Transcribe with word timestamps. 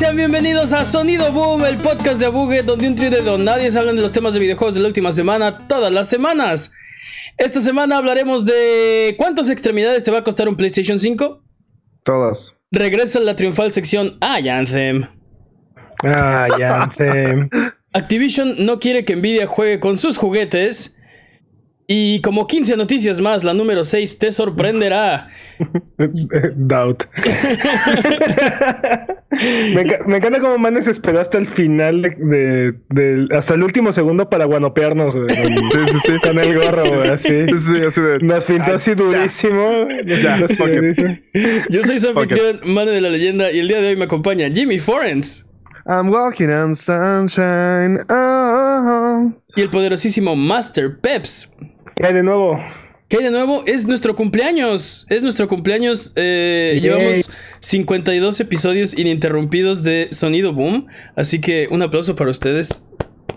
Sean 0.00 0.16
bienvenidos 0.16 0.72
a 0.72 0.86
Sonido 0.86 1.30
Boom, 1.30 1.62
el 1.66 1.76
podcast 1.76 2.18
de 2.22 2.28
Buget, 2.28 2.64
donde 2.64 2.88
un 2.88 2.96
trío 2.96 3.10
de 3.10 3.20
don 3.20 3.44
nadie 3.44 3.68
hablan 3.76 3.96
de 3.96 4.00
los 4.00 4.12
temas 4.12 4.32
de 4.32 4.40
videojuegos 4.40 4.74
de 4.74 4.80
la 4.80 4.86
última 4.86 5.12
semana, 5.12 5.58
todas 5.68 5.92
las 5.92 6.08
semanas. 6.08 6.72
Esta 7.36 7.60
semana 7.60 7.98
hablaremos 7.98 8.46
de 8.46 9.14
cuántas 9.18 9.50
extremidades 9.50 10.02
te 10.02 10.10
va 10.10 10.20
a 10.20 10.24
costar 10.24 10.48
un 10.48 10.56
PlayStation 10.56 10.98
5. 10.98 11.44
Todas. 12.02 12.56
Regresa 12.70 13.20
la 13.20 13.36
triunfal 13.36 13.74
sección 13.74 14.16
Ay 14.22 14.48
Anthem. 14.48 15.04
Ay 16.02 16.62
Anthem. 16.62 17.50
Activision 17.92 18.54
no 18.64 18.78
quiere 18.78 19.04
que 19.04 19.16
Nvidia 19.16 19.46
juegue 19.46 19.80
con 19.80 19.98
sus 19.98 20.16
juguetes. 20.16 20.96
Y 21.92 22.20
como 22.20 22.46
15 22.46 22.76
noticias 22.76 23.20
más, 23.20 23.42
la 23.42 23.52
número 23.52 23.82
6 23.82 24.18
te 24.18 24.30
sorprenderá. 24.30 25.26
Doubt. 26.54 27.02
me, 30.06 30.16
encanta 30.16 30.38
cómo 30.38 30.56
Manes 30.56 30.86
esperó 30.86 31.18
hasta 31.18 31.38
el 31.38 31.46
final 31.46 32.02
de, 32.02 33.26
hasta 33.36 33.54
el 33.54 33.64
último 33.64 33.90
segundo 33.90 34.30
para 34.30 34.44
guanopearnos. 34.44 35.14
Sí, 35.14 35.20
sí, 35.88 35.98
sí. 36.04 36.12
Con 36.22 36.38
el 36.38 36.60
gorro, 36.60 37.12
así. 37.12 37.48
Sí, 37.48 37.58
sí, 37.58 37.84
así 37.84 38.00
de... 38.00 38.20
Nos 38.20 38.44
pintó 38.44 38.76
así 38.76 38.94
durísimo. 38.94 39.88
Yo 41.70 41.82
soy 41.82 41.98
su 41.98 42.10
anfitrión, 42.10 42.60
Mane 42.66 42.92
de 42.92 43.00
la 43.00 43.08
leyenda, 43.08 43.50
y 43.50 43.58
el 43.58 43.66
día 43.66 43.80
de 43.80 43.88
hoy 43.88 43.96
me 43.96 44.04
acompaña 44.04 44.48
Jimmy 44.48 44.78
Forens. 44.78 45.44
I'm 45.86 46.10
walking 46.10 46.50
on 46.50 46.76
sunshine. 46.76 47.98
Oh. 48.08 49.32
Y 49.56 49.62
el 49.62 49.70
poderosísimo 49.70 50.36
Master 50.36 51.00
Peps. 51.00 51.50
¿Qué 52.00 52.06
hay 52.06 52.14
de 52.14 52.22
nuevo? 52.22 52.58
¿Qué 53.08 53.18
hay 53.18 53.24
de 53.24 53.30
nuevo? 53.30 53.62
Es 53.66 53.86
nuestro 53.86 54.16
cumpleaños. 54.16 55.04
Es 55.10 55.22
nuestro 55.22 55.48
cumpleaños. 55.48 56.14
Eh, 56.16 56.80
llevamos 56.82 57.30
52 57.60 58.40
episodios 58.40 58.96
ininterrumpidos 58.96 59.82
de 59.82 60.08
Sonido 60.10 60.54
Boom. 60.54 60.86
Así 61.14 61.42
que 61.42 61.68
un 61.70 61.82
aplauso 61.82 62.16
para 62.16 62.30
ustedes 62.30 62.84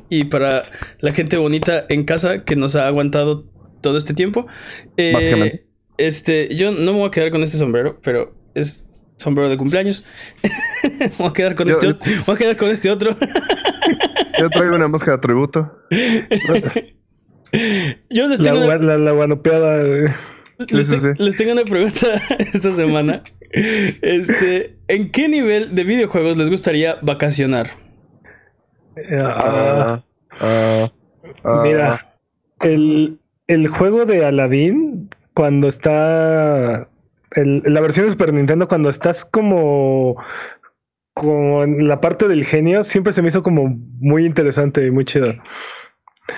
y 0.08 0.23
para 0.23 0.64
la 1.02 1.11
gente 1.11 1.36
bonita 1.36 1.86
en 1.89 2.06
casa 2.06 2.45
que 2.45 2.56
nos 2.56 2.75
ha 2.75 2.88
aguantado 2.88 3.44
todo 3.81 3.97
este 3.97 4.14
tiempo. 4.14 4.47
Eh, 4.95 5.11
Básicamente. 5.14 5.67
Este, 5.97 6.56
yo 6.56 6.72
no 6.72 6.94
me 6.94 7.00
voy 7.00 7.08
a 7.09 7.11
quedar 7.11 7.31
con 7.31 7.44
este 7.44 7.58
sombrero, 7.58 8.00
pero 8.02 8.34
es 8.56 8.89
sombrero 9.17 9.50
de 9.50 9.58
cumpleaños. 9.58 10.06
voy, 11.17 11.28
a 11.28 11.34
quedar 11.34 11.56
con 11.56 11.69
este 11.69 11.88
voy 12.25 12.36
a 12.36 12.38
quedar 12.38 12.56
con 12.56 12.69
este 12.69 12.89
otro. 12.89 13.14
yo 14.39 14.50
traigo 14.50 14.73
una 14.73 14.88
máscara 14.88 15.17
de 15.17 15.22
tributo. 15.22 15.80
Yo 18.09 18.28
les 18.28 18.42
tengo 18.42 18.66
la, 18.66 18.78
una... 18.78 18.98
la, 18.98 19.14
Les, 20.72 21.36
tengo 21.36 21.52
una 21.52 21.64
pregunta 21.64 22.08
esta 22.40 22.72
semana. 22.72 23.22
Este, 23.52 24.78
¿en 24.88 25.12
qué 25.12 25.28
nivel 25.28 25.76
de 25.76 25.84
videojuegos 25.84 26.38
les 26.38 26.50
gustaría 26.50 26.98
vacacionar? 27.02 27.68
Ah, 29.20 30.03
ah, 30.40 30.92
ah, 31.44 31.62
mira, 31.63 32.00
el, 32.62 33.19
el, 33.47 33.68
juego 33.68 34.06
de 34.06 34.25
Aladdin, 34.25 35.09
cuando 35.34 35.68
está. 35.68 36.84
la 37.36 37.81
versión 37.81 38.06
de 38.06 38.12
Super 38.12 38.34
Nintendo, 38.34 38.68
cuando 38.68 38.90
estás 38.90 39.25
como. 39.25 40.18
Como 41.16 41.63
en 41.63 41.88
la 41.88 42.02
parte 42.02 42.28
del 42.28 42.44
genio, 42.44 42.84
siempre 42.84 43.13
se 43.13 43.22
me 43.22 43.28
hizo 43.28 43.44
como 43.44 43.68
muy 44.00 44.25
interesante 44.25 44.84
y 44.84 44.90
muy 44.90 45.06
chido. 45.06 45.25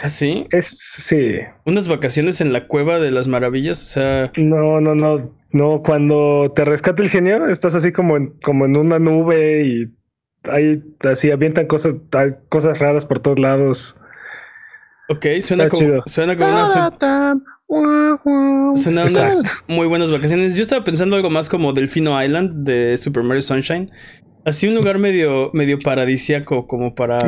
¿Ah, 0.01 0.09
sí? 0.09 0.47
Es, 0.51 0.69
sí. 0.69 1.37
Unas 1.65 1.87
vacaciones 1.87 2.41
en 2.41 2.53
la 2.53 2.67
cueva 2.67 2.99
de 2.99 3.11
las 3.11 3.27
maravillas, 3.27 3.83
o 3.83 3.87
sea. 3.87 4.31
No, 4.37 4.81
no, 4.81 4.95
no. 4.95 5.31
No, 5.51 5.81
cuando 5.83 6.51
te 6.53 6.65
rescata 6.65 7.01
el 7.01 7.09
genio, 7.09 7.47
estás 7.47 7.75
así 7.75 7.91
como 7.91 8.17
en, 8.17 8.31
como 8.41 8.65
en 8.65 8.75
una 8.75 8.99
nube 8.99 9.63
y 9.63 9.93
ahí 10.51 10.83
así 10.99 11.31
avientan 11.31 11.67
cosas, 11.67 11.95
hay 12.11 12.31
cosas 12.49 12.79
raras 12.79 13.05
por 13.05 13.19
todos 13.19 13.39
lados. 13.39 13.97
Ok, 15.07 15.25
suena 15.41 15.69
como, 15.69 16.01
suena 16.07 16.35
como 16.35 16.49
una. 17.67 18.75
Suena 18.75 19.03
unas 19.03 19.63
muy 19.67 19.87
buenas 19.87 20.11
vacaciones. 20.11 20.55
Yo 20.55 20.61
estaba 20.61 20.83
pensando 20.83 21.15
algo 21.15 21.29
más 21.29 21.47
como 21.47 21.73
Delfino 21.73 22.21
Island 22.21 22.65
de 22.65 22.97
Super 22.97 23.23
Mario 23.23 23.41
Sunshine. 23.41 23.91
Así 24.45 24.67
un 24.67 24.75
lugar 24.75 24.97
medio, 24.97 25.51
medio 25.53 25.77
paradisiaco 25.77 26.67
como 26.67 26.95
para. 26.95 27.19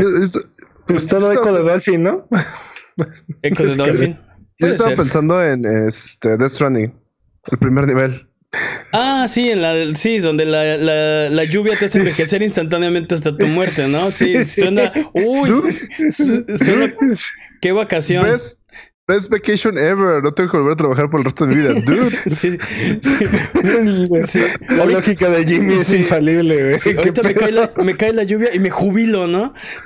Pues 0.88 1.08
todo 1.08 1.32
eco 1.32 1.52
de 1.54 1.64
Dolphin, 1.64 2.04
¿no? 2.04 2.28
Eco 3.42 3.64
de 3.64 3.76
Dolphin. 3.76 4.20
Yo 4.60 4.68
estaba 4.68 4.96
pensando 4.96 5.44
en 5.44 5.66
este 5.66 6.38
Death 6.38 6.52
Stranding, 6.52 6.94
el 7.52 7.58
primer 7.60 7.86
nivel. 7.86 8.28
Ah, 8.94 9.28
sí, 9.28 9.52
en 9.52 9.62
la, 9.62 9.96
sí, 9.96 10.20
donde 10.20 10.46
la, 10.46 10.78
la, 10.78 11.30
la 11.30 11.44
lluvia 11.44 11.78
te 11.78 11.86
hace 11.86 12.00
envejecer 12.00 12.42
instantáneamente 12.42 13.14
hasta 13.14 13.36
tu 13.36 13.46
muerte, 13.48 13.88
¿no? 13.90 14.00
Sí, 14.12 14.44
suena. 14.46 14.92
Uy, 15.14 15.50
suena. 16.10 16.96
Qué 17.62 17.72
vacación. 17.72 18.24
¿Ves? 18.24 18.60
Best 19.08 19.32
vacation 19.32 19.78
ever. 19.78 20.22
No 20.22 20.34
tengo 20.34 20.52
que 20.52 20.58
volver 20.58 20.74
a 20.74 20.76
trabajar 20.76 21.10
por 21.10 21.22
el 21.22 21.24
resto 21.24 21.46
de 21.46 21.56
mi 21.56 21.62
vida, 21.62 21.74
dude. 21.86 22.12
Sí, 22.30 22.58
sí. 24.26 24.42
La 24.68 24.84
lógica 24.86 25.30
de 25.30 25.46
Jimmy 25.46 25.76
es 25.76 25.94
infalible, 25.94 26.56
güey. 26.62 26.98
ahorita 26.98 27.24
me 27.24 27.34
cae, 27.34 27.54
la, 27.54 27.72
me 27.78 27.96
cae, 27.96 28.12
la, 28.12 28.24
lluvia 28.24 28.54
y 28.54 28.60
me 28.60 28.70
jubilo, 28.70 29.26
¿no? 29.26 29.54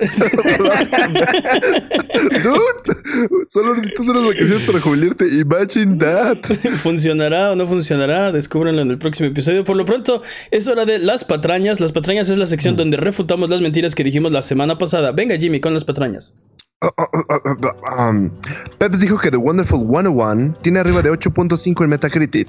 dude, 2.42 3.46
solo 3.46 3.76
necesitas 3.76 4.08
unas 4.08 4.24
vacaciones 4.26 4.62
para 4.64 4.80
jubilarte. 4.80 5.28
Imagine 5.28 5.98
that. 5.98 6.38
¿Funcionará 6.82 7.52
o 7.52 7.54
no 7.54 7.68
funcionará? 7.68 8.32
Descúbranlo 8.32 8.82
en 8.82 8.90
el 8.90 8.98
próximo 8.98 9.28
episodio. 9.28 9.62
Por 9.62 9.76
lo 9.76 9.84
pronto, 9.84 10.24
es 10.50 10.66
hora 10.66 10.84
de 10.84 10.98
las 10.98 11.24
patrañas. 11.24 11.78
Las 11.78 11.92
patrañas 11.92 12.28
es 12.28 12.38
la 12.38 12.48
sección 12.48 12.74
mm. 12.74 12.78
donde 12.78 12.96
refutamos 12.96 13.48
las 13.48 13.60
mentiras 13.60 13.94
que 13.94 14.02
dijimos 14.02 14.32
la 14.32 14.42
semana 14.42 14.78
pasada. 14.78 15.12
Venga, 15.12 15.36
Jimmy, 15.36 15.60
con 15.60 15.74
las 15.74 15.84
patrañas. 15.84 16.34
Um, 16.82 18.30
Peps 18.78 18.98
dijo 18.98 19.16
que 19.18 19.30
The 19.30 19.36
Wonderful 19.36 19.86
101 19.86 20.54
tiene 20.62 20.80
arriba 20.80 21.00
de 21.02 21.12
8.5 21.12 21.84
en 21.84 21.90
Metacritic. 21.90 22.48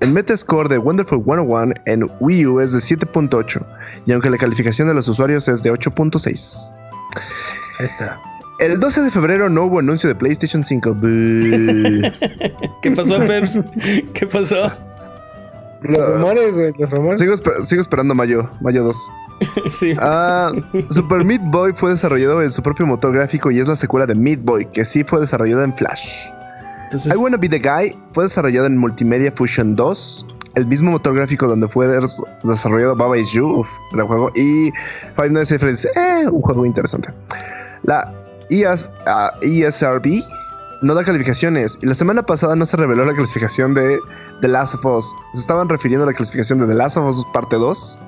El 0.00 0.12
Metascore 0.12 0.68
de 0.68 0.78
Wonderful 0.78 1.22
101 1.24 1.74
en 1.86 2.10
Wii 2.20 2.46
U 2.46 2.60
es 2.60 2.72
de 2.72 2.78
7.8 2.78 3.66
y 4.06 4.12
aunque 4.12 4.30
la 4.30 4.38
calificación 4.38 4.88
de 4.88 4.94
los 4.94 5.08
usuarios 5.08 5.48
es 5.48 5.62
de 5.62 5.72
8.6. 5.72 6.72
Ahí 7.78 7.86
está. 7.86 8.20
El 8.58 8.80
12 8.80 9.02
de 9.02 9.10
febrero 9.10 9.50
no 9.50 9.64
hubo 9.64 9.80
anuncio 9.80 10.08
de 10.08 10.14
PlayStation 10.14 10.64
5. 10.64 10.96
¿Qué 12.82 12.90
pasó, 12.94 13.18
Peps? 13.18 13.60
¿Qué 14.14 14.26
pasó? 14.26 14.72
Los 15.82 16.14
rumores, 16.14 16.56
güey, 16.56 16.72
los 16.78 16.90
rumores. 16.90 17.20
Sigo, 17.20 17.36
sigo 17.62 17.82
esperando 17.82 18.14
mayo, 18.14 18.50
mayo 18.60 18.84
2. 18.84 19.12
sí. 19.70 19.94
Ah, 20.00 20.52
Super 20.90 21.24
Meat 21.24 21.42
Boy 21.44 21.72
fue 21.74 21.90
desarrollado 21.90 22.42
en 22.42 22.50
su 22.50 22.62
propio 22.62 22.86
motor 22.86 23.12
gráfico 23.12 23.50
y 23.50 23.60
es 23.60 23.68
la 23.68 23.76
secuela 23.76 24.06
de 24.06 24.14
Meat 24.14 24.40
Boy, 24.42 24.66
que 24.66 24.84
sí 24.84 25.04
fue 25.04 25.20
desarrollado 25.20 25.62
en 25.62 25.74
Flash. 25.74 26.28
Entonces... 26.84 27.14
I 27.14 27.16
Wanna 27.16 27.36
Be 27.36 27.48
the 27.48 27.58
Guy 27.58 27.98
fue 28.12 28.24
desarrollado 28.24 28.66
en 28.66 28.76
Multimedia 28.78 29.30
Fusion 29.32 29.74
2, 29.74 30.26
el 30.54 30.66
mismo 30.66 30.90
motor 30.90 31.14
gráfico 31.14 31.46
donde 31.46 31.68
fue 31.68 31.86
desarrollado 32.44 32.96
Baba 32.96 33.18
Is 33.18 33.32
You, 33.32 33.62
el 33.92 34.02
juego, 34.02 34.30
y 34.34 34.70
Five 35.14 35.30
Nights 35.30 35.52
at 35.52 35.58
Freddy's, 35.58 35.84
eh, 35.84 36.28
un 36.30 36.40
juego 36.40 36.64
interesante. 36.64 37.12
La 37.82 38.12
ES, 38.50 38.88
ESRB 39.42 40.22
no 40.82 40.94
da 40.94 41.04
calificaciones 41.04 41.78
y 41.82 41.86
la 41.86 41.94
semana 41.94 42.22
pasada 42.22 42.54
no 42.54 42.66
se 42.66 42.76
reveló 42.76 43.04
la 43.04 43.14
clasificación 43.14 43.74
de 43.74 43.98
The 44.40 44.48
Last 44.48 44.74
of 44.74 44.84
Us. 44.84 45.14
Se 45.32 45.40
estaban 45.40 45.68
refiriendo 45.68 46.04
a 46.04 46.10
la 46.10 46.16
clasificación 46.16 46.58
de 46.58 46.66
The 46.66 46.74
Last 46.74 46.96
of 46.96 47.08
Us 47.08 47.26
parte 47.32 47.56
2 47.56 47.98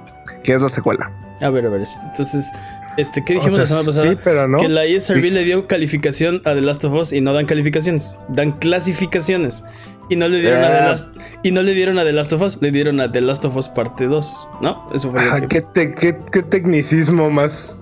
que 0.42 0.54
es 0.54 0.62
la 0.62 0.68
secuela. 0.68 1.12
A 1.40 1.50
ver, 1.50 1.66
a 1.66 1.68
ver, 1.68 1.82
entonces, 2.04 2.52
este, 2.96 3.24
¿qué 3.24 3.34
dijimos 3.34 3.58
la 3.58 3.66
semana 3.66 3.86
pasada? 3.86 4.10
Sí, 4.10 4.18
pero 4.24 4.48
no. 4.48 4.58
Que 4.58 4.68
la 4.68 4.84
ESRB 4.84 5.30
le 5.30 5.44
dio 5.44 5.66
calificación 5.66 6.42
a 6.44 6.54
The 6.54 6.62
Last 6.62 6.84
of 6.84 6.94
Us 6.94 7.12
y 7.12 7.20
no 7.20 7.32
dan 7.32 7.46
calificaciones, 7.46 8.18
dan 8.30 8.52
clasificaciones. 8.58 9.64
Y 10.08 10.16
no 10.16 10.28
le 10.28 10.40
dieron 10.40 10.64
a 10.64 10.68
The 10.68 10.80
Last, 10.80 11.08
y 11.42 11.50
no 11.50 11.62
le 11.62 11.74
dieron 11.74 11.98
a 11.98 12.04
The 12.04 12.12
Last 12.12 12.32
of 12.32 12.42
Us, 12.42 12.58
le 12.60 12.70
dieron 12.70 13.00
a 13.00 13.10
The 13.10 13.20
Last 13.20 13.44
of 13.44 13.56
Us 13.56 13.68
parte 13.68 14.06
2, 14.06 14.48
¿no? 14.62 14.88
Eso 14.94 15.10
fue 15.10 15.24
lo 15.24 15.48
que... 15.48 15.64
¿qué, 15.74 16.18
qué, 16.32 16.42
tecnicismo 16.42 17.30
más. 17.30 17.78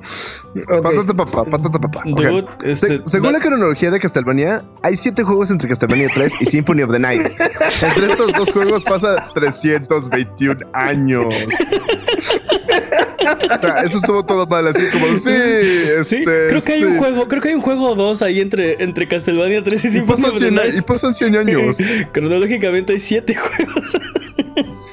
Patata 0.83 1.15
papá, 1.15 1.45
patata 1.45 1.79
papá. 1.79 2.03
Este, 2.65 3.01
según 3.05 3.33
la 3.33 3.41
cronología 3.41 3.91
de 3.91 4.01
Castlevania, 4.01 4.65
hay 4.83 4.97
siete 4.97 5.23
juegos 5.23 5.51
entre 5.51 5.69
Castlevania 5.69 6.09
3 6.13 6.33
y 6.41 6.47
Symphony 6.47 6.83
of 6.83 6.93
the 6.93 6.99
Night. 6.99 7.29
entre 7.83 8.07
estos 8.07 8.33
dos 8.33 8.53
juegos 8.53 8.83
pasa 8.83 9.17
321 9.35 10.61
años. 10.73 11.35
o 13.55 13.59
sea, 13.59 13.81
eso 13.81 13.99
estuvo 13.99 14.25
todo 14.25 14.47
mal, 14.47 14.67
así 14.67 14.85
como, 14.93 15.07
sí, 15.17 15.31
este, 15.99 16.23
creo 16.23 16.63
que 16.63 16.73
hay 16.73 16.85
un 16.85 16.99
juego, 16.99 17.29
creo 17.29 17.43
que 17.43 17.49
hay 17.51 17.55
un 17.55 17.61
juego 17.61 17.95
2 17.95 18.23
ahí 18.23 18.41
entre, 18.41 18.83
entre 18.83 19.09
Castlevania 19.09 19.63
3 19.63 19.85
y 19.85 20.01
the 20.01 20.51
Night. 20.51 20.75
Y 20.75 20.81
pasan 20.83 21.15
100 21.15 21.37
años. 21.37 21.79
Cronológicamente 22.13 22.95
hay 22.95 23.01
7 23.01 23.35
juegos. 23.35 23.97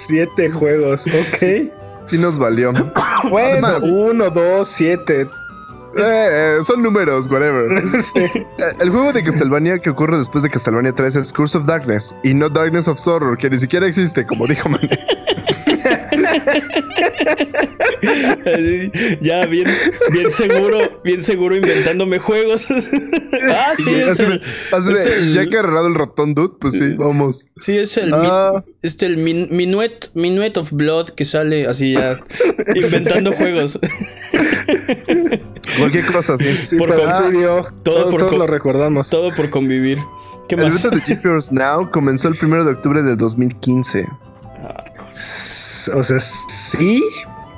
7 0.08 0.50
juegos, 0.50 1.08
ok. 1.08 1.72
Sí 2.06 2.18
nos 2.18 2.38
valió. 2.38 2.74
bueno, 3.30 3.78
1, 3.82 4.30
2, 4.30 4.68
7. 4.68 5.28
Eh, 5.96 6.58
son 6.66 6.82
números, 6.82 7.28
whatever. 7.30 7.72
El 8.80 8.90
juego 8.90 9.14
de 9.14 9.24
Castlevania 9.24 9.78
que 9.78 9.92
ocurre 9.92 10.18
después 10.18 10.44
de 10.44 10.50
Castlevania 10.50 10.92
3 10.92 11.18
es 11.18 11.32
Curse 11.32 11.60
of 11.60 11.68
Darkness 11.68 12.16
y 12.24 12.34
no 12.34 12.50
Darkness 12.50 12.88
of 12.88 13.00
Sorrow, 13.00 13.38
que 13.38 13.50
ni 13.50 13.60
siquiera 13.60 13.86
existe, 13.86 14.26
como 14.26 14.48
dijo 14.48 14.70
Man. 14.70 14.82
ya 19.22 19.46
bien, 19.46 19.68
bien 20.12 20.32
seguro, 20.32 21.02
bien 21.04 21.22
seguro 21.22 21.56
inventándome 21.56 22.20
juegos. 22.20 22.68
ah, 23.50 23.74
sí, 23.76 23.94
es, 23.96 24.20
el, 24.20 24.42
Ya 25.34 25.48
que 25.48 25.58
ha 25.58 25.60
agarrado 25.62 25.88
el 25.88 25.96
ratón, 25.96 26.34
dude, 26.34 26.54
pues 26.60 26.78
sí, 26.78 26.96
vamos. 26.96 27.50
Sí, 27.60 27.78
es 27.78 27.98
el, 27.98 28.14
ah. 28.14 28.64
es 28.82 29.02
el 29.04 29.18
minuet, 29.18 30.10
minuet 30.14 30.58
of 30.58 30.72
blood 30.72 31.10
que 31.10 31.26
sale 31.26 31.68
así 31.68 31.94
ya 31.94 32.20
inventando 32.76 33.32
juegos. 33.34 33.80
Cualquier 35.78 36.06
cosa, 36.06 36.38
sí. 36.38 36.78
por 36.78 36.96
todo, 36.96 37.64
todo 37.84 38.10
por 38.10 38.20
todos 38.22 38.38
lo 38.38 38.48
recordamos. 38.48 39.10
Todo 39.10 39.34
por 39.34 39.50
convivir. 39.50 40.00
¿Qué 40.48 40.56
el 40.56 40.70
más? 40.70 40.84
de 40.84 41.00
GeForce 41.00 41.54
Now 41.54 41.90
comenzó 41.90 42.28
el 42.28 42.38
1 42.42 42.66
de 42.66 42.72
octubre 42.72 43.02
del 43.02 43.18
2015. 43.18 44.08
O 45.90 46.04
sea, 46.04 46.20
sí, 46.20 47.04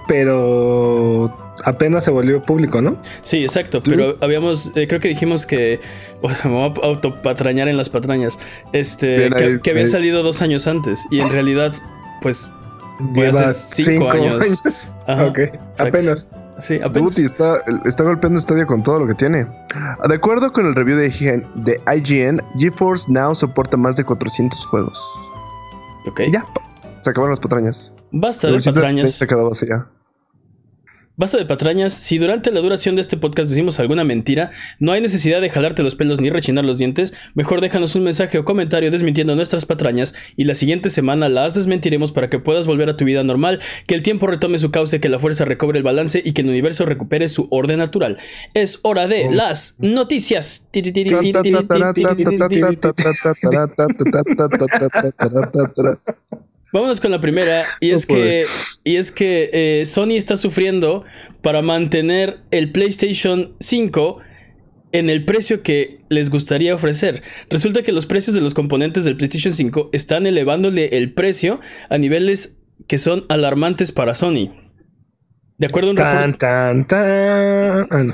pero 0.08 1.34
apenas 1.64 2.04
se 2.04 2.12
volvió 2.12 2.44
público, 2.44 2.82
¿no? 2.82 2.98
Sí, 3.24 3.44
exacto, 3.44 3.82
pero 3.84 4.18
habíamos, 4.22 4.72
eh, 4.76 4.88
creo 4.88 5.00
que 5.00 5.10
dijimos 5.10 5.46
que, 5.46 5.80
vamos 6.44 6.78
a 6.82 6.86
autopatrañar 6.86 7.68
en 7.68 7.78
las 7.78 7.90
patrañas, 7.90 8.40
este, 8.74 9.30
que, 9.62 9.70
habían 9.72 9.88
salido 9.88 10.24
dos 10.24 10.42
años 10.42 10.68
antes 10.68 11.06
y 11.12 11.20
en 11.20 11.30
realidad, 11.30 11.74
pues, 12.22 12.50
hace 13.30 13.84
cinco, 13.84 14.10
años. 14.10 14.90
ok, 15.08 15.40
apenas. 15.80 16.28
Sí, 16.60 16.80
está, 17.18 17.58
está 17.84 18.04
golpeando 18.06 18.40
Stadia 18.40 18.66
con 18.66 18.82
todo 18.82 19.00
lo 19.00 19.08
que 19.08 19.14
tiene. 19.14 19.46
De 20.08 20.16
acuerdo 20.16 20.54
con 20.54 20.66
el 20.66 20.74
review 20.74 20.96
de, 20.96 21.10
de 21.56 21.82
IGN, 21.98 22.42
GeForce 22.58 23.12
Now 23.12 23.36
soporta 23.36 23.76
más 23.76 23.98
de 23.98 24.06
400 24.06 24.66
juegos. 24.68 25.04
Ok. 26.08 26.22
ya, 26.32 26.46
se 27.02 27.10
acabaron 27.10 27.32
las 27.32 27.42
patrañas. 27.42 27.95
Basta 28.18 28.50
de 28.50 28.60
patrañas. 28.60 29.12
Se 29.12 29.28
quedó 29.28 29.52
así 29.52 29.66
ya. 29.68 29.90
Basta 31.18 31.38
de 31.38 31.46
patrañas, 31.46 31.94
si 31.94 32.18
durante 32.18 32.52
la 32.52 32.60
duración 32.60 32.96
de 32.96 33.02
este 33.02 33.16
podcast 33.16 33.50
decimos 33.50 33.80
alguna 33.80 34.04
mentira, 34.04 34.52
no 34.80 34.92
hay 34.92 35.00
necesidad 35.00 35.40
de 35.40 35.50
jalarte 35.50 35.82
los 35.82 35.96
pelos 35.96 36.20
ni 36.20 36.30
rechinar 36.30 36.66
los 36.66 36.78
dientes, 36.78 37.14
mejor 37.36 37.62
déjanos 37.62 37.96
un 37.96 38.04
mensaje 38.04 38.38
o 38.38 38.44
comentario 38.44 38.92
desmintiendo 38.92 39.34
nuestras 39.34 39.66
patrañas 39.66 40.14
y 40.36 40.44
la 40.44 40.56
siguiente 40.56 40.90
semana 40.90 41.30
las 41.30 41.56
desmentiremos 41.56 42.12
para 42.12 42.30
que 42.30 42.40
puedas 42.40 42.68
volver 42.68 42.90
a 42.90 42.98
tu 42.98 43.06
vida 43.06 43.24
normal, 43.24 43.62
que 43.88 43.96
el 43.96 44.04
tiempo 44.04 44.28
retome 44.28 44.58
su 44.58 44.72
cauce, 44.72 45.00
que 45.00 45.08
la 45.08 45.20
fuerza 45.20 45.46
recobre 45.46 45.78
el 45.78 45.84
balance 45.84 46.22
y 46.24 46.34
que 46.34 46.42
el 46.42 46.50
universo 46.50 46.86
recupere 46.86 47.30
su 47.30 47.48
orden 47.50 47.80
natural. 47.80 48.18
Es 48.54 48.80
hora 48.84 49.08
de 49.08 49.30
las 49.32 49.76
noticias. 49.80 50.68
Vámonos 56.76 57.00
con 57.00 57.12
la 57.12 57.22
primera. 57.22 57.64
Y 57.80 57.92
es 57.92 58.06
que, 58.06 58.46
y 58.84 58.98
es 58.98 59.14
que 59.14 59.50
eh, 59.54 59.86
Sony 59.86 60.18
está 60.18 60.36
sufriendo 60.36 61.06
para 61.42 61.62
mantener 61.62 62.42
el 62.52 62.74
PlayStation 62.74 63.54
5 63.62 64.18
en 64.92 65.10
el 65.10 65.24
precio 65.24 65.64
que 65.64 66.00
les 66.10 66.30
gustaría 66.30 66.76
ofrecer. 66.76 67.24
Resulta 67.50 67.82
que 67.82 67.94
los 67.94 68.06
precios 68.06 68.36
de 68.36 68.42
los 68.42 68.54
componentes 68.54 69.06
del 69.06 69.16
PlayStation 69.16 69.54
5 69.54 69.92
están 69.94 70.28
elevándole 70.28 70.90
el 70.98 71.14
precio 71.14 71.62
a 71.90 71.98
niveles 71.98 72.58
que 72.88 72.98
son 72.98 73.26
alarmantes 73.30 73.94
para 73.94 74.14
Sony. 74.14 74.65
De 75.58 75.68
acuerdo 75.68 75.88
a 75.88 75.92
un 75.92 75.98
tan, 75.98 76.34
tan, 76.34 76.86
tan. 76.86 77.88
Bueno, 77.88 78.14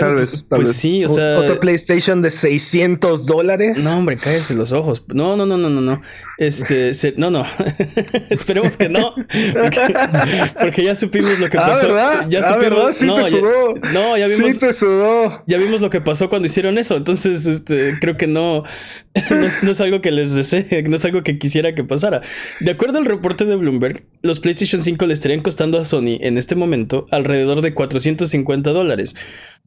tal 0.00 0.14
vez, 0.14 0.42
pues, 0.48 0.58
pues 0.62 0.72
sí, 0.72 1.04
o 1.04 1.08
sea. 1.10 1.40
Otro 1.40 1.60
PlayStation 1.60 2.22
de 2.22 2.30
600 2.30 3.26
dólares. 3.26 3.84
No, 3.84 3.98
hombre, 3.98 4.16
cállese 4.16 4.54
los 4.54 4.72
ojos. 4.72 5.04
No, 5.12 5.36
no, 5.36 5.44
no, 5.44 5.58
no, 5.58 5.68
no, 5.68 5.82
no. 5.82 6.00
Este, 6.38 6.92
no, 7.18 7.30
no. 7.30 7.44
Esperemos 8.30 8.78
que 8.78 8.88
no. 8.88 9.14
Porque, 10.60 10.84
ya 10.84 10.94
supimos 10.94 11.38
lo 11.40 11.50
que 11.50 11.58
ah, 11.58 11.66
pasó. 11.66 11.88
¿verdad? 11.88 12.26
Ya 12.30 12.40
ah, 12.40 12.54
supimos. 12.54 12.96
Sí 12.96 13.06
no, 13.06 13.16
te 13.16 13.24
sudó. 13.28 13.74
no, 13.92 14.16
ya 14.16 14.26
vimos. 14.26 14.52
Sí 14.54 14.60
te 14.60 14.72
sudó. 14.72 15.44
Ya 15.46 15.58
vimos 15.58 15.82
lo 15.82 15.90
que 15.90 16.00
pasó 16.00 16.30
cuando 16.30 16.46
hicieron 16.46 16.78
eso. 16.78 16.96
Entonces, 16.96 17.44
este, 17.44 17.98
creo 18.00 18.16
que 18.16 18.28
no, 18.28 18.64
no, 19.30 19.46
es, 19.46 19.62
no 19.62 19.70
es 19.72 19.80
algo 19.82 20.00
que 20.00 20.10
les 20.10 20.32
desee, 20.32 20.84
no 20.88 20.96
es 20.96 21.04
algo 21.04 21.22
que 21.22 21.38
quisiera 21.38 21.74
que 21.74 21.84
pasara. 21.84 22.22
De 22.60 22.70
acuerdo 22.70 22.96
al 22.96 23.04
reporte 23.04 23.44
de 23.44 23.56
Bloomberg, 23.56 24.06
los 24.22 24.40
PlayStation 24.40 24.80
5 24.80 25.04
le 25.04 25.12
estarían 25.12 25.40
costando 25.40 25.78
a 25.78 25.84
Sony 25.84 26.13
en 26.22 26.38
este 26.38 26.54
momento 26.54 27.06
alrededor 27.10 27.60
de 27.60 27.74
450 27.74 28.70
dólares. 28.70 29.14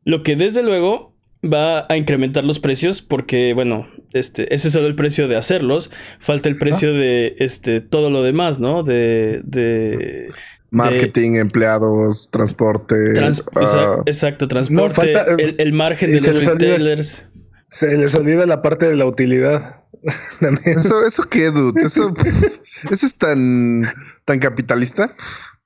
Lo 0.03 0.23
que 0.23 0.35
desde 0.35 0.63
luego 0.63 1.13
va 1.43 1.85
a 1.89 1.97
incrementar 1.97 2.43
los 2.43 2.59
precios 2.59 3.01
porque, 3.01 3.53
bueno, 3.53 3.87
este, 4.13 4.53
ese 4.53 4.67
es 4.67 4.73
solo 4.73 4.87
el 4.87 4.95
precio 4.95 5.27
de 5.27 5.35
hacerlos. 5.35 5.91
Falta 6.19 6.49
el 6.49 6.57
precio 6.57 6.93
de 6.93 7.35
este, 7.39 7.81
todo 7.81 8.09
lo 8.09 8.23
demás, 8.23 8.59
¿no? 8.59 8.83
De. 8.83 9.41
de 9.43 10.29
Marketing, 10.69 11.35
empleados, 11.35 12.29
transporte. 12.29 13.13
Ah. 13.55 14.01
exacto, 14.05 14.49
transporte. 14.49 15.13
el, 15.57 15.73
margen 15.73 16.11
de 16.11 16.19
los 16.19 16.45
retailers. 16.45 17.29
se 17.69 17.95
les 17.95 18.13
olvida 18.15 18.45
la 18.45 18.61
parte 18.61 18.87
de 18.87 18.95
la 18.95 19.05
utilidad. 19.05 19.83
eso, 20.65 21.05
eso 21.05 21.23
qué, 21.29 21.51
dude. 21.51 21.85
Eso, 21.85 22.13
eso 22.91 23.05
es 23.05 23.15
tan, 23.17 23.93
tan 24.25 24.39
capitalista. 24.39 25.09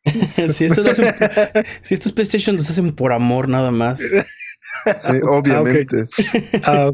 si, 0.49 0.65
estos 0.65 2.11
PlayStation 2.11 2.55
los 2.55 2.69
hacen 2.69 2.91
por 2.91 3.13
amor 3.13 3.47
nada 3.47 3.71
más. 3.71 3.99
Sí, 3.99 5.13
obviamente. 5.23 6.05
Ah, 6.63 6.91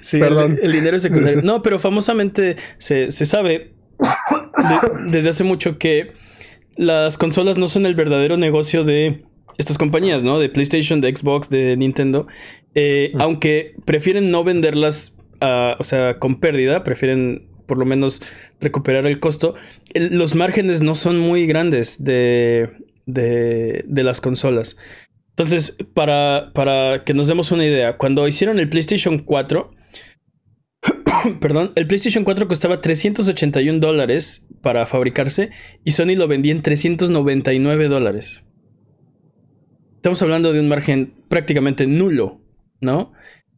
sí, 0.00 0.18
Perdón. 0.18 0.58
El, 0.62 0.72
dinero 0.72 0.96
es 0.96 1.02
secundario. 1.02 1.42
No, 1.42 1.62
pero 1.62 1.78
famosamente 1.78 2.56
se, 2.78 3.10
sabe 3.10 3.74
desde 5.08 5.30
hace 5.30 5.44
mucho 5.44 5.78
que 5.78 6.12
las 6.76 7.16
consolas 7.16 7.56
no 7.56 7.68
son 7.68 7.86
el 7.86 7.94
verdadero 7.94 8.36
negocio 8.36 8.84
de 8.84 9.24
estas 9.56 9.78
compañías, 9.78 10.22
¿no? 10.22 10.38
De 10.38 10.50
PlayStation, 10.50 11.00
de 11.00 11.14
Xbox, 11.16 11.48
de 11.48 11.76
Nintendo. 11.76 12.26
Eh, 12.74 13.12
mm. 13.14 13.20
Aunque 13.22 13.74
prefieren 13.86 14.30
no 14.30 14.44
venderlas, 14.44 15.14
o 15.40 15.84
sea, 15.84 16.18
con 16.18 16.40
pérdida, 16.40 16.84
prefieren 16.84 17.48
por 17.66 17.78
lo 17.78 17.84
menos 17.84 18.22
recuperar 18.60 19.06
el 19.06 19.18
costo. 19.18 19.54
los 19.94 20.34
márgenes 20.34 20.82
no 20.82 20.94
son 20.94 21.18
muy 21.18 21.46
grandes 21.46 22.02
de, 22.02 22.70
de, 23.06 23.84
de 23.86 24.02
las 24.02 24.20
consolas. 24.20 24.76
Entonces, 25.30 25.76
para, 25.92 26.50
para, 26.54 27.04
que 27.04 27.12
nos 27.12 27.28
demos 27.28 27.52
una 27.52 27.66
idea, 27.66 27.98
cuando 27.98 28.26
hicieron 28.26 28.58
el 28.58 28.70
PlayStation 28.70 29.18
4, 29.18 29.70
perdón, 31.40 31.72
el 31.76 31.86
PlayStation 31.86 32.24
4 32.24 32.48
costaba 32.48 32.80
381 32.80 33.78
dólares 33.78 34.46
para 34.62 34.86
fabricarse 34.86 35.50
y 35.84 35.90
Sony 35.90 36.16
lo 36.16 36.26
vendía 36.26 36.52
en 36.52 36.62
399 36.62 37.88
dólares. 37.88 38.44
Estamos 39.96 40.22
hablando 40.22 40.52
de 40.54 40.60
un 40.60 40.68
margen 40.68 41.14
prácticamente 41.28 41.86
nulo, 41.86 42.40
¿no? 42.80 43.12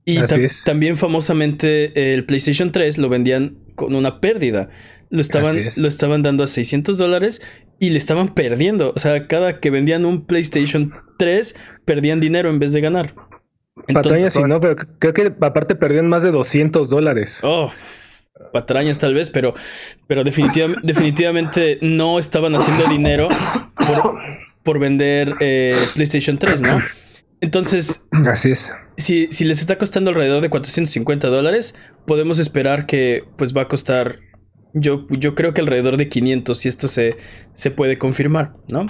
Y 0.04 0.18
también 0.64 0.96
famosamente 0.96 2.14
el 2.14 2.24
PlayStation 2.24 2.72
3 2.72 2.96
lo 2.98 3.10
vendían 3.10 3.58
con 3.78 3.94
una 3.94 4.20
pérdida. 4.20 4.68
Lo 5.08 5.22
estaban, 5.22 5.56
lo 5.76 5.88
estaban 5.88 6.22
dando 6.22 6.44
a 6.44 6.46
600 6.46 6.98
dólares 6.98 7.40
y 7.78 7.90
le 7.90 7.98
estaban 7.98 8.34
perdiendo. 8.34 8.92
O 8.94 8.98
sea, 8.98 9.26
cada 9.26 9.60
que 9.60 9.70
vendían 9.70 10.04
un 10.04 10.26
PlayStation 10.26 10.92
3, 11.18 11.54
perdían 11.86 12.20
dinero 12.20 12.50
en 12.50 12.58
vez 12.58 12.72
de 12.72 12.82
ganar. 12.82 13.14
patrañas 13.94 14.34
sí, 14.34 14.42
no, 14.42 14.60
pero 14.60 14.76
creo 14.98 15.14
que 15.14 15.32
aparte 15.40 15.76
perdían 15.76 16.08
más 16.08 16.22
de 16.22 16.32
200 16.32 16.90
dólares. 16.90 17.40
Oh, 17.44 17.70
patrañas 18.52 18.98
tal 18.98 19.14
vez, 19.14 19.30
pero, 19.30 19.54
pero 20.08 20.24
definitivamente 20.82 21.78
no 21.80 22.18
estaban 22.18 22.54
haciendo 22.54 22.84
dinero 22.88 23.28
por, 24.64 24.78
vender 24.78 25.34
eh, 25.40 25.74
PlayStation 25.94 26.36
3, 26.36 26.62
¿no? 26.62 26.82
Entonces, 27.40 28.04
así 28.26 28.50
es. 28.50 28.72
Si, 28.96 29.28
si, 29.28 29.44
les 29.44 29.60
está 29.60 29.76
costando 29.78 30.10
alrededor 30.10 30.42
de 30.42 30.50
450 30.50 31.28
dólares, 31.28 31.74
podemos 32.06 32.38
esperar 32.38 32.86
que 32.86 33.24
pues 33.36 33.56
va 33.56 33.62
a 33.62 33.68
costar, 33.68 34.18
yo, 34.74 35.06
yo 35.10 35.34
creo 35.34 35.54
que 35.54 35.60
alrededor 35.60 35.96
de 35.96 36.08
500 36.08 36.58
si 36.58 36.68
esto 36.68 36.88
se, 36.88 37.16
se 37.54 37.70
puede 37.70 37.96
confirmar, 37.96 38.54
¿no? 38.72 38.86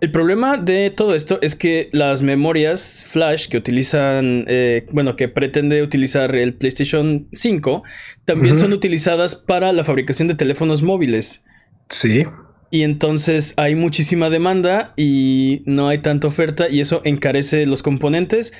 El 0.00 0.12
problema 0.12 0.56
de 0.56 0.90
todo 0.90 1.14
esto 1.14 1.38
es 1.42 1.56
que 1.56 1.88
las 1.92 2.22
memorias 2.22 3.04
flash 3.08 3.48
que 3.48 3.56
utilizan, 3.56 4.44
eh, 4.46 4.86
bueno, 4.92 5.16
que 5.16 5.28
pretende 5.28 5.82
utilizar 5.82 6.36
el 6.36 6.54
PlayStation 6.54 7.26
5, 7.32 7.82
también 8.24 8.56
son 8.56 8.72
utilizadas 8.72 9.34
para 9.34 9.72
la 9.72 9.82
fabricación 9.82 10.28
de 10.28 10.34
teléfonos 10.34 10.82
móviles. 10.82 11.44
Sí. 11.88 12.24
Y 12.70 12.82
entonces 12.82 13.54
hay 13.56 13.74
muchísima 13.74 14.28
demanda 14.28 14.92
y 14.96 15.62
no 15.66 15.88
hay 15.88 15.98
tanta 16.02 16.26
oferta 16.26 16.68
y 16.68 16.80
eso 16.80 17.00
encarece 17.04 17.64
los 17.66 17.82
componentes 17.82 18.52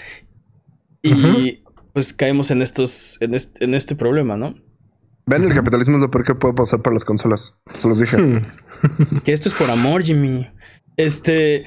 y 1.02 1.62
pues 1.92 2.12
caemos 2.12 2.50
en 2.50 2.62
estos 2.62 3.18
en 3.20 3.74
este, 3.74 3.96
problema, 3.96 4.36
¿no? 4.36 4.54
Ven, 5.26 5.44
el 5.44 5.54
capitalismo 5.54 5.96
es 5.96 6.02
lo 6.02 6.10
peor 6.10 6.24
que 6.24 6.34
puede 6.34 6.54
pasar 6.54 6.82
para 6.82 6.94
las 6.94 7.04
consolas. 7.04 7.58
Se 7.78 7.88
los 7.88 7.98
dije. 7.98 8.16
Hmm. 8.16 8.42
que 9.24 9.32
esto 9.32 9.48
es 9.48 9.54
por 9.54 9.70
amor, 9.70 10.04
Jimmy. 10.04 10.46
Este, 10.96 11.64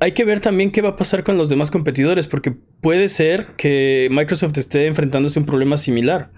hay 0.00 0.12
que 0.12 0.24
ver 0.24 0.40
también 0.40 0.70
qué 0.70 0.82
va 0.82 0.90
a 0.90 0.96
pasar 0.96 1.24
con 1.24 1.38
los 1.38 1.48
demás 1.48 1.70
competidores, 1.70 2.26
porque 2.26 2.50
puede 2.50 3.08
ser 3.08 3.46
que 3.56 4.08
Microsoft 4.10 4.58
esté 4.58 4.86
enfrentándose 4.86 5.38
a 5.38 5.42
un 5.42 5.46
problema 5.46 5.76
similar. 5.76 6.32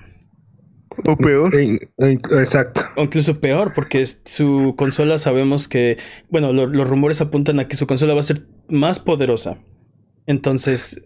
O 1.04 1.16
peor. 1.16 1.52
Exacto. 1.98 2.82
O 2.96 3.02
incluso 3.02 3.40
peor, 3.40 3.72
porque 3.74 4.04
su 4.06 4.74
consola 4.76 5.18
sabemos 5.18 5.68
que, 5.68 5.98
bueno, 6.30 6.52
los 6.52 6.88
rumores 6.88 7.20
apuntan 7.20 7.60
a 7.60 7.68
que 7.68 7.76
su 7.76 7.86
consola 7.86 8.14
va 8.14 8.20
a 8.20 8.24
ser 8.24 8.46
más 8.68 8.98
poderosa. 8.98 9.58
Entonces... 10.26 11.02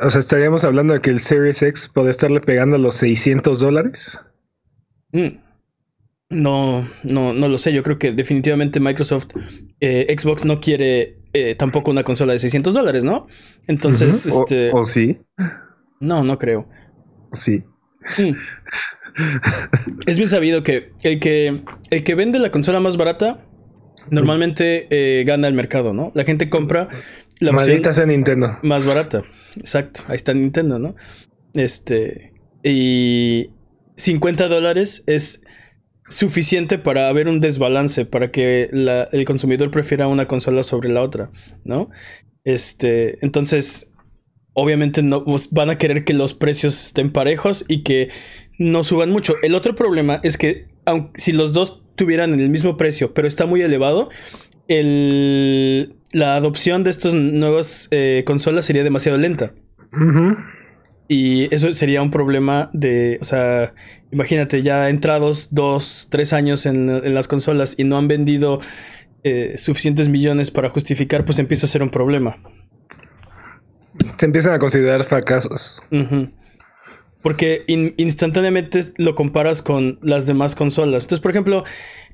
O 0.00 0.10
sea, 0.10 0.20
estaríamos 0.20 0.64
hablando 0.64 0.94
de 0.94 1.00
que 1.00 1.10
el 1.10 1.20
Series 1.20 1.62
X 1.62 1.90
puede 1.92 2.10
estarle 2.10 2.40
pegando 2.40 2.76
a 2.76 2.78
los 2.78 2.96
600 2.96 3.60
dólares. 3.60 4.24
Mm. 5.12 5.38
No, 6.30 6.86
no, 7.04 7.32
no 7.32 7.48
lo 7.48 7.58
sé. 7.58 7.72
Yo 7.72 7.82
creo 7.82 7.98
que 7.98 8.12
definitivamente 8.12 8.80
Microsoft, 8.80 9.28
eh, 9.80 10.14
Xbox 10.18 10.44
no 10.44 10.58
quiere 10.58 11.22
eh, 11.32 11.54
tampoco 11.54 11.90
una 11.90 12.02
consola 12.02 12.32
de 12.32 12.40
600 12.40 12.74
dólares, 12.74 13.04
¿no? 13.04 13.26
Entonces, 13.68 14.26
este... 14.26 14.70
o, 14.72 14.84
sí? 14.84 15.20
No, 16.00 16.24
no 16.24 16.38
creo. 16.38 16.68
Sí. 17.32 17.64
Mm. 18.18 18.34
Es 20.06 20.18
bien 20.18 20.28
sabido 20.28 20.62
que 20.62 20.92
el 21.02 21.20
que 21.20 21.62
el 21.90 22.04
que 22.04 22.14
vende 22.14 22.38
la 22.38 22.50
consola 22.50 22.80
más 22.80 22.96
barata 22.96 23.46
normalmente 24.10 24.86
eh, 24.90 25.24
gana 25.24 25.48
el 25.48 25.54
mercado, 25.54 25.94
¿no? 25.94 26.12
La 26.14 26.24
gente 26.24 26.50
compra 26.50 26.88
la 27.40 27.52
Maldita 27.52 27.92
sea 27.92 28.06
Nintendo. 28.06 28.58
Más 28.62 28.84
barata. 28.84 29.22
Exacto. 29.56 30.02
Ahí 30.08 30.16
está 30.16 30.34
Nintendo, 30.34 30.78
¿no? 30.78 30.94
Este. 31.54 32.32
Y 32.62 33.50
50 33.96 34.48
dólares 34.48 35.02
es 35.06 35.40
suficiente 36.08 36.78
para 36.78 37.08
haber 37.08 37.28
un 37.28 37.40
desbalance, 37.40 38.04
para 38.04 38.30
que 38.30 38.68
el 38.72 39.24
consumidor 39.24 39.70
prefiera 39.70 40.06
una 40.06 40.26
consola 40.26 40.62
sobre 40.62 40.90
la 40.90 41.02
otra, 41.02 41.30
¿no? 41.64 41.90
Este. 42.44 43.24
Entonces. 43.24 43.90
Obviamente 44.56 45.02
no 45.02 45.24
pues, 45.24 45.50
van 45.50 45.68
a 45.68 45.78
querer 45.78 46.04
que 46.04 46.12
los 46.12 46.32
precios 46.32 46.80
estén 46.86 47.10
parejos 47.10 47.64
y 47.66 47.82
que 47.82 48.10
no 48.58 48.82
suban 48.82 49.10
mucho. 49.10 49.34
El 49.42 49.54
otro 49.54 49.74
problema 49.74 50.20
es 50.22 50.38
que 50.38 50.66
aunque, 50.84 51.20
si 51.20 51.32
los 51.32 51.52
dos 51.52 51.82
tuvieran 51.96 52.38
el 52.38 52.50
mismo 52.50 52.76
precio, 52.76 53.14
pero 53.14 53.28
está 53.28 53.46
muy 53.46 53.62
elevado, 53.62 54.10
el, 54.68 55.96
la 56.12 56.36
adopción 56.36 56.84
de 56.84 56.90
estas 56.90 57.14
nuevas 57.14 57.88
eh, 57.90 58.22
consolas 58.26 58.64
sería 58.64 58.84
demasiado 58.84 59.18
lenta. 59.18 59.52
Y 61.06 61.54
eso 61.54 61.72
sería 61.72 62.02
un 62.02 62.10
problema 62.10 62.70
de, 62.72 63.18
o 63.20 63.24
sea, 63.24 63.74
imagínate, 64.10 64.62
ya 64.62 64.88
entrados 64.88 65.48
dos, 65.52 66.08
tres 66.10 66.32
años 66.32 66.66
en, 66.66 67.14
las 67.14 67.28
consolas 67.28 67.74
y 67.76 67.84
no 67.84 67.98
han 67.98 68.08
vendido 68.08 68.60
eh, 69.22 69.54
suficientes 69.56 70.08
millones 70.08 70.50
para 70.50 70.70
justificar, 70.70 71.24
pues 71.24 71.38
empieza 71.38 71.66
a 71.66 71.68
ser 71.68 71.82
un 71.82 71.90
problema. 71.90 72.38
Se 74.18 74.26
empiezan 74.26 74.54
a 74.54 74.58
considerar 74.58 75.04
fracasos. 75.04 75.80
Porque 77.24 77.64
instantáneamente 77.66 78.84
lo 78.98 79.14
comparas 79.16 79.62
con 79.62 79.98
las 80.02 80.26
demás 80.26 80.54
consolas. 80.54 81.04
Entonces, 81.04 81.20
por 81.20 81.32
ejemplo, 81.32 81.64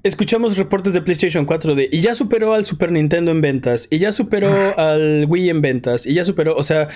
escuchamos 0.05 0.57
reportes 0.57 0.95
de 0.95 1.02
PlayStation 1.02 1.45
4 1.45 1.75
de 1.75 1.88
y 1.90 2.00
ya 2.00 2.14
superó 2.14 2.55
al 2.55 2.64
Super 2.64 2.93
Nintendo 2.93 3.33
en 3.33 3.40
ventas, 3.40 3.88
y 3.90 3.99
ya 3.99 4.12
superó 4.12 4.79
al 4.79 5.26
Wii 5.29 5.50
en 5.50 5.61
ventas, 5.61 6.07
y 6.07 6.14
ya 6.14 6.25
superó, 6.25 6.57
o 6.57 6.62
sea, 6.62 6.88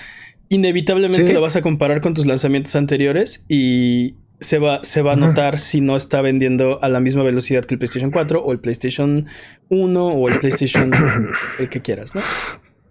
inevitablemente 0.48 1.32
lo 1.32 1.40
vas 1.40 1.56
a 1.56 1.60
comparar 1.60 2.00
con 2.00 2.14
tus 2.14 2.24
lanzamientos 2.24 2.76
anteriores 2.76 3.44
y 3.48 4.14
se 4.40 4.58
va, 4.58 4.84
se 4.84 5.02
va 5.02 5.14
a 5.14 5.16
notar 5.16 5.58
si 5.58 5.80
no 5.80 5.96
está 5.96 6.20
vendiendo 6.20 6.78
a 6.82 6.88
la 6.88 7.00
misma 7.00 7.22
velocidad 7.22 7.64
que 7.64 7.74
el 7.74 7.78
PlayStation 7.78 8.10
4 8.10 8.42
o 8.42 8.52
el 8.52 8.60
PlayStation 8.60 9.26
1 9.70 10.06
o 10.06 10.28
el 10.28 10.38
PlayStation 10.38 10.92
el 11.58 11.68
que 11.68 11.82
quieras, 11.82 12.14
¿no? 12.14 12.20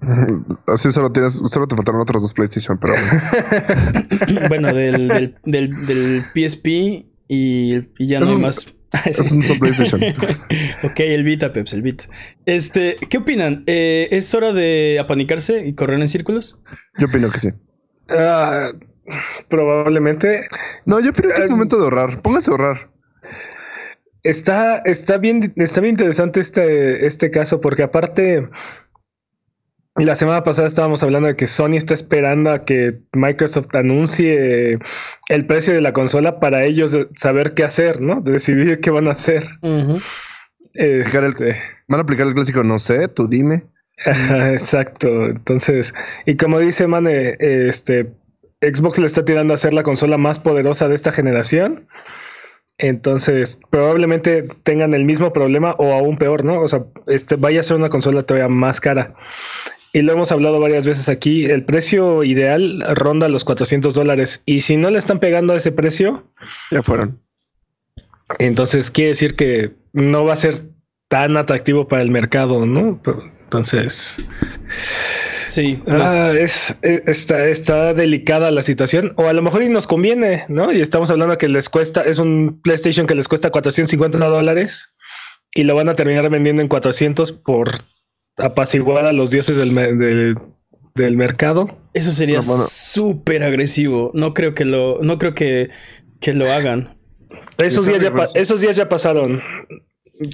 Así 0.67 0.91
solo 0.91 1.11
tienes, 1.11 1.33
solo 1.45 1.67
te 1.67 1.75
faltaron 1.75 2.01
otros 2.01 2.21
dos 2.21 2.33
PlayStation, 2.33 2.77
pero 2.79 2.95
bueno, 4.49 4.73
del, 4.73 5.07
del, 5.43 5.83
del, 5.83 6.25
PSP 6.33 7.05
y, 7.27 7.73
ya 7.99 8.19
no 8.19 8.27
hay 8.27 8.39
más. 8.39 8.73
es 9.05 9.31
un 9.31 9.41
PlayStation. 9.59 10.01
ok, 10.83 10.99
el 10.99 11.23
Vita, 11.23 11.53
Peps, 11.53 11.73
el 11.73 11.81
Vita. 11.81 12.05
Este, 12.45 12.95
¿qué 13.09 13.17
opinan? 13.17 13.63
Eh, 13.67 14.07
¿Es 14.11 14.33
hora 14.33 14.53
de 14.53 14.99
apanicarse 14.99 15.65
y 15.65 15.73
correr 15.73 15.99
en 15.99 16.09
círculos? 16.09 16.61
Yo 16.97 17.07
opino 17.07 17.29
que 17.29 17.39
sí. 17.39 17.49
Ah, 18.09 18.71
probablemente. 19.47 20.47
No, 20.85 20.99
yo 20.99 21.11
opino 21.11 21.29
que 21.33 21.41
es 21.41 21.47
ah, 21.47 21.51
momento 21.51 21.77
de 21.77 21.83
ahorrar. 21.83 22.21
Póngase 22.21 22.51
a 22.51 22.53
ahorrar. 22.53 22.89
Está, 24.23 24.77
está 24.85 25.17
bien, 25.17 25.53
está 25.57 25.81
bien 25.81 25.95
interesante 25.95 26.39
este, 26.39 27.05
este 27.05 27.29
caso, 27.29 27.59
porque 27.59 27.83
aparte 27.83 28.47
la 29.95 30.15
semana 30.15 30.43
pasada 30.43 30.67
estábamos 30.67 31.03
hablando 31.03 31.27
de 31.27 31.35
que 31.35 31.45
Sony 31.45 31.75
está 31.75 31.93
esperando 31.93 32.51
a 32.51 32.65
que 32.65 32.99
Microsoft 33.13 33.75
anuncie 33.75 34.79
el 35.29 35.45
precio 35.45 35.73
de 35.73 35.81
la 35.81 35.93
consola 35.93 36.39
para 36.39 36.63
ellos 36.63 36.97
saber 37.15 37.53
qué 37.53 37.63
hacer, 37.63 38.01
¿no? 38.01 38.19
De 38.21 38.31
decidir 38.31 38.79
qué 38.81 38.89
van 38.89 39.07
a 39.07 39.11
hacer. 39.11 39.43
Este, 40.73 41.55
van 41.87 41.99
a 41.99 42.03
aplicar 42.03 42.25
el 42.25 42.33
clásico, 42.33 42.63
no 42.63 42.79
sé, 42.79 43.07
tú 43.07 43.27
dime. 43.27 43.65
exacto. 44.05 45.25
Entonces, 45.27 45.93
y 46.25 46.37
como 46.37 46.57
dice 46.57 46.87
Mane, 46.87 47.37
este 47.39 48.11
Xbox 48.61 48.97
le 48.97 49.05
está 49.05 49.23
tirando 49.23 49.53
a 49.53 49.57
ser 49.57 49.75
la 49.75 49.83
consola 49.83 50.17
más 50.17 50.39
poderosa 50.39 50.87
de 50.87 50.95
esta 50.95 51.11
generación. 51.11 51.87
Entonces, 52.79 53.59
probablemente 53.69 54.47
tengan 54.63 54.95
el 54.95 55.05
mismo 55.05 55.31
problema 55.31 55.75
o 55.77 55.93
aún 55.93 56.17
peor, 56.17 56.43
¿no? 56.43 56.59
O 56.61 56.67
sea, 56.67 56.83
este 57.05 57.35
vaya 57.35 57.59
a 57.59 57.63
ser 57.63 57.77
una 57.77 57.89
consola 57.89 58.23
todavía 58.23 58.49
más 58.49 58.81
cara 58.81 59.13
y 59.93 60.01
lo 60.01 60.13
hemos 60.13 60.31
hablado 60.31 60.59
varias 60.59 60.87
veces 60.87 61.07
aquí, 61.07 61.45
el 61.45 61.63
precio 61.65 62.23
ideal 62.23 62.83
ronda 62.95 63.29
los 63.29 63.43
400 63.45 63.93
dólares. 63.93 64.41
Y 64.47 64.61
si 64.61 64.75
no 64.75 64.89
le 64.89 64.97
están 64.97 65.19
pegando 65.19 65.53
a 65.53 65.57
ese 65.57 65.71
precio, 65.71 66.27
ya 66.71 66.81
fueron. 66.81 67.21
Entonces 68.39 68.89
quiere 68.89 69.09
decir 69.09 69.35
que 69.35 69.71
no 69.93 70.25
va 70.25 70.33
a 70.33 70.37
ser 70.37 70.63
tan 71.09 71.37
atractivo 71.37 71.87
para 71.87 72.01
el 72.01 72.09
mercado, 72.09 72.65
¿no? 72.65 72.99
Entonces, 73.43 74.19
sí, 75.45 75.79
ah, 75.87 76.33
es, 76.35 76.75
está, 76.81 77.45
está 77.45 77.93
delicada 77.93 78.49
la 78.49 78.63
situación. 78.63 79.13
O 79.17 79.27
a 79.27 79.33
lo 79.33 79.43
mejor 79.43 79.61
y 79.61 79.69
nos 79.69 79.85
conviene, 79.85 80.43
¿no? 80.47 80.71
Y 80.71 80.81
estamos 80.81 81.11
hablando 81.11 81.37
que 81.37 81.47
les 81.47 81.69
cuesta, 81.69 82.01
es 82.01 82.17
un 82.17 82.59
PlayStation 82.63 83.05
que 83.05 83.13
les 83.13 83.27
cuesta 83.27 83.51
450 83.51 84.17
dólares 84.17 84.91
y 85.53 85.65
lo 85.65 85.75
van 85.75 85.89
a 85.89 85.93
terminar 85.93 86.27
vendiendo 86.31 86.63
en 86.63 86.67
400 86.67 87.31
por 87.31 87.69
apaciguar 88.37 89.05
a 89.05 89.13
los 89.13 89.31
dioses 89.31 89.57
del, 89.57 90.35
del, 90.95 91.17
mercado. 91.17 91.77
Eso 91.93 92.11
sería 92.11 92.41
súper 92.41 93.43
agresivo. 93.43 94.11
No 94.13 94.33
creo 94.33 94.53
que 94.53 94.65
lo, 94.65 94.99
no 95.01 95.17
creo 95.17 95.33
que, 95.33 95.69
que 96.19 96.33
lo 96.33 96.51
hagan. 96.51 96.97
Esos 97.57 97.87
días, 97.87 98.01
ya, 98.01 98.11
esos 98.35 98.61
días 98.61 98.75
ya 98.75 98.89
pasaron. 98.89 99.41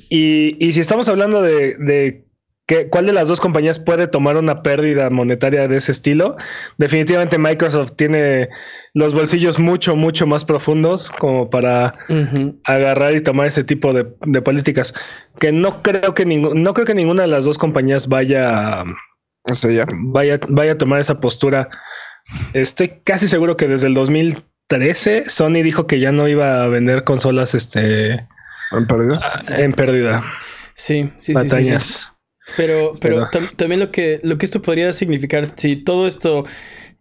Y, 0.10 0.56
y 0.60 0.74
si 0.74 0.80
estamos 0.80 1.10
hablando 1.10 1.42
de, 1.42 1.76
de 1.76 2.26
cuál 2.90 3.06
de 3.06 3.14
las 3.14 3.28
dos 3.28 3.40
compañías 3.40 3.80
puede 3.80 4.08
tomar 4.08 4.38
una 4.38 4.62
pérdida 4.62 5.10
monetaria 5.10 5.68
de 5.68 5.78
ese 5.78 5.92
estilo, 5.92 6.38
definitivamente 6.78 7.38
Microsoft 7.38 7.94
tiene 7.96 8.50
los 8.94 9.14
bolsillos 9.14 9.60
mucho, 9.60 9.96
mucho 9.96 10.28
más 10.28 10.46
profundos 10.46 11.12
como 11.12 11.50
para 11.50 11.94
agarrar 12.66 13.16
y 13.16 13.22
tomar 13.22 13.48
ese 13.48 13.64
tipo 13.64 13.94
de, 13.94 14.06
políticas. 14.42 14.94
Que 15.40 15.52
no 15.52 15.82
creo 15.82 16.14
que 16.14 16.26
no 16.26 16.74
creo 16.74 16.86
que 16.86 16.96
ninguna 16.96 17.24
de 17.24 17.30
las 17.30 17.46
dos 17.46 17.58
compañías 17.58 18.08
vaya, 18.08 18.84
vaya, 20.04 20.40
vaya 20.50 20.72
a 20.74 20.78
tomar 20.78 21.00
esa 21.00 21.20
postura. 21.20 21.70
Estoy 22.54 23.02
casi 23.04 23.28
seguro 23.28 23.58
que 23.58 23.68
desde 23.68 23.88
el 23.88 23.94
2013 23.96 25.30
Sony 25.30 25.64
dijo 25.64 25.88
que 25.88 26.00
ya 26.00 26.12
no 26.12 26.28
iba 26.28 26.64
a 26.64 26.68
vender 26.68 27.04
consolas 27.04 27.56
este 27.56 28.28
en 28.72 28.88
pérdida. 28.88 29.44
En 29.48 29.74
pérdida. 29.74 30.24
Sí, 30.76 31.12
sí, 31.18 31.34
sí, 31.36 31.50
sí, 31.50 31.78
Pero, 32.58 32.98
pero, 33.00 33.28
también 33.58 33.80
lo 33.80 33.92
que, 33.92 34.20
lo 34.24 34.38
que 34.38 34.46
esto 34.46 34.62
podría 34.62 34.92
significar, 34.94 35.48
si 35.56 35.76
todo 35.76 36.08
esto 36.08 36.46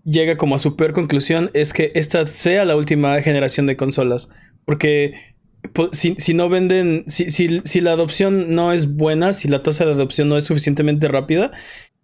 llega 0.05 0.37
como 0.37 0.55
a 0.55 0.59
su 0.59 0.77
peor 0.77 0.93
conclusión 0.93 1.51
es 1.55 1.73
que 1.73 1.93
esta 1.95 2.27
sea 2.27 2.65
la 2.65 2.77
última 2.77 3.21
generación 3.23 3.67
de 3.67 3.77
consolas. 3.77 4.29
Porque 4.65 5.15
si, 5.93 6.15
si 6.19 6.35
no 6.35 6.49
venden, 6.49 7.05
si, 7.07 7.31
si, 7.31 7.61
si, 7.65 7.81
la 7.81 7.93
adopción 7.93 8.55
no 8.55 8.73
es 8.73 8.97
buena, 8.97 9.33
si 9.33 9.49
la 9.49 9.63
tasa 9.63 9.85
de 9.85 9.93
adopción 9.93 10.29
no 10.29 10.37
es 10.37 10.45
suficientemente 10.45 11.09
rápida, 11.09 11.51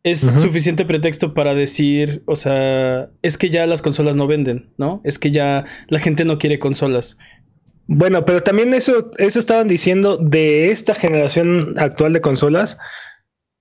es 0.02 0.20
suficiente 0.20 0.84
pretexto 0.84 1.32
para 1.32 1.54
decir, 1.54 2.22
o 2.26 2.36
sea, 2.36 3.08
es 3.22 3.38
que 3.38 3.48
ya 3.48 3.66
las 3.66 3.80
consolas 3.80 4.16
no 4.16 4.26
venden, 4.26 4.70
¿no? 4.76 5.00
Es 5.02 5.18
que 5.18 5.30
ya 5.30 5.64
la 5.88 5.98
gente 5.98 6.26
no 6.26 6.38
quiere 6.38 6.58
consolas. 6.58 7.16
Bueno, 7.86 8.26
pero 8.26 8.42
también 8.42 8.74
eso, 8.74 9.10
eso 9.16 9.38
estaban 9.38 9.66
diciendo 9.66 10.18
de 10.18 10.70
esta 10.70 10.94
generación 10.94 11.74
actual 11.78 12.12
de 12.12 12.20
consolas. 12.20 12.76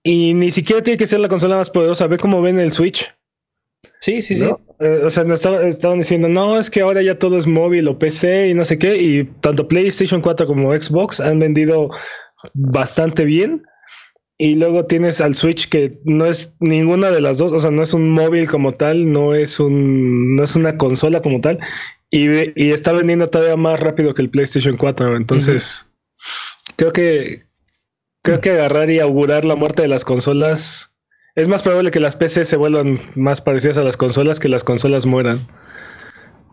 Y 0.03 0.33
ni 0.33 0.51
siquiera 0.51 0.83
tiene 0.83 0.97
que 0.97 1.07
ser 1.07 1.21
la 1.21 1.29
consola 1.29 1.55
más 1.55 1.69
poderosa. 1.69 2.07
Ve 2.07 2.17
cómo 2.17 2.41
ven 2.41 2.59
el 2.59 2.71
Switch. 2.71 3.09
Sí, 3.99 4.21
sí, 4.21 4.35
sí. 4.35 4.49
Eh, 4.79 5.01
o 5.05 5.09
sea, 5.09 5.23
nos 5.23 5.45
estaban 5.45 5.99
diciendo, 5.99 6.27
no, 6.27 6.59
es 6.59 6.69
que 6.69 6.81
ahora 6.81 7.01
ya 7.01 7.17
todo 7.17 7.37
es 7.37 7.47
móvil 7.47 7.87
o 7.87 7.97
PC 7.97 8.49
y 8.49 8.53
no 8.53 8.65
sé 8.65 8.77
qué, 8.77 8.97
y 8.97 9.23
tanto 9.39 9.67
PlayStation 9.67 10.21
4 10.21 10.45
como 10.45 10.71
Xbox 10.71 11.21
han 11.21 11.39
vendido 11.39 11.89
bastante 12.53 13.23
bien. 13.23 13.63
Y 14.37 14.55
luego 14.55 14.85
tienes 14.85 15.21
al 15.21 15.35
Switch 15.35 15.69
que 15.69 15.99
no 16.03 16.25
es 16.25 16.53
ninguna 16.59 17.11
de 17.11 17.21
las 17.21 17.37
dos, 17.37 17.53
o 17.53 17.59
sea, 17.59 17.71
no 17.71 17.83
es 17.83 17.93
un 17.93 18.09
móvil 18.09 18.49
como 18.49 18.73
tal, 18.73 19.09
no 19.09 19.35
es 19.35 19.59
un, 19.59 20.35
no 20.35 20.43
es 20.43 20.55
una 20.55 20.77
consola 20.77 21.21
como 21.21 21.39
tal, 21.39 21.59
y, 22.09 22.27
y 22.61 22.71
está 22.71 22.91
vendiendo 22.91 23.29
todavía 23.29 23.55
más 23.55 23.79
rápido 23.79 24.13
que 24.13 24.23
el 24.23 24.29
PlayStation 24.29 24.75
4. 24.75 25.15
Entonces, 25.15 25.93
creo 26.75 26.91
que 26.91 27.43
creo 28.23 28.41
que 28.41 28.51
agarrar 28.51 28.89
y 28.89 28.99
augurar 28.99 29.45
la 29.45 29.55
muerte 29.55 29.83
de 29.83 29.87
las 29.87 30.05
consolas 30.05 30.91
es 31.35 31.47
más 31.47 31.61
probable 31.61 31.91
que 31.91 31.99
las 31.99 32.15
PC 32.15 32.45
se 32.45 32.57
vuelvan 32.57 32.99
más 33.15 33.41
parecidas 33.41 33.77
a 33.77 33.83
las 33.83 33.97
consolas 33.97 34.39
que 34.39 34.49
las 34.49 34.63
consolas 34.63 35.05
mueran. 35.05 35.39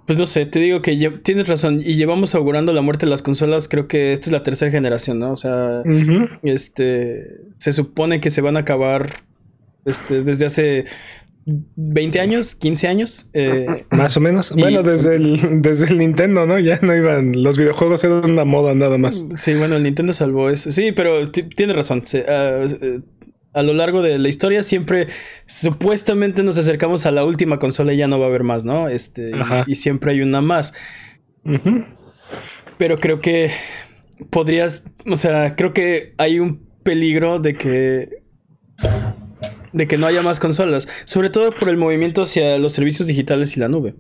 Pues 0.07 0.19
no 0.19 0.27
sé, 0.27 0.47
te 0.47 0.59
digo 0.59 0.83
que 0.83 0.97
tienes 1.23 1.49
razón 1.49 1.81
y 1.85 1.95
llevamos 1.95 2.35
augurando 2.35 2.73
la 2.73 2.81
muerte 2.81 3.07
de 3.07 3.11
las 3.11 3.23
consolas, 3.23 3.69
creo 3.69 3.87
que 3.87 4.13
esta 4.13 4.27
es 4.27 4.33
la 4.33 4.43
tercera 4.43 4.71
generación, 4.71 5.21
¿no? 5.21 5.31
O 5.31 5.37
sea, 5.37 5.83
este 6.43 7.27
se 7.59 7.73
supone 7.73 8.21
que 8.21 8.31
se 8.31 8.41
van 8.41 8.57
a 8.57 8.61
acabar 8.61 9.11
este 9.85 10.25
desde 10.25 10.47
hace 10.47 10.85
20 11.47 12.21
años, 12.21 12.55
15 12.55 12.89
años. 12.89 13.31
Eh, 13.33 13.67
más 13.91 14.17
o 14.17 14.21
menos. 14.21 14.53
bueno, 14.53 14.83
desde 14.83 15.17
el, 15.17 15.63
desde 15.63 15.87
el 15.87 15.99
Nintendo, 15.99 16.47
¿no? 16.47 16.59
Ya 16.59 16.79
no 16.83 16.95
iban. 16.95 17.43
Los 17.43 17.59
videojuegos 17.59 18.05
eran 18.05 18.31
una 18.31 18.45
moda 18.45 18.75
nada 18.75 18.99
más. 18.99 19.25
Sí, 19.35 19.55
bueno, 19.55 19.77
el 19.77 19.83
Nintendo 19.83 20.13
salvó 20.13 20.51
eso. 20.51 20.71
Sí, 20.71 20.93
pero 20.93 21.31
tienes 21.31 21.77
razón. 21.77 22.03
Ah, 22.29 22.63
eh, 22.81 23.01
a 23.53 23.63
lo 23.63 23.75
largo 23.75 24.03
de 24.03 24.19
la 24.19 24.29
historia 24.29 24.63
siempre 24.63 25.09
supuestamente 25.47 26.45
nos 26.45 26.57
acercamos 26.57 27.05
a 27.07 27.11
la 27.11 27.25
última 27.25 27.59
consola 27.59 27.93
y 27.93 27.97
ya 27.97 28.07
no 28.07 28.19
va 28.19 28.27
a 28.27 28.29
haber 28.29 28.45
más, 28.45 28.65
¿no? 28.65 28.89
Este, 28.89 29.33
y, 29.67 29.75
siempre 29.75 30.13
hay 30.13 30.23
una 30.23 30.41
más. 30.41 30.73
Pero 32.79 33.01
creo 33.01 33.21
que 33.21 33.51
podrías, 34.31 34.85
o 35.07 35.17
sea, 35.17 35.57
creo 35.57 35.73
que 35.73 36.15
hay 36.19 36.39
un 36.39 36.65
peligro 36.85 37.41
de 37.41 37.57
que 37.57 38.23
de 39.73 39.87
que 39.87 39.99
no 39.99 40.07
haya 40.07 40.23
más 40.23 40.41
consolas, 40.41 40.89
sobre 41.05 41.31
todo 41.31 41.53
por 41.53 41.69
el 41.69 41.77
movimiento 41.77 42.23
hacia 42.23 42.59
los 42.59 42.73
servicios 42.73 43.09
digitales 43.09 43.57
y 43.57 43.61
la 43.61 43.69
nube. 43.69 43.95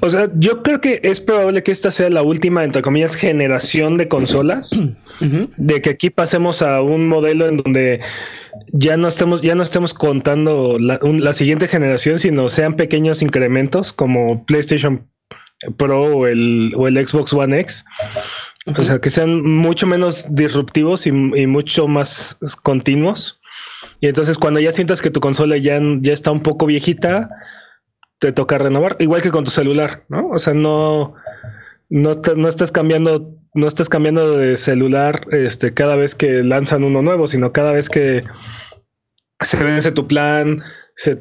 O 0.00 0.10
sea, 0.10 0.30
yo 0.36 0.62
creo 0.62 0.80
que 0.80 1.00
es 1.02 1.20
probable 1.20 1.62
que 1.62 1.72
esta 1.72 1.90
sea 1.90 2.08
la 2.08 2.22
última, 2.22 2.62
entre 2.62 2.80
comillas, 2.80 3.16
generación 3.16 3.98
de 3.98 4.08
consolas, 4.08 4.70
de 5.56 5.82
que 5.82 5.90
aquí 5.90 6.10
pasemos 6.10 6.62
a 6.62 6.80
un 6.80 7.08
modelo 7.08 7.48
en 7.48 7.56
donde 7.56 8.00
ya 8.72 8.96
no 8.96 9.08
estemos, 9.08 9.42
ya 9.42 9.54
no 9.54 9.62
estemos 9.62 9.92
contando 9.92 10.78
la, 10.78 11.32
siguiente 11.32 11.66
generación, 11.66 12.18
sino 12.18 12.48
sean 12.48 12.76
pequeños 12.76 13.20
incrementos 13.20 13.92
como 13.92 14.44
PlayStation 14.46 15.08
Pro 15.76 16.18
o 16.18 16.26
el, 16.26 16.72
o 16.76 16.86
el 16.86 17.06
Xbox 17.06 17.32
One 17.32 17.58
X. 17.60 17.84
O 18.78 18.84
sea, 18.84 18.98
que 18.98 19.10
sean 19.10 19.42
mucho 19.42 19.86
menos 19.86 20.26
disruptivos 20.34 21.06
y, 21.06 21.12
mucho 21.12 21.86
más 21.86 22.38
continuos. 22.62 23.40
Y 24.00 24.08
entonces 24.08 24.38
cuando 24.38 24.60
ya 24.60 24.72
sientas 24.72 25.02
que 25.02 25.10
tu 25.10 25.20
consola 25.20 25.56
ya, 25.56 25.80
ya 26.00 26.12
está 26.12 26.30
un 26.30 26.42
poco 26.42 26.66
viejita, 26.66 27.28
te 28.18 28.32
toca 28.32 28.58
renovar, 28.58 28.96
igual 29.00 29.22
que 29.22 29.30
con 29.30 29.44
tu 29.44 29.50
celular, 29.50 30.04
¿no? 30.08 30.28
O 30.28 30.38
sea, 30.38 30.54
no, 30.54 31.14
no, 31.88 32.12
no 32.36 32.48
estás 32.48 32.72
cambiando 32.72 33.34
no 33.54 33.68
estás 33.68 33.88
cambiando 33.88 34.36
de 34.36 34.56
celular 34.56 35.26
este, 35.30 35.72
cada 35.72 35.96
vez 35.96 36.14
que 36.14 36.42
lanzan 36.42 36.84
uno 36.84 37.02
nuevo, 37.02 37.28
sino 37.28 37.52
cada 37.52 37.72
vez 37.72 37.88
que 37.88 38.24
se 39.40 39.64
vence 39.64 39.92
tu 39.92 40.08
plan, 40.08 40.62
se, 40.96 41.14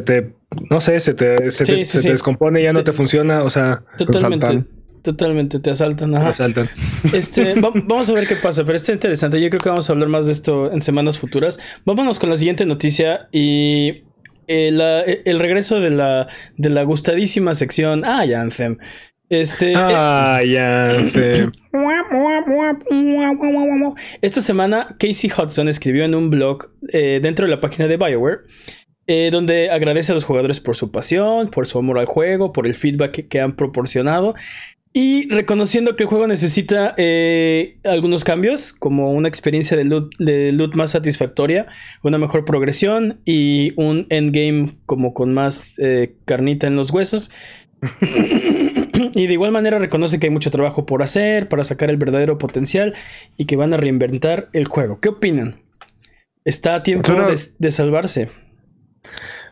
te, 0.00 0.32
no 0.70 0.80
sé, 0.80 1.00
se 1.00 1.14
te, 1.14 1.50
se, 1.50 1.64
te, 1.64 2.10
descompone, 2.10 2.62
ya 2.62 2.72
no 2.72 2.84
te, 2.84 2.92
funciona, 2.92 3.42
o 3.42 3.50
sea, 3.50 3.82
totalmente. 3.98 4.64
Totalmente, 5.02 5.58
te 5.58 5.70
asaltan. 5.70 6.14
Ajá. 6.14 6.24
Te 6.24 6.30
asaltan. 6.30 6.68
Este, 7.12 7.54
vamos 7.60 8.08
a 8.08 8.12
ver 8.12 8.26
qué 8.26 8.36
pasa, 8.36 8.64
pero 8.64 8.76
está 8.76 8.92
interesante. 8.92 9.40
Yo 9.40 9.50
creo 9.50 9.60
que 9.60 9.68
vamos 9.68 9.88
a 9.90 9.92
hablar 9.92 10.08
más 10.08 10.26
de 10.26 10.32
esto 10.32 10.72
en 10.72 10.80
semanas 10.80 11.18
futuras. 11.18 11.58
Vámonos 11.84 12.18
con 12.18 12.30
la 12.30 12.36
siguiente 12.36 12.64
noticia 12.64 13.28
y 13.32 14.04
eh, 14.46 15.22
el 15.24 15.40
regreso 15.40 15.80
de 15.80 15.90
la, 15.90 16.28
de 16.56 16.70
la 16.70 16.84
gustadísima 16.84 17.54
sección. 17.54 18.04
Ah, 18.04 18.24
Anthem. 18.36 18.78
Este. 19.32 19.72
Ah, 19.74 20.42
ya 20.44 20.90
Esta 24.20 24.40
semana, 24.42 24.94
Casey 24.98 25.30
Hudson 25.30 25.68
escribió 25.68 26.04
en 26.04 26.14
un 26.14 26.28
blog 26.28 26.70
eh, 26.92 27.18
dentro 27.22 27.46
de 27.46 27.50
la 27.50 27.60
página 27.60 27.88
de 27.88 27.96
BioWare. 27.96 28.40
Eh, 29.08 29.30
donde 29.32 29.68
agradece 29.70 30.12
a 30.12 30.14
los 30.14 30.22
jugadores 30.24 30.60
por 30.60 30.76
su 30.76 30.92
pasión, 30.92 31.48
por 31.48 31.66
su 31.66 31.78
amor 31.78 31.98
al 31.98 32.06
juego, 32.06 32.52
por 32.52 32.68
el 32.68 32.76
feedback 32.76 33.26
que, 33.26 33.40
han 33.40 33.52
proporcionado 33.52 34.36
y 34.92 35.28
reconociendo 35.28 35.96
que 35.96 36.02
el 36.02 36.08
juego 36.08 36.26
necesita 36.26 36.94
eh, 36.98 37.78
algunos 37.84 38.24
cambios, 38.24 38.72
como 38.72 39.12
una 39.12 39.28
experiencia 39.28 39.76
de 39.76 39.84
loot, 39.84 40.12
de 40.18 40.52
loot, 40.52 40.74
más 40.74 40.90
satisfactoria, 40.90 41.66
una 42.02 42.18
mejor 42.18 42.44
progresión 42.44 43.20
y 43.24 43.72
un 43.76 44.06
endgame 44.10 44.76
como 44.86 45.14
con 45.14 45.32
más 45.32 45.80
carnita 46.26 46.66
en 46.66 46.76
los 46.76 46.90
huesos. 46.90 47.30
y 49.14 49.26
de 49.26 49.32
igual 49.32 49.52
manera 49.52 49.78
reconoce 49.78 50.18
que 50.18 50.26
hay 50.26 50.32
mucho 50.32 50.50
trabajo 50.50 50.86
por 50.86 51.02
hacer 51.02 51.48
para 51.48 51.64
sacar 51.64 51.90
el 51.90 51.96
verdadero 51.96 52.38
potencial 52.38 52.94
y 53.36 53.46
que 53.46 53.56
van 53.56 53.74
a 53.74 53.76
reinventar 53.76 54.48
el 54.52 54.66
juego. 54.66 55.00
¿Qué 55.00 55.08
opinan? 55.08 55.60
¿Está 56.44 56.76
a 56.76 56.82
tiempo 56.82 57.12
de, 57.58 57.70
salvarse? 57.70 58.30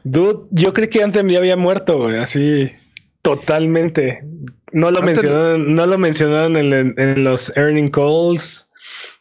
Dude, 0.04 0.48
yo 0.50 0.72
creí 0.72 0.88
que 0.88 1.02
antes 1.02 1.22
ya 1.28 1.38
había 1.38 1.56
muerto, 1.56 2.08
así 2.08 2.70
totalmente. 3.22 4.24
No 4.72 4.90
lo 4.90 5.02
mencionaron, 5.02 5.74
no 5.74 5.86
lo 5.86 5.98
mencionaron 5.98 6.56
en, 6.56 7.24
los 7.24 7.52
earning 7.56 7.88
calls. 7.88 8.66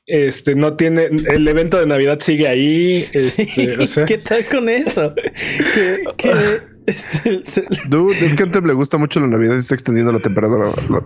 Este 0.07 0.55
no 0.55 0.75
tiene 0.75 1.03
el 1.05 1.47
evento 1.47 1.79
de 1.79 1.85
Navidad 1.85 2.19
sigue 2.19 2.47
ahí. 2.47 3.07
Este, 3.13 4.05
¿Qué 4.07 4.17
tal 4.17 4.45
con 4.47 4.67
eso? 4.67 5.13
¿Qué, 6.17 6.61
este, 6.89 7.63
Dude, 7.89 8.15
es 8.25 8.33
que 8.33 8.43
antes 8.43 8.63
le 8.63 8.73
gusta 8.73 8.97
mucho 8.97 9.19
la 9.19 9.27
Navidad 9.27 9.55
y 9.55 9.59
está 9.59 9.75
extendiendo 9.75 10.11
la 10.11 10.19
temporada, 10.19 10.57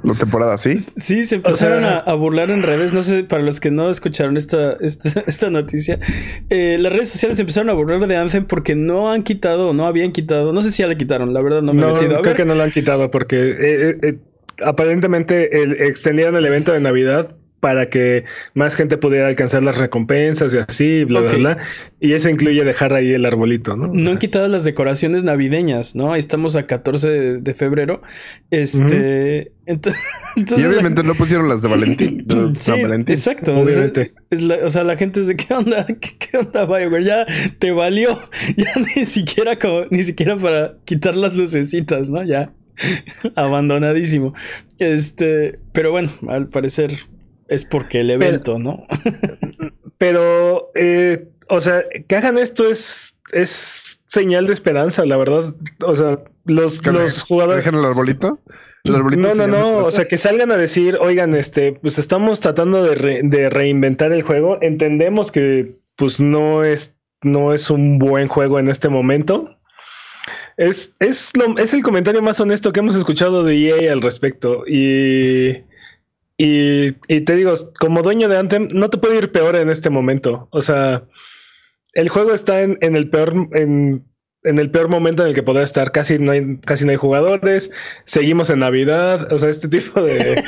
la, 0.04 0.14
temporada 0.16 0.54
así. 0.54 0.78
Sí, 0.78 1.24
se 1.24 1.36
empezaron 1.36 1.84
a, 1.84 2.14
burlar 2.14 2.52
en 2.52 2.64
redes. 2.64 2.94
No 2.94 3.04
sé, 3.04 3.24
para 3.24 3.44
los 3.44 3.60
que 3.60 3.70
no 3.72 3.90
escucharon 3.90 4.38
esta, 4.38 4.78
esta, 4.80 5.50
noticia, 5.50 6.00
eh, 6.50 6.78
las 6.80 6.94
redes 6.94 7.10
sociales 7.10 7.40
empezaron 7.40 7.70
a 7.70 7.74
burlar 7.74 8.08
de 8.08 8.16
Anthem 8.16 8.46
porque 8.46 8.76
no 8.76 9.12
han 9.12 9.24
quitado, 9.24 9.74
no 9.74 9.86
habían 9.86 10.12
quitado. 10.12 10.54
No 10.54 10.62
sé 10.62 10.72
si 10.72 10.84
ya 10.84 10.88
le 10.88 10.98
quitaron, 10.98 11.34
la 11.34 11.42
verdad 11.42 11.62
no 11.62 11.74
me 11.74 11.84
he 11.84 11.94
metido. 11.94 12.20
A 12.20 12.22
creo 12.22 12.36
que 12.36 12.46
no 12.46 12.56
lo 12.56 12.64
han 12.64 12.72
quitado 12.72 13.12
porque 13.12 13.36
eh, 13.36 13.98
eh, 14.02 14.18
aparentemente 14.62 15.64
el, 15.64 15.82
extendieron 15.82 16.36
el 16.36 16.46
evento 16.46 16.74
de 16.74 16.80
Navidad 16.80 17.36
para 17.64 17.90
que 17.90 18.26
más 18.56 18.76
gente 18.76 18.98
pudiera 18.98 19.26
alcanzar 19.26 19.64
las 19.64 19.78
recompensas 19.78 20.54
y 20.54 20.58
así, 20.58 21.06
bla, 21.06 21.22
bla, 21.22 21.36
bla. 21.36 21.58
Y 22.02 22.12
eso 22.12 22.30
incluye 22.30 22.62
dejar 22.66 22.92
ahí 22.92 23.14
el 23.14 23.26
arbolito, 23.26 23.78
¿no? 23.78 23.88
No 23.88 24.12
han 24.12 24.18
quitado 24.18 24.50
las 24.50 24.66
decoraciones 24.66 25.24
navideñas, 25.24 25.96
¿no? 25.96 26.12
Ahí 26.12 26.20
estamos 26.20 26.58
a 26.58 26.68
14 26.68 27.40
de, 27.40 27.54
febrero. 27.56 28.02
Este. 28.52 29.54
y 29.66 30.64
obviamente 30.66 31.04
no 31.04 31.16
pusieron 31.16 31.48
las 31.48 31.62
de 31.62 31.70
Valentín. 31.70 32.28
sí, 32.54 32.74
Exacto. 33.08 33.58
o 33.58 34.70
sea, 34.70 34.84
la 34.84 34.98
gente 34.98 35.22
es 35.22 35.28
de 35.28 35.38
qué 35.38 35.54
onda, 35.54 35.88
qué, 36.02 36.38
onda, 36.38 36.66
Bioware. 36.66 37.06
Ya 37.06 37.26
te 37.60 37.72
valió. 37.72 38.20
Ya 38.58 38.74
ni 38.94 39.06
siquiera 39.06 39.58
como, 39.58 39.86
ni 39.90 40.04
siquiera 40.04 40.36
para 40.36 40.76
quitar 40.84 41.16
las 41.16 41.34
lucecitas, 41.34 42.10
¿no? 42.10 42.24
Ya. 42.24 42.52
Abandonadísimo. 43.36 44.34
Este, 44.80 45.60
pero 45.72 45.92
bueno, 45.92 46.12
al 46.28 46.50
parecer 46.50 46.92
es 47.48 47.66
porque 47.66 48.02
el 48.02 48.12
evento, 48.12 48.60
¿no? 48.60 48.86
pero, 49.98 50.72
eh, 50.76 51.30
o 51.50 51.62
sea, 51.62 51.84
que 52.08 52.16
hagan 52.16 52.38
esto 52.38 52.70
es, 52.70 53.20
es 53.32 54.04
señal 54.08 54.48
de 54.48 54.54
esperanza, 54.54 55.06
la 55.06 55.18
verdad. 55.18 55.56
O 55.86 55.96
sea, 55.96 56.20
los, 56.46 56.86
los 56.86 57.24
jugadores. 57.24 57.64
¿Dejan 57.64 57.80
el 57.80 57.86
arbolito? 57.86 58.36
no, 58.86 59.36
no, 59.36 59.48
no. 59.48 59.78
O 59.78 59.92
sea, 59.92 60.06
que 60.06 60.18
salgan 60.18 60.52
a 60.52 60.58
decir, 60.58 60.98
oigan, 61.00 61.34
este, 61.34 61.74
pues 61.74 61.98
estamos 61.98 62.40
tratando 62.40 62.84
de, 62.84 63.22
de 63.24 63.50
reinventar 63.50 64.12
el 64.12 64.22
juego. 64.22 64.58
Entendemos 64.62 65.32
que, 65.32 65.76
pues, 65.96 66.20
no 66.20 66.64
es, 66.64 66.98
no 67.22 67.54
es 67.54 67.70
un 67.70 68.00
buen 68.00 68.28
juego 68.28 68.60
en 68.60 68.70
este 68.70 68.90
momento. 68.90 69.58
Es, 70.58 70.96
es, 71.00 71.34
es 71.58 71.74
el 71.74 71.84
comentario 71.84 72.22
más 72.22 72.40
honesto 72.40 72.72
que 72.72 72.80
hemos 72.80 72.96
escuchado 72.96 73.44
de 73.44 73.56
EA 73.58 73.92
al 73.92 74.02
respecto. 74.02 74.64
Y 74.68 75.64
y, 76.38 76.92
te 77.22 77.36
digo, 77.36 77.54
como 77.80 78.02
dueño 78.02 78.28
de 78.28 78.38
Anthem, 78.38 78.68
no 78.74 78.90
te 78.90 78.98
puede 78.98 79.18
ir 79.18 79.32
peor 79.32 79.56
en 79.56 79.70
este 79.70 79.90
momento. 79.90 80.48
O 80.52 80.62
sea, 80.62 81.04
el 81.94 82.10
juego 82.10 82.34
está 82.34 82.62
en, 82.62 82.78
el 82.82 83.10
peor, 83.10 83.34
en, 83.54 84.04
el 84.44 84.72
peor 84.72 84.90
momento 84.90 85.24
en 85.24 85.30
el 85.30 85.36
que 85.36 85.44
podrá 85.44 85.64
estar. 85.64 85.92
Casi 85.92 86.18
no 86.18 86.32
hay, 86.32 86.58
casi 86.66 86.86
no 86.86 86.92
hay 86.92 86.98
jugadores. 86.98 87.72
Seguimos 88.06 88.50
en 88.50 88.60
Navidad. 88.60 89.32
O 89.32 89.38
sea, 89.38 89.50
este 89.50 89.68
tipo 89.68 90.02
de. 90.02 90.44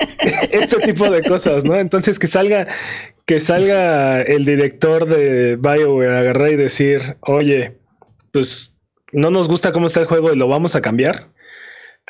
este 0.52 0.76
tipo 0.78 1.10
de 1.10 1.22
cosas, 1.22 1.64
¿no? 1.64 1.74
Entonces 1.76 2.18
que 2.18 2.26
salga, 2.26 2.68
que 3.24 3.40
salga 3.40 4.20
el 4.22 4.44
director 4.44 5.06
de 5.06 5.56
BioWare 5.56 6.16
agarrar 6.16 6.52
y 6.52 6.56
decir, 6.56 7.16
oye, 7.22 7.78
pues 8.30 8.78
no 9.12 9.30
nos 9.30 9.48
gusta 9.48 9.72
cómo 9.72 9.86
está 9.86 10.00
el 10.00 10.06
juego 10.06 10.32
y 10.32 10.36
lo 10.36 10.48
vamos 10.48 10.76
a 10.76 10.80
cambiar 10.80 11.30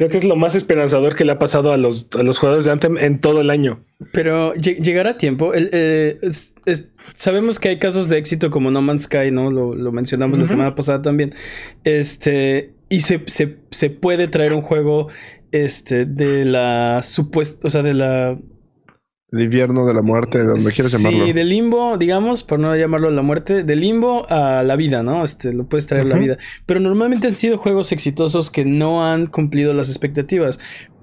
Creo 0.01 0.09
que 0.09 0.17
es 0.17 0.25
lo 0.25 0.35
más 0.35 0.55
esperanzador 0.55 1.15
que 1.15 1.27
le 1.27 1.33
ha 1.33 1.39
pasado 1.39 1.73
a 1.73 1.77
los, 1.77 2.09
a 2.19 2.23
los 2.23 2.39
jugadores 2.39 2.65
de 2.65 2.71
Anthem 2.71 2.97
en 2.97 3.21
todo 3.21 3.43
el 3.43 3.51
año. 3.51 3.85
Pero 4.13 4.55
llegará 4.55 5.19
tiempo. 5.19 5.53
Eh, 5.55 6.19
sabemos 7.13 7.59
que 7.59 7.69
hay 7.69 7.79
casos 7.79 8.09
de 8.09 8.17
éxito 8.17 8.51
como 8.51 8.71
No 8.71 8.81
Man's 8.81 9.03
Sky, 9.03 9.31
¿no? 9.31 9.51
Lo, 9.51 9.93
mencionamos 9.93 10.39
la 10.39 10.45
semana 10.45 10.75
pasada 10.75 11.03
también. 11.03 11.35
Este. 11.85 12.73
Y 12.89 13.01
se, 13.01 13.23
se, 13.27 13.91
puede 13.91 14.27
traer 14.29 14.55
un 14.55 14.63
juego. 14.63 15.09
Este. 15.53 16.07
De 16.07 16.47
la 16.47 17.03
supuesta. 17.03 17.67
O 17.67 17.71
sea, 17.71 17.83
de 17.83 17.93
la 17.93 18.39
el 19.33 19.43
invierno 19.43 19.87
de 19.87 19.95
la 19.95 20.03
muerte, 20.03 20.43
donde 20.43 20.73
quieras 20.73 20.93
llamarlo. 20.93 21.27
Sí, 21.27 21.33
del 21.33 21.49
limbo, 21.49 21.97
digamos, 21.99 22.43
por 22.43 22.59
no 22.59 22.75
llamarlo 22.75 23.11
la 23.11 23.23
muerte, 23.23 23.62
del 23.62 23.81
limbo 23.81 24.27
a 24.29 24.62
la 24.62 24.77
vida, 24.77 25.03
¿no? 25.03 25.25
Este, 25.25 25.53
lo 25.53 25.69
puedes 25.69 25.87
traer 25.87 26.07
la 26.07 26.19
vida. 26.19 26.37
Pero 26.66 26.81
normalmente 26.81 27.29
han 27.29 27.35
sido 27.35 27.57
juegos 27.57 27.93
exitosos 27.93 28.51
que 28.51 28.64
no 28.64 29.07
han 29.07 29.27
cumplido 29.27 29.73
las 29.73 29.88
expectativas. 29.88 30.59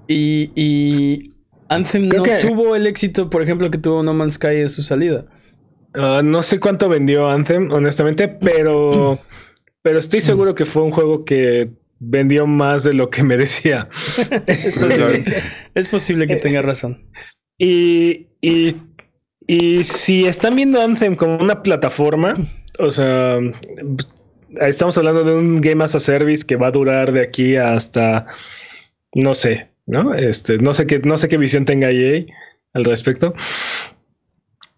Y, 0.08 0.52
y 0.56 1.34
Anthem 1.70 2.08
no 2.08 2.24
tuvo 2.42 2.76
el 2.76 2.88
éxito, 2.88 3.30
por 3.30 3.42
ejemplo, 3.42 3.72
que 3.72 3.78
tuvo 3.78 4.04
No 4.04 4.14
Man's 4.14 4.36
Sky 4.36 4.58
en 4.58 4.70
su 4.70 4.82
salida. 4.82 5.26
Ah, 5.94 6.22
no 6.24 6.42
sé 6.42 6.60
cuánto 6.60 6.90
vendió 6.90 7.28
Anthem, 7.30 7.72
honestamente, 7.72 8.28
pero, 8.28 9.20
pero 9.82 10.00
estoy 10.00 10.22
seguro 10.22 10.54
que 10.54 10.66
fue 10.66 10.84
un 10.84 10.92
juego 10.92 11.24
que 11.26 11.72
vendió 12.00 12.46
más 12.46 12.84
de 12.84 12.94
lo 12.94 13.10
que 13.10 13.24
merecía. 13.24 13.90
es 14.48 14.78
posible, 14.78 15.24
es 15.76 15.88
posible 15.88 16.28
que 16.28 16.34
eh, 16.34 16.42
tenga 16.42 16.62
razón. 16.62 17.10
Y, 17.58 18.28
y, 18.42 18.76
y 19.48 19.84
si 19.84 20.26
están 20.26 20.56
viendo 20.56 20.82
Anthem 20.82 21.16
como 21.16 21.38
una 21.38 21.64
plataforma, 21.64 22.36
o 22.80 22.90
sea, 22.90 23.40
estamos 24.62 24.98
hablando 24.98 25.24
de 25.24 25.36
un 25.36 25.62
Game 25.62 25.84
as 25.84 25.96
a 25.96 26.00
Service 26.00 26.46
que 26.46 26.56
va 26.56 26.68
a 26.68 26.72
durar 26.72 27.12
de 27.12 27.22
aquí 27.22 27.56
hasta, 27.56 28.28
no 29.14 29.34
sé, 29.34 29.70
¿no? 29.86 30.14
Este, 30.14 30.58
no 30.58 30.74
sé 30.74 30.86
qué, 30.86 31.00
no 31.00 31.18
sé 31.18 31.30
qué 31.30 31.38
visión 31.38 31.66
tenga 31.66 31.92
EA 31.92 32.26
al 32.74 32.86
respecto. 32.86 33.34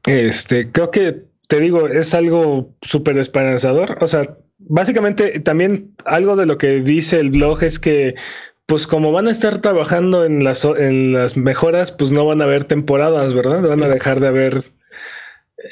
Este, 0.06 0.72
creo 0.72 0.92
que 0.92 1.24
te 1.48 1.60
digo, 1.60 1.88
es 1.88 2.14
algo 2.14 2.74
súper 2.82 3.18
esperanzador. 3.18 3.98
O 4.02 4.08
sea, 4.08 4.38
básicamente 4.60 5.40
también 5.40 5.96
algo 6.06 6.36
de 6.36 6.46
lo 6.46 6.58
que 6.58 6.80
dice 6.82 7.20
el 7.20 7.32
blog 7.32 7.64
es 7.64 7.80
que 7.80 8.16
pues 8.70 8.86
como 8.86 9.12
van 9.12 9.28
a 9.28 9.32
estar 9.32 9.62
trabajando 9.62 10.24
en 10.26 10.44
las, 10.44 10.64
en 10.64 11.12
las 11.12 11.36
mejoras, 11.36 11.92
pues 11.92 12.12
no 12.12 12.26
van 12.26 12.40
a 12.40 12.44
haber 12.44 12.66
temporadas, 12.66 13.34
¿verdad? 13.34 13.62
Van 13.62 13.84
a 13.84 13.90
dejar 13.90 14.20
de 14.20 14.28
haber... 14.28 14.54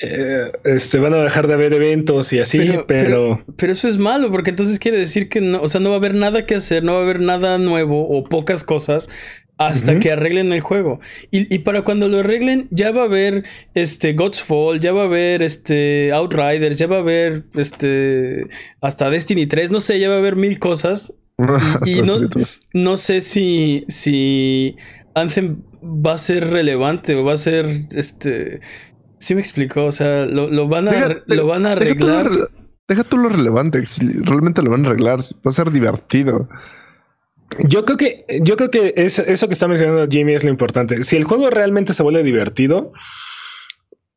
Eh, 0.02 0.52
este, 0.66 0.98
van 0.98 1.14
a 1.14 1.22
dejar 1.22 1.48
de 1.48 1.54
haber 1.54 1.74
eventos 1.74 2.34
y 2.34 2.40
así, 2.40 2.58
pero, 2.88 3.46
pero, 3.56 3.72
eso 3.72 3.88
es 3.88 3.98
malo, 3.98 4.30
porque 4.32 4.50
entonces 4.50 4.80
quiere 4.80 4.98
decir 4.98 5.30
que 5.30 5.40
no, 5.40 5.62
o 5.62 5.70
sea, 5.70 5.80
no 5.80 5.92
va 5.92 5.96
a 5.96 6.00
haber 6.00 6.14
nada 6.14 6.46
que 6.46 6.56
hacer, 6.56 6.84
no 6.84 6.94
va 6.94 7.00
a 7.00 7.04
haber 7.04 7.22
nada 7.22 7.58
nuevo 7.58 8.06
o 8.10 8.26
pocas 8.26 8.66
cosas 8.66 9.10
hasta 9.58 9.98
que 10.00 10.12
arreglen 10.12 10.52
el 10.52 10.60
juego. 10.60 11.00
Y, 11.32 11.54
y, 11.54 11.60
para 11.60 11.84
cuando 11.84 12.10
lo 12.10 12.20
arreglen, 12.20 12.68
ya 12.70 12.92
va 12.92 13.04
a 13.04 13.06
haber 13.06 13.46
este 13.76 14.12
God's 14.12 14.44
Fall, 14.44 14.82
ya 14.82 14.92
va 14.92 15.04
a 15.04 15.06
haber 15.06 15.42
este 15.42 16.12
Outriders, 16.12 16.78
ya 16.78 16.88
va 16.88 16.98
a 16.98 17.00
haber 17.00 17.44
este 17.56 18.48
hasta 18.82 19.10
Destiny 19.10 19.48
3, 19.48 19.72
no 19.72 19.80
sé, 19.80 20.00
ya 20.00 20.10
va 20.10 20.16
a 20.16 20.20
haber 20.20 20.36
mil 20.36 20.60
cosas 20.60 21.14
y, 21.86 22.02
no, 22.74 22.98
sé 22.98 23.22
si, 23.22 23.86
si 23.88 24.76
Anthem 25.14 25.62
va 25.84 26.14
a 26.14 26.18
ser 26.18 26.50
relevante 26.50 27.16
o 27.16 27.24
va 27.24 27.34
a 27.34 27.38
ser 27.38 27.68
este. 27.92 28.60
Sí 29.20 29.36
me 29.36 29.42
explicó, 29.42 29.86
o 29.86 29.92
sea, 29.92 30.26
lo, 30.26 30.68
van, 30.68 30.88
a, 30.88 31.18
lo 31.26 31.48
van 31.48 31.66
a 31.66 31.74
arreglar. 31.74 32.30
Deja 32.88 33.04
tú, 33.04 33.18
lo 33.18 33.30
relevante, 33.30 33.86
si 33.86 34.08
realmente 34.22 34.62
lo 34.62 34.72
van 34.72 34.86
a 34.86 34.90
arreglar, 34.90 35.20
va 35.20 35.50
a 35.50 35.52
ser 35.52 35.72
divertido. 35.72 36.48
Yo 37.68 37.86
creo 37.86 37.98
que, 37.98 38.26
yo 38.42 38.58
creo 38.58 38.70
que 38.70 38.94
eso 38.96 39.48
que 39.48 39.54
está 39.54 39.68
mencionando 39.68 40.08
Jimmy 40.08 40.34
es 40.34 40.44
lo 40.44 40.50
importante. 40.50 41.02
Si 41.04 41.18
el 41.18 41.24
juego 41.24 41.50
realmente 41.50 41.94
se 41.94 42.04
vuelve 42.04 42.24
divertido, 42.24 42.94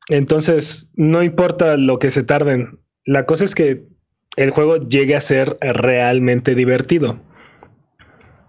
entonces 0.09 0.91
no 0.95 1.23
importa 1.23 1.77
lo 1.77 1.99
que 1.99 2.09
se 2.09 2.23
tarden. 2.23 2.79
La 3.05 3.25
cosa 3.25 3.45
es 3.45 3.55
que 3.55 3.90
el 4.37 4.51
juego 4.51 4.77
llegue 4.77 5.15
a 5.15 5.21
ser 5.21 5.57
realmente 5.61 6.55
divertido. 6.55 7.19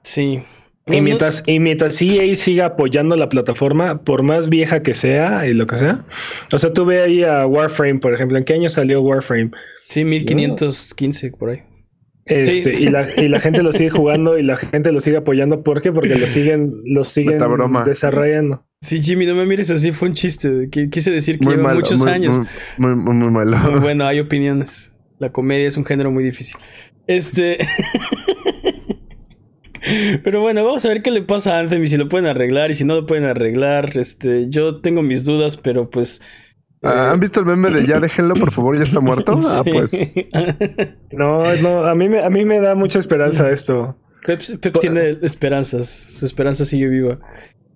Sí. 0.02 0.42
Y 0.86 1.00
mientras, 1.00 1.44
y 1.46 1.60
mientras 1.60 2.02
EA 2.02 2.34
siga 2.34 2.66
apoyando 2.66 3.16
la 3.16 3.28
plataforma, 3.28 4.02
por 4.02 4.24
más 4.24 4.48
vieja 4.48 4.82
que 4.82 4.94
sea 4.94 5.46
y 5.46 5.54
lo 5.54 5.66
que 5.66 5.76
sea. 5.76 6.04
O 6.52 6.58
sea, 6.58 6.72
tú 6.72 6.84
ve 6.84 7.02
ahí 7.02 7.22
a 7.22 7.46
Warframe, 7.46 8.00
por 8.00 8.12
ejemplo. 8.12 8.36
¿En 8.36 8.44
qué 8.44 8.54
año 8.54 8.68
salió 8.68 9.00
Warframe? 9.00 9.52
Sí, 9.88 10.04
1515 10.04 11.30
por 11.32 11.50
ahí. 11.50 11.62
Este, 12.24 12.72
y, 12.72 12.88
la, 12.88 13.04
y, 13.16 13.28
la, 13.28 13.40
gente 13.40 13.62
lo 13.62 13.72
sigue 13.72 13.90
jugando 13.90 14.38
y 14.38 14.42
la 14.42 14.56
gente 14.56 14.90
lo 14.90 14.98
sigue 14.98 15.18
apoyando. 15.18 15.62
¿Por 15.62 15.82
qué? 15.82 15.92
Porque 15.92 16.16
lo 16.16 16.26
siguen, 16.26 16.72
lo 16.84 17.04
siguen 17.04 17.38
desarrollando. 17.84 18.64
Sí, 18.80 19.00
Jimmy, 19.00 19.26
no 19.26 19.36
me 19.36 19.46
mires 19.46 19.70
así, 19.70 19.92
fue 19.92 20.08
un 20.08 20.14
chiste. 20.14 20.68
Quise 20.90 21.12
decir 21.12 21.38
que 21.38 21.46
lleva 21.46 21.74
muchos 21.74 22.04
años. 22.06 22.40
Muy, 22.78 22.96
muy, 22.96 23.14
muy 23.14 23.30
malo. 23.30 23.56
Bueno, 23.80 24.04
hay 24.04 24.18
opiniones. 24.18 24.92
La 25.22 25.30
comedia 25.30 25.68
es 25.68 25.76
un 25.76 25.84
género 25.84 26.10
muy 26.10 26.24
difícil. 26.24 26.56
Este. 27.06 27.58
Pero 30.24 30.40
bueno, 30.40 30.64
vamos 30.64 30.84
a 30.84 30.88
ver 30.88 31.00
qué 31.00 31.12
le 31.12 31.22
pasa 31.22 31.56
a 31.56 31.60
Anthem 31.60 31.80
y 31.84 31.86
si 31.86 31.96
lo 31.96 32.08
pueden 32.08 32.26
arreglar 32.26 32.72
y 32.72 32.74
si 32.74 32.84
no 32.84 32.96
lo 32.96 33.06
pueden 33.06 33.24
arreglar. 33.24 33.96
Este, 33.96 34.48
yo 34.48 34.80
tengo 34.80 35.00
mis 35.02 35.24
dudas, 35.24 35.56
pero 35.56 35.88
pues. 35.90 36.22
Ah, 36.82 37.12
¿Han 37.12 37.20
visto 37.20 37.38
el 37.38 37.46
meme 37.46 37.70
de 37.70 37.86
ya 37.86 38.00
déjenlo, 38.00 38.34
por 38.34 38.50
favor, 38.50 38.76
ya 38.76 38.82
está 38.82 38.98
muerto? 38.98 39.38
Ah, 39.44 39.62
pues. 39.64 40.12
no, 41.12 41.54
no, 41.56 41.84
a 41.84 41.94
mí 41.94 42.08
me, 42.08 42.20
a 42.20 42.28
mí 42.28 42.44
me 42.44 42.58
da 42.58 42.74
mucha 42.74 42.98
esperanza 42.98 43.48
esto. 43.48 43.96
Pep, 44.26 44.40
Pep 44.60 44.76
tiene 44.80 45.18
esperanzas, 45.22 45.88
su 45.88 46.26
esperanza 46.26 46.64
sigue 46.64 46.88
viva. 46.88 47.20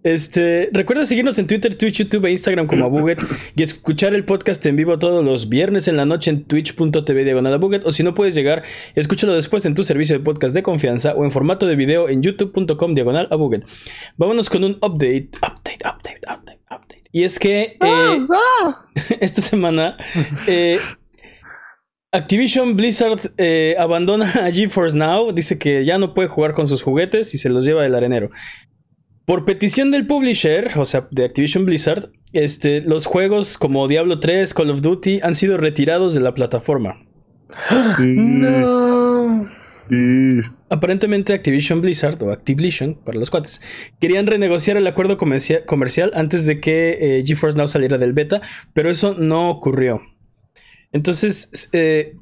Este, 0.07 0.71
recuerda 0.73 1.05
seguirnos 1.05 1.37
en 1.41 1.49
Twitter, 1.49 1.75
Twitch, 1.75 1.99
YouTube 1.99 2.27
e 2.27 2.31
Instagram 2.31 2.69
como 2.69 2.85
Abuget 2.85 3.21
y 3.57 3.65
escuchar 3.65 4.15
el 4.15 4.25
podcast 4.25 4.65
en 4.65 4.77
vivo 4.77 4.97
todos 5.01 5.25
los 5.25 5.49
viernes 5.49 5.89
en 5.89 5.97
la 5.97 6.05
noche 6.05 6.31
en 6.31 6.45
twitch.tv 6.45 7.25
diagonal 7.25 7.55
Abuget 7.55 7.85
o 7.85 7.91
si 7.91 8.05
no 8.05 8.15
puedes 8.15 8.37
llegar, 8.37 8.63
escúchalo 8.95 9.35
después 9.35 9.67
en 9.67 9.75
tu 9.75 9.83
servicio 9.83 10.17
de 10.17 10.23
podcast 10.23 10.55
de 10.55 10.63
confianza 10.63 11.13
o 11.17 11.25
en 11.25 11.33
formato 11.33 11.67
de 11.67 11.75
video 11.75 12.09
en 12.09 12.23
youtube.com 12.23 12.95
diagonal 12.95 13.27
Abuget. 13.33 13.65
Vámonos 14.17 14.49
con 14.49 14.63
un 14.63 14.75
update, 14.75 15.31
update, 15.39 15.81
update, 15.85 16.21
update, 16.33 16.61
update. 16.71 17.03
Y 17.11 17.25
es 17.25 17.41
que 17.41 17.77
ah, 17.81 18.15
eh, 18.17 18.27
ah. 18.31 18.87
esta 19.21 19.43
semana 19.43 19.97
eh, 20.47 20.79
Activision 22.13 22.77
Blizzard 22.77 23.33
eh, 23.39 23.75
abandona 23.77 24.31
a 24.31 24.53
GeForce 24.53 24.97
Now, 24.97 25.33
dice 25.33 25.59
que 25.59 25.85
ya 25.85 25.99
no 25.99 26.15
puede 26.15 26.29
jugar 26.29 26.55
con 26.55 26.69
sus 26.69 26.81
juguetes 26.83 27.35
y 27.35 27.39
se 27.39 27.49
los 27.49 27.65
lleva 27.65 27.85
el 27.85 27.97
arenero. 27.97 28.31
Por 29.27 29.45
petición 29.45 29.91
del 29.91 30.07
publisher, 30.07 30.71
o 30.77 30.85
sea, 30.85 31.09
de 31.11 31.25
Activision 31.25 31.67
Blizzard, 31.67 32.13
este, 32.33 32.81
los 32.83 33.07
juegos 33.07 33.59
como 33.59 33.89
Diablo 33.89 34.21
3, 34.21 34.55
Call 34.55 34.71
of 34.71 34.83
Duty 34.83 35.19
han 35.23 35.35
sido 35.35 35.57
retirados 35.57 36.15
de 36.15 36.21
la 36.21 36.33
plataforma. 36.33 37.05
no. 37.99 39.49
Aparentemente 40.71 41.33
Activision 41.33 41.81
Blizzard 41.81 42.23
o 42.23 42.31
Activision 42.31 42.95
para 43.05 43.19
los 43.19 43.31
cuates 43.31 43.61
querían 44.01 44.27
renegociar 44.27 44.77
el 44.77 44.87
acuerdo 44.87 45.17
comercial 45.17 46.11
antes 46.15 46.47
de 46.47 46.61
que 46.61 47.19
eh, 47.19 47.25
GeForce 47.25 47.57
Now 47.59 47.69
saliera 47.69 47.99
del 47.99 48.13
beta, 48.13 48.41
pero 48.75 48.91
eso 48.91 49.15
no 49.15 49.51
ocurrió. 49.51 50.03
Entonces, 50.93 51.69
eh, 51.73 52.15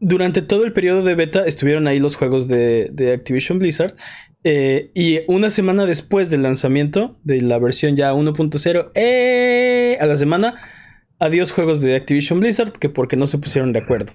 durante 0.00 0.42
todo 0.42 0.64
el 0.64 0.72
periodo 0.72 1.04
de 1.04 1.14
beta 1.14 1.44
estuvieron 1.46 1.86
ahí 1.86 1.98
los 2.00 2.16
juegos 2.16 2.48
de, 2.48 2.90
de 2.92 3.12
Activision 3.12 3.58
Blizzard 3.58 3.94
eh, 4.42 4.90
y 4.94 5.20
una 5.28 5.50
semana 5.50 5.84
después 5.84 6.30
del 6.30 6.42
lanzamiento 6.42 7.18
de 7.24 7.42
la 7.42 7.58
versión 7.58 7.96
ya 7.96 8.12
1.0, 8.14 8.90
eh, 8.94 9.98
a 10.00 10.06
la 10.06 10.16
semana, 10.16 10.54
adiós 11.18 11.52
juegos 11.52 11.82
de 11.82 11.96
Activision 11.96 12.40
Blizzard, 12.40 12.72
que 12.72 12.88
porque 12.88 13.16
no 13.16 13.26
se 13.26 13.38
pusieron 13.38 13.72
de 13.72 13.80
acuerdo. 13.80 14.12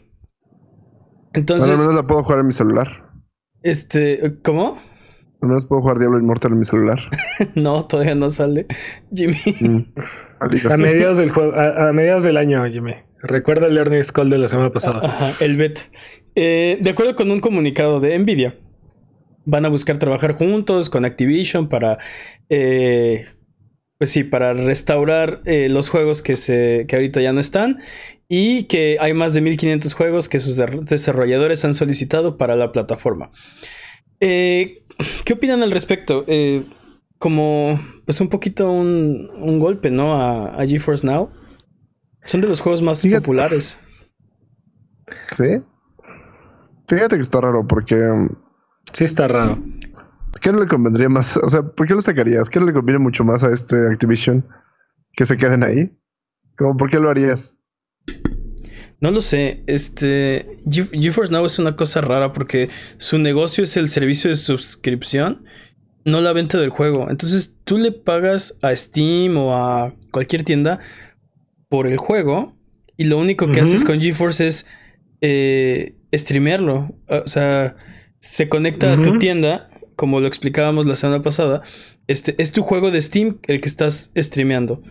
Entonces. 1.33 1.69
al 1.69 1.77
menos 1.77 1.95
la 1.95 2.03
puedo 2.03 2.23
jugar 2.23 2.39
en 2.39 2.47
mi 2.47 2.53
celular. 2.53 2.87
Este, 3.61 4.37
¿cómo? 4.43 4.79
Al 5.41 5.49
menos 5.49 5.67
puedo 5.67 5.81
jugar 5.81 5.99
Diablo 5.99 6.17
Immortal 6.17 6.53
en 6.53 6.59
mi 6.59 6.63
celular. 6.63 6.99
no, 7.55 7.85
todavía 7.85 8.15
no 8.15 8.29
sale, 8.29 8.65
Jimmy. 9.13 9.37
Mm. 9.59 9.93
A 10.71 10.77
mediados 10.77 11.17
del 11.17 11.29
juego, 11.29 11.53
a, 11.55 11.91
mediados 11.93 12.23
del 12.23 12.35
año, 12.37 12.63
Jimmy. 12.69 12.93
Recuerda 13.21 13.67
el 13.67 13.77
Earnings 13.77 14.11
Call 14.11 14.29
de 14.29 14.37
la 14.37 14.47
semana 14.49 14.69
pasada. 14.69 14.99
Ajá, 15.01 15.33
el 15.39 15.55
bet. 15.55 15.79
Eh, 16.35 16.77
de 16.81 16.89
acuerdo 16.89 17.15
con 17.15 17.31
un 17.31 17.39
comunicado 17.39 18.01
de 18.01 18.19
Nvidia, 18.19 18.55
van 19.45 19.65
a 19.65 19.69
buscar 19.69 19.97
trabajar 19.97 20.33
juntos 20.33 20.89
con 20.89 21.05
Activision 21.05 21.69
para, 21.69 21.97
eh, 22.49 23.25
pues 23.97 24.11
sí, 24.11 24.23
para 24.23 24.53
restaurar 24.53 25.41
eh, 25.45 25.69
los 25.69 25.89
juegos 25.89 26.21
que, 26.21 26.35
se, 26.35 26.85
que 26.87 26.95
ahorita 26.95 27.21
ya 27.21 27.33
no 27.33 27.39
están 27.39 27.79
y 28.27 28.63
que 28.63 28.97
hay 28.99 29.13
más 29.13 29.33
de 29.33 29.41
1500 29.41 29.93
juegos 29.93 30.29
que 30.29 30.39
sus 30.39 30.57
desarrolladores 30.85 31.63
han 31.63 31.75
solicitado 31.75 32.37
para 32.37 32.55
la 32.55 32.71
plataforma. 32.71 33.31
Eh, 34.19 34.83
¿Qué 35.23 35.33
opinan 35.33 35.61
al 35.63 35.71
respecto? 35.71 36.25
como, 37.17 37.79
pues 38.05 38.19
un 38.19 38.27
poquito 38.27 38.69
un, 38.69 39.59
golpe, 39.59 39.89
¿no? 39.89 40.15
A, 40.15 40.47
a, 40.61 40.67
GeForce 40.67 41.07
Now. 41.07 41.31
Son 42.25 42.41
de 42.41 42.47
los 42.47 42.59
juegos 42.59 42.81
más 42.81 43.05
populares. 43.05 43.79
Sí. 45.37 45.61
Fíjate 46.87 47.15
que 47.15 47.21
está 47.21 47.41
raro 47.41 47.65
porque 47.67 47.95
Sí 48.93 49.03
está 49.03 49.27
raro. 49.27 49.61
¿Qué 50.41 50.51
no 50.51 50.59
le 50.59 50.67
convendría 50.67 51.09
más? 51.09 51.37
O 51.37 51.49
sea, 51.49 51.63
¿por 51.63 51.87
qué 51.87 51.93
lo 51.93 52.01
sacarías? 52.01 52.49
¿Qué 52.49 52.59
no 52.59 52.65
le 52.65 52.73
conviene 52.73 52.99
mucho 52.99 53.23
más 53.23 53.43
a 53.43 53.51
este 53.51 53.75
Activision? 53.87 54.45
Que 55.13 55.25
se 55.25 55.37
queden 55.37 55.63
ahí. 55.63 55.91
¿Cómo, 56.57 56.77
¿Por 56.77 56.89
qué 56.89 56.99
lo 56.99 57.09
harías? 57.09 57.57
No 59.01 59.11
lo 59.11 59.21
sé. 59.21 59.63
Este. 59.67 60.57
GeForce 60.69 61.31
Now 61.31 61.45
es 61.45 61.59
una 61.59 61.75
cosa 61.75 62.01
rara 62.01 62.33
porque 62.33 62.69
su 62.97 63.17
negocio 63.17 63.63
es 63.63 63.77
el 63.77 63.89
servicio 63.89 64.29
de 64.29 64.35
suscripción, 64.35 65.45
no 66.05 66.21
la 66.21 66.33
venta 66.33 66.59
del 66.59 66.69
juego. 66.69 67.09
Entonces 67.09 67.55
tú 67.63 67.77
le 67.77 67.91
pagas 67.91 68.57
a 68.61 68.75
Steam 68.75 69.37
o 69.37 69.55
a 69.55 69.93
cualquier 70.11 70.43
tienda 70.43 70.79
por 71.69 71.87
el 71.87 71.97
juego 71.97 72.55
y 72.97 73.05
lo 73.05 73.17
único 73.17 73.51
que 73.51 73.61
haces 73.61 73.83
con 73.83 74.01
GeForce 74.01 74.47
es 74.47 74.67
eh, 75.21 75.95
streamearlo. 76.13 76.95
O 77.07 77.27
sea, 77.27 77.75
se 78.25 78.49
conecta 78.49 78.93
a 78.93 79.01
tu 79.01 79.19
tienda, 79.19 79.69
como 79.95 80.19
lo 80.19 80.27
explicábamos 80.27 80.85
la 80.85 80.95
semana 80.95 81.21
pasada. 81.21 81.61
Este 82.07 82.35
es 82.39 82.51
tu 82.51 82.63
juego 82.63 82.91
de 82.91 83.01
Steam 83.01 83.37
el 83.43 83.61
que 83.61 83.67
estás 83.67 84.11
streameando. 84.17 84.81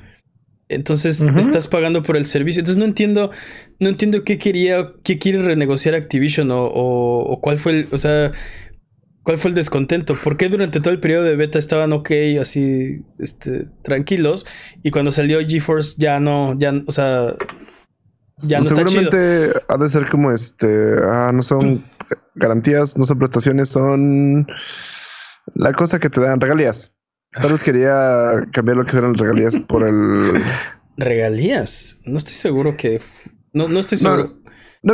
Entonces 0.69 1.21
estás 1.21 1.69
pagando 1.69 2.03
por 2.03 2.17
el 2.17 2.27
servicio. 2.27 2.61
Entonces 2.61 2.79
no 2.79 2.87
entiendo, 2.87 3.33
no 3.81 3.89
entiendo 3.89 4.23
qué 4.25 4.39
quería, 4.39 4.93
qué 5.03 5.19
quiere 5.19 5.43
renegociar 5.43 5.95
Activision 5.95 6.51
o, 6.53 6.65
o, 6.65 7.41
cuál 7.41 7.59
fue 7.59 7.73
el, 7.73 7.89
o 7.91 7.99
sea, 7.99 8.31
cuál 9.25 9.37
fue 9.37 9.51
el 9.51 9.57
descontento. 9.57 10.17
¿Por 10.17 10.37
qué 10.37 10.49
durante 10.49 10.81
todo 10.81 10.95
el 10.95 11.01
periodo 11.01 11.25
de 11.25 11.37
beta 11.37 11.59
estaban 11.59 11.93
ok, 11.93 12.11
así, 12.41 13.03
este, 13.19 13.67
tranquilos 13.83 14.47
y 14.83 14.91
cuando 14.91 15.11
salió 15.11 15.41
GeForce 15.47 15.97
ya 15.99 16.21
no, 16.21 16.57
ya, 16.59 16.73
o 16.87 16.93
sea, 16.93 17.35
ya 18.39 18.59
no 18.59 18.65
Seguramente 18.65 19.53
ha 19.69 19.77
de 19.77 19.89
ser 19.89 20.09
como 20.09 20.31
este, 20.33 20.67
ah, 21.03 21.31
no 21.33 21.43
son 21.43 21.85
garantías, 22.35 22.97
no 22.97 23.05
son 23.05 23.19
prestaciones, 23.19 23.69
son 23.69 24.47
la 25.55 25.73
cosa 25.73 25.99
que 25.99 26.11
te 26.11 26.21
dan 26.21 26.41
regalías. 26.41 26.95
Tal 27.33 27.51
vez 27.51 27.65
quería 27.65 28.47
cambiar 28.53 28.77
lo 28.77 28.85
que 28.85 28.97
eran 28.97 29.13
las 29.13 29.21
regalías 29.21 29.59
por 29.59 29.83
el. 29.83 30.43
¿Regalías? 30.97 31.99
No 32.05 32.17
estoy 32.17 32.35
seguro 32.35 32.77
que. 32.77 33.01
No, 33.53 33.69
no 33.69 33.81
estoy 33.81 33.99
seguro. 33.99 34.25
No, 34.44 34.44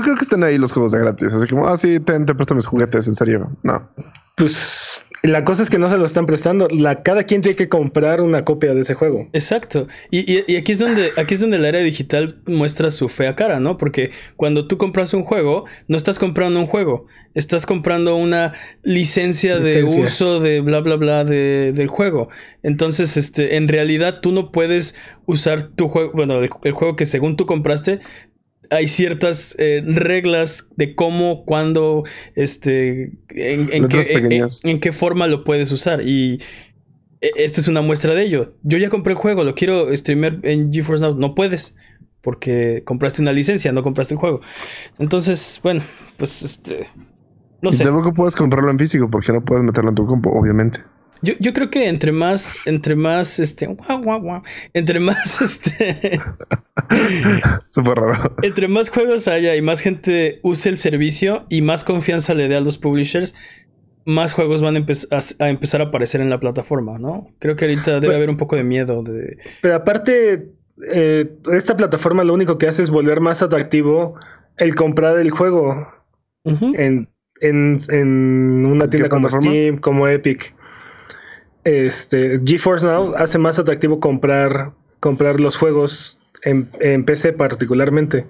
creo 0.01 0.15
que 0.15 0.23
estén 0.23 0.45
ahí 0.45 0.57
los 0.57 0.73
juegos 0.73 0.93
de 0.93 1.01
gratis. 1.01 1.33
Así 1.33 1.49
como, 1.49 1.67
ah, 1.67 1.77
sí, 1.77 1.99
te, 1.99 2.19
te 2.21 2.35
presto 2.35 2.55
mis 2.55 2.67
juguetes, 2.67 3.09
en 3.09 3.15
serio. 3.15 3.51
No. 3.65 3.91
Pues 4.37 5.11
la 5.23 5.45
cosa 5.45 5.63
es 5.63 5.69
que 5.69 5.79
no 5.79 5.89
se 5.89 5.99
lo 5.99 6.07
están 6.07 6.25
prestando. 6.25 6.67
La, 6.71 7.03
cada 7.03 7.25
quien 7.25 7.43
tiene 7.43 7.57
que 7.57 7.69
comprar 7.69 8.23
una 8.23 8.45
copia 8.45 8.75
de 8.75 8.81
ese 8.81 8.95
juego. 8.95 9.29
Exacto. 9.35 9.87
Y, 10.11 10.57
aquí 10.57 10.73
es 10.73 10.79
donde, 10.79 11.11
aquí 11.19 11.35
es 11.35 11.41
donde 11.41 11.59
el 11.59 11.65
área 11.67 11.83
digital 11.83 12.41
muestra 12.47 12.91
su 12.91 13.09
fea 13.09 13.37
cara, 13.37 13.61
¿no? 13.61 13.77
Porque 13.77 14.13
cuando 14.37 14.67
tú 14.67 14.79
compras 14.79 15.13
un 15.13 15.25
juego, 15.25 15.67
no 15.89 15.97
estás 15.97 16.19
comprando 16.19 16.59
un 16.59 16.67
juego, 16.67 17.07
estás 17.35 17.67
comprando 17.67 18.17
una 18.17 18.55
licencia, 18.83 19.59
de 19.59 19.85
uso 19.85 20.41
de 20.41 20.63
bla 20.63 20.81
bla 20.81 20.97
bla 20.97 21.25
de, 21.25 21.73
del 21.75 21.89
juego. 21.89 22.31
Entonces, 22.63 23.19
este, 23.19 23.57
en 23.57 23.69
realidad 23.69 24.21
tú 24.23 24.33
no 24.33 24.53
puedes 24.53 24.95
usar 25.27 25.65
tu 25.65 25.89
juego, 25.89 26.13
bueno, 26.15 26.41
el 26.41 26.73
juego 26.73 26.97
que 26.97 27.05
según 27.05 27.37
tú 27.37 27.45
compraste, 27.45 28.01
hay 28.71 28.89
ciertas 28.89 29.57
eh, 29.59 29.83
reglas 29.85 30.69
de 30.77 30.95
cómo, 30.95 31.45
cuándo, 31.45 32.05
este, 32.35 33.13
en, 33.31 33.89
qué, 33.89 34.51
en, 34.65 34.81
qué, 34.81 34.93
forma 34.93 35.27
lo 35.27 35.45
puedes 35.45 35.73
usar. 35.73 36.07
Y 36.07 36.41
e, 37.21 37.31
esta 37.37 37.61
es 37.61 37.69
una 37.69 37.83
muestra 37.83 38.15
de 38.15 38.23
ello. 38.23 38.55
Yo 38.63 38.79
ya 38.79 38.89
compré 38.89 39.13
el 39.13 39.19
juego, 39.19 39.45
lo 39.45 39.55
quiero 39.55 39.95
streamer 39.97 40.39
en 40.43 40.73
GeForce 40.73 41.03
Now. 41.03 41.15
No 41.17 41.35
puedes, 41.35 41.77
porque 42.21 42.83
compraste 42.85 43.23
una 43.23 43.33
licencia, 43.33 43.73
no 43.73 43.83
compraste 43.83 44.15
el 44.15 44.21
juego. 44.21 44.41
Entonces, 44.99 45.61
bueno, 45.63 45.83
pues 46.17 46.43
este. 46.43 46.89
No 47.63 47.71
y 47.71 47.73
sé. 47.73 47.85
tampoco 47.85 48.15
puedes 48.15 48.37
comprarlo 48.37 48.71
en 48.71 48.79
físico 48.79 49.11
porque 49.11 49.33
no 49.33 49.45
puedes 49.45 49.65
meterlo 49.65 49.91
en 49.91 49.97
tu 49.97 50.07
compu, 50.07 50.31
obviamente. 50.31 50.81
Yo, 51.23 51.35
yo 51.39 51.53
creo 51.53 51.71
que 51.71 51.89
entre 51.89 52.13
más, 52.13 52.67
entre 52.67 52.97
más, 52.97 53.39
este, 53.39 53.67
guau, 53.67 54.03
guau, 54.03 54.21
guau, 54.23 54.43
entre 54.73 55.01
más, 55.01 55.43
este, 55.43 56.19
súper 57.71 57.95
raro. 57.99 58.35
Entre 58.43 58.69
más 58.69 58.91
juegos 58.91 59.29
haya 59.29 59.57
y 59.57 59.63
más 59.63 59.81
gente 59.81 60.41
use 60.43 60.69
el 60.69 60.79
servicio 60.79 61.47
y 61.49 61.63
más 61.63 61.85
confianza 61.85 62.35
le 62.35 62.49
dé 62.49 62.57
a 62.57 62.61
los 62.61 62.79
publishers, 62.79 63.35
más 64.07 64.33
juegos 64.33 64.61
van 64.61 64.77
a, 64.77 64.81
a, 65.39 65.49
empezar 65.49 65.81
a 65.81 65.85
aparecer 65.85 66.21
en 66.21 66.31
la 66.31 66.41
plataforma, 66.41 66.99
¿no? 66.99 67.29
Creo 67.39 67.57
que 67.57 67.67
ahorita 67.67 68.01
debe 68.01 68.17
haber 68.17 68.31
un 68.31 68.37
poco 68.37 68.57
de 68.57 68.65
miedo 68.65 69.03
de. 69.03 69.39
Pero 69.63 69.75
aparte, 69.75 70.53
eh, 70.93 71.33
esta 71.53 71.77
plataforma 71.77 72.25
lo 72.25 72.35
único 72.35 72.59
que 72.59 72.67
hace 72.67 72.83
es 72.83 72.91
volver 72.91 73.21
más 73.21 73.43
atractivo 73.43 74.15
el 74.57 74.75
comprar 74.75 75.19
el 75.19 75.31
juego 75.31 75.89
en, 76.45 77.09
en, 77.41 77.79
en, 77.89 78.67
una 78.67 78.89
tienda 78.89 79.09
como 79.09 79.29
Steam, 79.29 79.79
como 79.79 80.09
Epic 80.09 80.55
este, 81.65 82.41
GeForce 82.45 82.87
Now 82.87 83.15
hace 83.17 83.39
más 83.39 83.59
atractivo 83.59 84.01
comprar, 84.01 84.73
comprar 85.01 85.41
los 85.41 85.57
juegos 85.57 86.23
en, 86.43 87.05
PC 87.05 87.33
particularmente. 87.33 88.27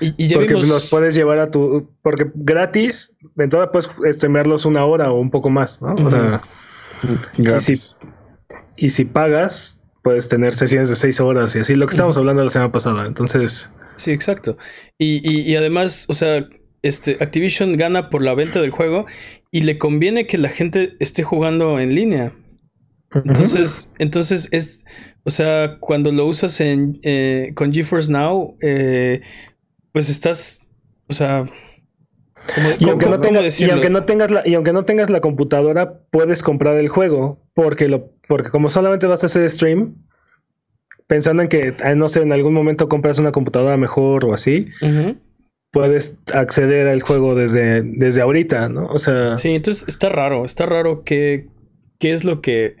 Y, 0.00 0.34
porque 0.34 0.54
los 0.54 0.88
puedes 0.88 1.14
llevar 1.14 1.38
a 1.38 1.50
tu. 1.50 1.88
Porque 2.02 2.30
gratis, 2.34 3.16
en 3.36 3.48
toda 3.50 3.70
puedes 3.70 3.88
streamearlos 4.16 4.64
una 4.64 4.84
hora 4.84 5.10
o 5.10 5.20
un 5.20 5.30
poco 5.30 5.50
más, 5.50 5.80
¿no? 5.80 5.94
O 5.94 6.10
sea. 6.10 6.40
Y 8.76 8.90
si, 8.90 9.04
pagas, 9.04 9.82
puedes 10.02 10.28
tener 10.28 10.52
sesiones 10.52 10.88
de 10.88 10.96
seis 10.96 11.20
horas 11.20 11.54
y 11.54 11.60
así, 11.60 11.74
lo 11.74 11.86
que 11.86 11.92
estábamos 11.92 12.16
hablando 12.16 12.44
la 12.44 12.50
semana 12.50 12.72
pasada. 12.72 13.06
Entonces. 13.06 13.72
Sí, 13.96 14.10
exacto. 14.10 14.56
Y, 14.98 15.40
y 15.40 15.54
además, 15.56 16.06
o 16.08 16.14
sea, 16.14 16.44
este, 16.84 17.16
Activision 17.20 17.78
gana 17.78 18.10
por 18.10 18.22
la 18.22 18.34
venta 18.34 18.60
del 18.60 18.70
juego 18.70 19.06
y 19.50 19.62
le 19.62 19.78
conviene 19.78 20.26
que 20.26 20.36
la 20.36 20.50
gente 20.50 20.96
esté 21.00 21.22
jugando 21.22 21.80
en 21.80 21.94
línea. 21.94 22.32
Entonces, 23.14 23.90
entonces 23.98 24.48
es, 24.50 24.84
o 25.24 25.30
sea, 25.30 25.78
cuando 25.80 26.10
lo 26.12 26.26
usas 26.26 26.60
en, 26.60 26.98
eh, 27.02 27.52
con 27.54 27.72
GeForce 27.72 28.10
Now, 28.10 28.56
eh, 28.60 29.20
pues 29.92 30.08
estás, 30.10 30.66
o 31.08 31.12
sea, 31.12 31.46
y, 32.78 32.88
aunque 32.88 33.06
no 33.06 33.18
tengas 33.20 34.30
la, 34.30 34.46
y 34.46 34.54
aunque 34.54 34.72
no 34.72 34.84
tengas 34.84 35.10
la 35.10 35.20
computadora, 35.20 36.00
puedes 36.10 36.42
comprar 36.42 36.76
el 36.78 36.88
juego 36.88 37.40
porque 37.54 37.88
lo, 37.88 38.10
porque 38.28 38.50
como 38.50 38.68
solamente 38.68 39.06
vas 39.06 39.22
a 39.22 39.26
hacer 39.26 39.48
stream, 39.48 39.94
pensando 41.06 41.42
en 41.42 41.48
que, 41.48 41.74
ah, 41.82 41.94
no 41.94 42.08
sé, 42.08 42.22
en 42.22 42.32
algún 42.32 42.52
momento 42.52 42.88
compras 42.88 43.18
una 43.18 43.32
computadora 43.32 43.76
mejor 43.76 44.24
o 44.24 44.34
así, 44.34 44.66
puedes 45.70 46.20
acceder 46.32 46.86
al 46.88 47.00
juego 47.00 47.34
desde, 47.34 47.82
desde 47.82 48.20
ahorita, 48.20 48.68
¿no? 48.68 48.86
O 48.86 48.98
sea. 48.98 49.36
Sí, 49.36 49.54
entonces 49.54 49.88
está 49.88 50.08
raro, 50.08 50.44
está 50.44 50.66
raro 50.66 51.02
que 51.02 51.48
qué 51.98 52.12
es 52.12 52.24
lo 52.24 52.40
que 52.42 52.76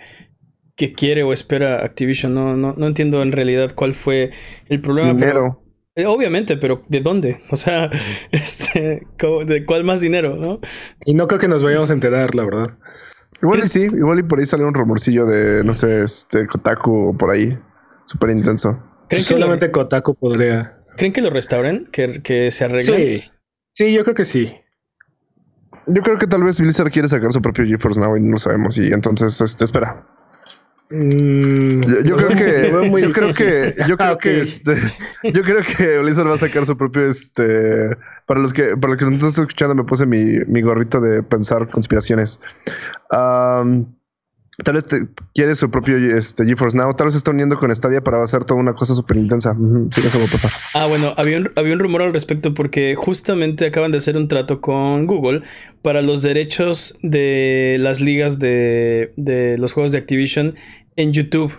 que 0.76 0.92
quiere 0.92 1.22
o 1.22 1.32
espera 1.32 1.84
Activision. 1.84 2.34
No, 2.34 2.56
no, 2.56 2.74
no 2.76 2.86
entiendo 2.86 3.22
en 3.22 3.32
realidad 3.32 3.72
cuál 3.74 3.94
fue 3.94 4.30
el 4.68 4.80
problema. 4.80 5.12
Dinero. 5.12 5.60
Eh, 5.96 6.06
obviamente, 6.06 6.56
pero 6.56 6.82
¿de 6.88 7.00
dónde? 7.00 7.40
O 7.50 7.56
sea, 7.56 7.90
este, 8.32 9.06
¿de 9.46 9.64
cuál 9.64 9.84
más 9.84 10.00
dinero, 10.00 10.36
no? 10.36 10.60
Y 11.04 11.14
no 11.14 11.28
creo 11.28 11.40
que 11.40 11.48
nos 11.48 11.62
vayamos 11.62 11.90
a 11.90 11.94
enterar, 11.94 12.34
la 12.34 12.44
verdad. 12.44 12.78
Igual 13.42 13.60
y 13.60 13.62
sí, 13.62 13.82
igual 13.82 14.20
y 14.20 14.22
por 14.22 14.38
ahí 14.38 14.46
sale 14.46 14.64
un 14.64 14.74
rumorcillo 14.74 15.26
de, 15.26 15.62
no 15.64 15.74
sé, 15.74 16.02
este, 16.02 16.46
Kotaku 16.46 17.10
o 17.10 17.16
por 17.16 17.30
ahí. 17.30 17.56
Súper 18.06 18.30
intenso. 18.30 18.82
¿Creen 19.08 19.24
que 19.24 19.34
solamente 19.34 19.70
Kotaku 19.70 20.14
podría? 20.14 20.78
¿Creen 20.96 21.12
que 21.12 21.20
lo 21.20 21.30
restauren? 21.30 21.88
¿Que, 21.90 22.22
que 22.22 22.50
se 22.50 22.64
arreglen? 22.64 23.20
Sí. 23.20 23.30
Sí, 23.70 23.92
yo 23.92 24.04
creo 24.04 24.14
que 24.14 24.24
sí. 24.24 24.54
Yo 25.86 26.02
creo 26.02 26.16
que 26.16 26.26
tal 26.26 26.42
vez 26.42 26.60
Blizzard 26.60 26.90
quiere 26.90 27.08
sacar 27.08 27.32
su 27.32 27.42
propio 27.42 27.66
GeForce 27.66 28.00
Now 28.00 28.16
y 28.16 28.20
no 28.20 28.32
lo 28.32 28.38
sabemos. 28.38 28.78
Y 28.78 28.92
entonces, 28.92 29.40
este, 29.40 29.64
espera. 29.64 30.06
Mm, 30.90 31.80
yo, 32.04 32.16
creo 32.16 32.28
que, 32.28 32.70
yo, 33.00 33.12
creo 33.12 33.34
que, 33.34 33.74
yo 33.88 33.96
creo 33.96 34.18
que, 34.18 34.38
este, 34.38 34.76
yo 35.32 35.42
creo 35.42 35.60
que 35.62 35.98
Blizzard 36.00 36.28
va 36.28 36.34
a 36.34 36.38
sacar 36.38 36.66
su 36.66 36.76
propio, 36.76 37.06
este, 37.08 37.96
para 38.26 38.40
los 38.40 38.52
que, 38.52 38.76
para 38.76 38.92
los 38.92 38.98
que 38.98 39.06
no 39.06 39.12
están 39.12 39.30
escuchando, 39.30 39.74
me 39.74 39.84
puse 39.84 40.06
mi, 40.06 40.40
mi 40.46 40.60
gorrito 40.60 41.00
de 41.00 41.22
pensar 41.22 41.68
conspiraciones. 41.68 42.38
Tal 44.62 44.74
vez 44.74 44.84
quiere 45.34 45.54
su 45.56 45.70
propio 45.70 45.96
este, 45.96 46.44
GeForce 46.44 46.76
Now. 46.76 46.92
Tal 46.92 47.06
vez 47.06 47.14
se 47.14 47.18
está 47.18 47.32
uniendo 47.32 47.56
con 47.56 47.74
Stadia 47.74 48.02
para 48.02 48.22
hacer 48.22 48.44
toda 48.44 48.60
una 48.60 48.72
cosa 48.72 48.94
súper 48.94 49.16
intensa. 49.16 49.56
Sí, 49.90 50.00
eso 50.06 50.18
va 50.18 50.24
a 50.24 50.28
pasar. 50.28 50.50
Ah, 50.74 50.86
bueno, 50.86 51.14
había 51.16 51.38
un, 51.38 51.50
había 51.56 51.74
un 51.74 51.80
rumor 51.80 52.02
al 52.02 52.12
respecto 52.12 52.54
porque 52.54 52.94
justamente 52.94 53.66
acaban 53.66 53.90
de 53.90 53.98
hacer 53.98 54.16
un 54.16 54.28
trato 54.28 54.60
con 54.60 55.06
Google 55.06 55.42
para 55.82 56.02
los 56.02 56.22
derechos 56.22 56.96
de 57.02 57.78
las 57.80 58.00
ligas 58.00 58.38
de 58.38 59.56
los 59.58 59.72
juegos 59.72 59.92
de 59.92 59.98
Activision 59.98 60.54
en 60.96 61.12
YouTube. 61.12 61.52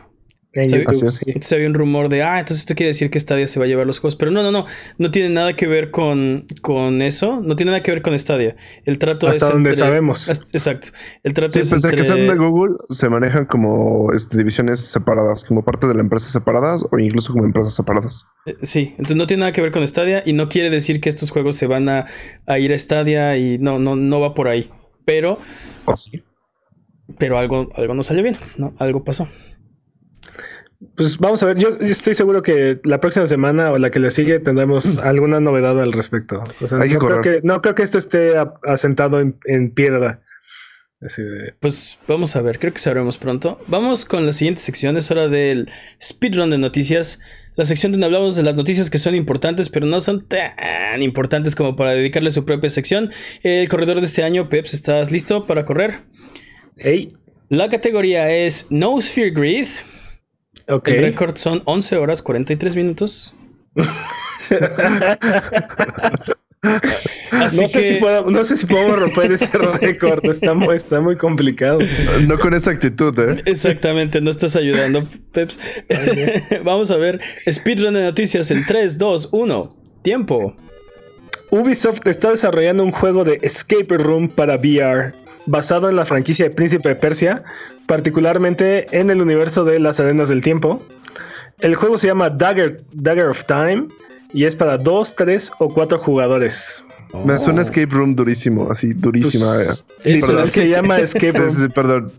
Entonces 0.55 1.51
había 1.51 1.67
un 1.67 1.73
rumor 1.73 2.07
de, 2.07 2.23
ah, 2.23 2.39
entonces 2.39 2.61
esto 2.61 2.75
quiere 2.75 2.89
decir 2.89 3.09
que 3.09 3.19
Stadia 3.19 3.45
se 3.45 3.59
va 3.59 3.65
a 3.65 3.67
llevar 3.67 3.85
los 3.85 3.99
juegos. 3.99 4.15
Pero 4.15 4.31
no, 4.31 4.41
no, 4.41 4.51
no. 4.51 4.65
No 4.97 5.11
tiene 5.11 5.29
nada 5.29 5.53
que 5.53 5.67
ver 5.67 5.91
con, 5.91 6.45
con 6.61 7.01
eso. 7.01 7.41
No 7.41 7.55
tiene 7.55 7.71
nada 7.71 7.83
que 7.83 7.91
ver 7.91 8.01
con 8.01 8.17
Stadia. 8.17 8.55
El 8.85 8.97
trato 8.97 9.27
Hasta 9.27 9.49
donde 9.49 9.75
sabemos. 9.75 10.29
Exacto. 10.29 10.89
El 11.23 11.33
trato 11.33 11.59
es. 11.59 11.69
Pensé 11.69 11.91
que 11.91 12.03
sean 12.03 12.27
de 12.27 12.35
Google 12.35 12.75
se 12.89 13.09
manejan 13.09 13.45
como 13.45 14.11
este, 14.13 14.37
divisiones 14.37 14.79
separadas, 14.79 15.43
como 15.43 15.61
parte 15.63 15.87
de 15.87 15.95
la 15.95 16.01
empresa 16.01 16.29
separadas 16.29 16.85
o 16.89 16.99
incluso 16.99 17.33
como 17.33 17.45
empresas 17.45 17.75
separadas. 17.75 18.27
Eh, 18.45 18.55
sí, 18.61 18.91
entonces 18.91 19.17
no 19.17 19.27
tiene 19.27 19.41
nada 19.41 19.51
que 19.51 19.61
ver 19.61 19.71
con 19.71 19.85
Stadia 19.85 20.23
y 20.25 20.33
no 20.33 20.47
quiere 20.47 20.69
decir 20.69 21.01
que 21.01 21.09
estos 21.09 21.31
juegos 21.31 21.57
se 21.57 21.67
van 21.67 21.89
a, 21.89 22.05
ir 22.57 22.73
a 22.73 22.79
Stadia 22.79 23.37
y 23.37 23.57
no, 23.57 23.77
no, 23.79 23.95
no 23.95 24.19
va 24.21 24.33
por 24.33 24.47
ahí. 24.47 24.69
Pero. 25.05 25.37
Oh, 25.85 25.95
sí 25.95 26.23
pero 27.17 27.37
algo, 27.37 27.69
algo 27.75 27.93
no 27.93 28.03
salió 28.03 28.23
bien, 28.23 28.35
¿no? 28.57 28.73
Algo 28.79 29.03
pasó. 29.03 29.27
Pues 30.95 31.17
vamos 31.17 31.41
a 31.43 31.47
ver, 31.47 31.57
yo, 31.57 31.69
estoy 31.79 32.15
seguro 32.15 32.41
que 32.41 32.79
la 32.83 32.99
próxima 32.99 33.27
semana 33.27 33.71
o 33.71 33.77
la 33.77 33.91
que 33.91 33.99
le 33.99 34.09
sigue 34.09 34.39
tendremos 34.39 34.97
alguna 35.03 35.39
novedad 35.39 35.81
al 35.81 35.93
respecto. 35.93 36.43
no, 36.61 36.99
creo 36.99 37.21
que, 37.21 37.41
no, 37.43 37.61
creo 37.61 37.75
que, 37.75 37.83
esto 37.83 37.97
esté 37.97 38.33
asentado 38.63 39.19
en, 39.19 39.71
piedra. 39.71 40.21
Pues 41.59 41.99
vamos 42.07 42.35
a 42.35 42.41
ver, 42.41 42.59
creo 42.59 42.73
que 42.73 42.79
sabremos 42.79 43.17
pronto. 43.17 43.59
Vamos 43.67 44.05
con 44.05 44.25
la 44.25 44.33
siguiente 44.33 44.61
sección, 44.61 44.97
es 44.97 45.11
hora 45.11 45.27
del 45.27 45.69
speedrun 46.01 46.49
de 46.49 46.57
noticias. 46.57 47.19
La 47.55 47.65
sección 47.65 47.93
donde 47.93 48.07
hablamos 48.07 48.35
de 48.35 48.43
las 48.43 48.55
noticias 48.55 48.89
que 48.89 48.97
son 48.97 49.15
importantes, 49.15 49.69
pero 49.69 49.85
no 49.85 50.01
son 50.01 50.27
tan 50.27 51.01
importantes 51.01 51.55
como 51.55 51.75
para 51.77 51.91
dedicarle 51.91 52.31
su 52.31 52.43
propia 52.43 52.69
sección. 52.69 53.11
El 53.43 53.69
corredor 53.69 53.99
de 53.99 54.05
este 54.05 54.23
año, 54.23 54.49
Peps, 54.49 54.73
¿estás 54.73 55.11
listo 55.11 55.45
para 55.45 55.63
correr? 55.63 56.01
Hey. 56.75 57.07
La 57.49 57.69
categoría 57.69 58.29
es 58.29 58.67
No 58.71 59.01
Sphere 59.01 59.31
Grid. 59.31 59.67
El 60.67 61.01
récord 61.01 61.37
son 61.37 61.61
11 61.65 61.97
horas 61.97 62.21
43 62.21 62.75
minutos. 62.75 63.35
no, 63.75 63.83
sé 67.69 67.83
si 67.83 67.95
puedo, 67.95 68.31
no 68.31 68.43
sé 68.43 68.57
si 68.57 68.65
podemos 68.65 68.99
romper 68.99 69.31
ese 69.31 69.47
récord. 69.81 70.25
Está, 70.25 70.53
está, 70.73 71.01
muy 71.01 71.17
complicado. 71.17 71.79
No 72.27 72.39
con 72.39 72.53
esa 72.53 72.71
actitud, 72.71 73.17
¿eh? 73.19 73.43
Exactamente, 73.45 74.21
no 74.21 74.31
estás 74.31 74.55
ayudando, 74.55 75.07
Peps. 75.33 75.59
Vamos 76.63 76.91
a 76.91 76.97
ver. 76.97 77.19
Speedrun 77.49 77.93
de 77.93 78.03
noticias 78.03 78.51
en 78.51 78.65
3, 78.65 78.97
2, 78.97 79.29
1. 79.31 79.69
Tiempo. 80.01 80.55
Ubisoft 81.55 82.05
está 82.05 82.31
desarrollando 82.31 82.83
un 82.83 82.91
juego 82.91 83.23
de 83.23 83.39
escape 83.41 83.97
room 83.97 84.27
para 84.27 84.57
VR 84.57 85.13
basado 85.45 85.89
en 85.89 85.95
la 85.95 86.03
franquicia 86.03 86.49
de 86.49 86.53
Príncipe 86.53 86.89
de 86.89 86.95
Persia, 86.95 87.43
particularmente 87.87 88.87
en 88.91 89.09
el 89.09 89.21
universo 89.21 89.63
de 89.63 89.79
las 89.79 90.01
arenas 90.01 90.27
del 90.27 90.41
tiempo. 90.41 90.83
El 91.59 91.75
juego 91.75 91.97
se 91.97 92.07
llama 92.07 92.29
Dagger, 92.29 92.81
Dagger 92.91 93.27
of 93.27 93.45
Time 93.45 93.87
y 94.33 94.43
es 94.43 94.57
para 94.57 94.77
dos, 94.77 95.15
tres 95.15 95.53
o 95.59 95.73
cuatro 95.73 95.97
jugadores. 95.97 96.83
Me 97.25 97.37
suena 97.37 97.61
escape 97.61 97.87
room 97.87 98.15
durísimo, 98.15 98.69
así 98.69 98.93
durísima. 98.93 99.45
Pues, 99.55 99.85
eso 100.03 100.39
es 100.39 100.51
que 100.51 100.61
se 100.61 100.69
llama 100.69 100.99
escape 100.99 101.31
room. 101.39 101.49
Sí, 101.49 101.69
perdón. 101.69 102.11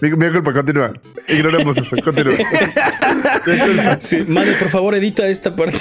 Mi, 0.00 0.10
culpa, 0.10 0.52
continúa. 0.52 0.92
Ignoremos 1.28 1.76
eso, 1.78 1.96
continúa. 2.04 2.34
sí, 4.00 4.18
por 4.24 4.70
favor, 4.70 4.94
edita 4.94 5.26
esta 5.28 5.54
parte 5.54 5.78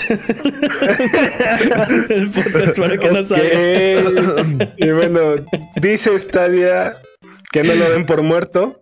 del 2.09 2.29
podcast 2.29 2.77
para 2.77 2.97
que 2.97 3.11
no 3.11 3.23
salga. 3.23 4.69
y 4.77 4.91
bueno, 4.91 5.35
dice 5.75 6.17
Stadia 6.19 6.93
que 7.51 7.63
no 7.63 7.73
lo 7.73 7.89
den 7.89 8.05
por 8.05 8.21
muerto, 8.21 8.79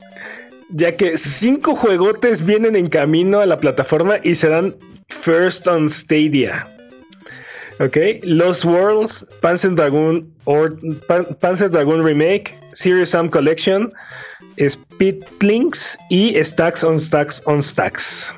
ya 0.69 0.95
que 0.95 1.17
cinco 1.17 1.75
juegotes 1.75 2.45
vienen 2.45 2.75
en 2.75 2.87
camino 2.87 3.39
a 3.39 3.45
la 3.45 3.59
plataforma 3.59 4.17
y 4.23 4.35
serán 4.35 4.75
first 5.07 5.67
on 5.67 5.89
Stadia. 5.89 6.67
Ok, 7.79 7.97
Lost 8.23 8.65
Worlds, 8.65 9.25
Panzer 9.41 9.75
Dragoon, 9.75 10.31
or, 10.45 10.77
Panzer 11.39 11.69
Dragoon 11.69 12.03
Remake, 12.03 12.55
Serious 12.73 13.11
Sam 13.11 13.29
Collection, 13.29 13.91
Speedlinks 14.57 15.97
y 16.09 16.35
Stacks 16.43 16.83
on 16.83 16.99
Stacks 16.99 17.43
on 17.45 17.61
Stacks. 17.61 18.33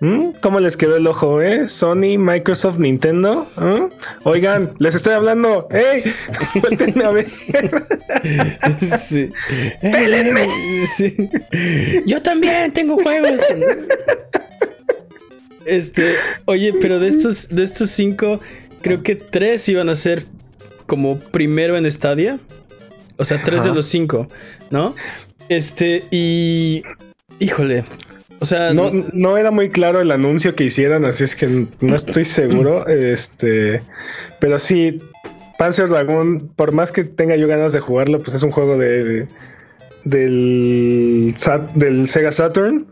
¿Mm? 0.00 0.32
¿Cómo 0.42 0.60
les 0.60 0.76
quedó 0.76 0.96
el 0.96 1.06
ojo, 1.06 1.40
eh? 1.40 1.66
Sony, 1.66 2.18
Microsoft, 2.18 2.78
Nintendo. 2.78 3.48
¿Mm? 3.56 3.86
Oigan, 4.24 4.74
les 4.78 4.94
estoy 4.94 5.14
hablando. 5.14 5.68
¡Ey! 5.72 6.04
a 7.02 7.10
ver. 7.10 7.26
Sí. 8.78 9.32
Sí. 10.86 11.30
Yo 12.04 12.20
también 12.20 12.72
tengo 12.72 12.96
juegos. 12.98 13.40
Este, 15.66 16.14
oye, 16.44 16.74
pero 16.80 16.98
de 16.98 17.08
estos, 17.08 17.48
de 17.48 17.62
estos 17.64 17.90
cinco, 17.90 18.40
creo 18.82 19.02
que 19.02 19.16
tres 19.16 19.68
iban 19.68 19.88
a 19.88 19.94
ser 19.94 20.24
como 20.86 21.18
primero 21.18 21.76
en 21.76 21.90
Stadia. 21.90 22.38
O 23.18 23.24
sea, 23.24 23.42
tres 23.42 23.64
de 23.64 23.74
los 23.74 23.86
cinco, 23.86 24.28
¿no? 24.70 24.94
Este, 25.48 26.04
y. 26.10 26.82
Híjole. 27.38 27.84
O 28.40 28.44
sea. 28.44 28.74
No, 28.74 28.90
no 29.12 29.38
era 29.38 29.50
muy 29.50 29.70
claro 29.70 30.00
el 30.00 30.10
anuncio 30.10 30.54
que 30.54 30.64
hicieron, 30.64 31.04
así 31.04 31.24
es 31.24 31.34
que 31.34 31.66
no 31.80 31.94
estoy 31.94 32.24
seguro. 32.26 32.86
este. 32.86 33.80
Pero 34.38 34.58
sí, 34.58 35.00
Panzer 35.58 35.88
Dragon, 35.88 36.48
por 36.56 36.72
más 36.72 36.92
que 36.92 37.04
tenga 37.04 37.36
yo 37.36 37.48
ganas 37.48 37.72
de 37.72 37.80
jugarlo, 37.80 38.20
pues 38.20 38.34
es 38.34 38.42
un 38.42 38.50
juego 38.50 38.76
de, 38.76 39.26
del, 40.04 41.34
del 41.74 42.08
Sega 42.08 42.32
Saturn. 42.32 42.86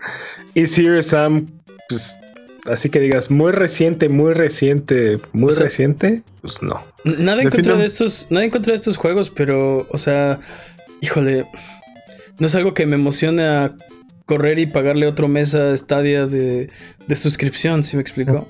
Y 0.55 0.67
Serious 0.67 1.07
Sam, 1.07 1.47
pues 1.89 2.17
así 2.67 2.91
que 2.91 3.01
digas 3.01 3.31
muy 3.31 3.53
reciente, 3.53 4.09
muy 4.09 4.33
reciente, 4.33 5.19
muy 5.33 5.53
reciente, 5.53 6.23
pues 6.41 6.63
no. 6.63 6.83
Nada 7.05 7.43
en 7.43 7.51
contra 7.51 7.77
de 7.77 7.85
estos, 7.85 8.29
nada 8.31 8.45
en 8.45 8.51
contra 8.51 8.73
de 8.73 8.77
estos 8.77 8.97
juegos, 8.97 9.31
pero, 9.31 9.87
o 9.91 9.99
sea, 9.99 10.41
híjole, 11.01 11.47
no 12.39 12.47
es 12.47 12.55
algo 12.55 12.75
que 12.75 12.87
me 12.87 12.97
emocione 12.97 13.47
a 13.47 13.75
correr 14.27 14.59
y 14.59 14.67
pagarle 14.67 15.07
otro 15.07 15.29
mes 15.29 15.55
a 15.55 15.77
Stadia 15.77 16.27
de, 16.27 16.71
de 17.07 17.15
suscripción, 17.15 17.83
si 17.83 17.97
me 17.97 18.03
explico. 18.03 18.49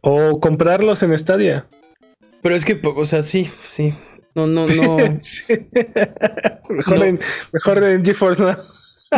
O 0.00 0.40
comprarlos 0.40 1.02
en 1.02 1.16
Stadia. 1.16 1.66
Pero 2.42 2.54
es 2.54 2.64
que, 2.64 2.80
o 2.82 3.04
sea, 3.04 3.22
sí, 3.22 3.50
sí. 3.60 3.94
No, 4.34 4.46
no, 4.46 4.66
no. 4.66 4.96
Mejor, 6.68 7.04
En, 7.04 7.20
mejor 7.52 7.82
en 7.82 8.04
GeForce, 8.04 8.42
¿no? 8.42 8.56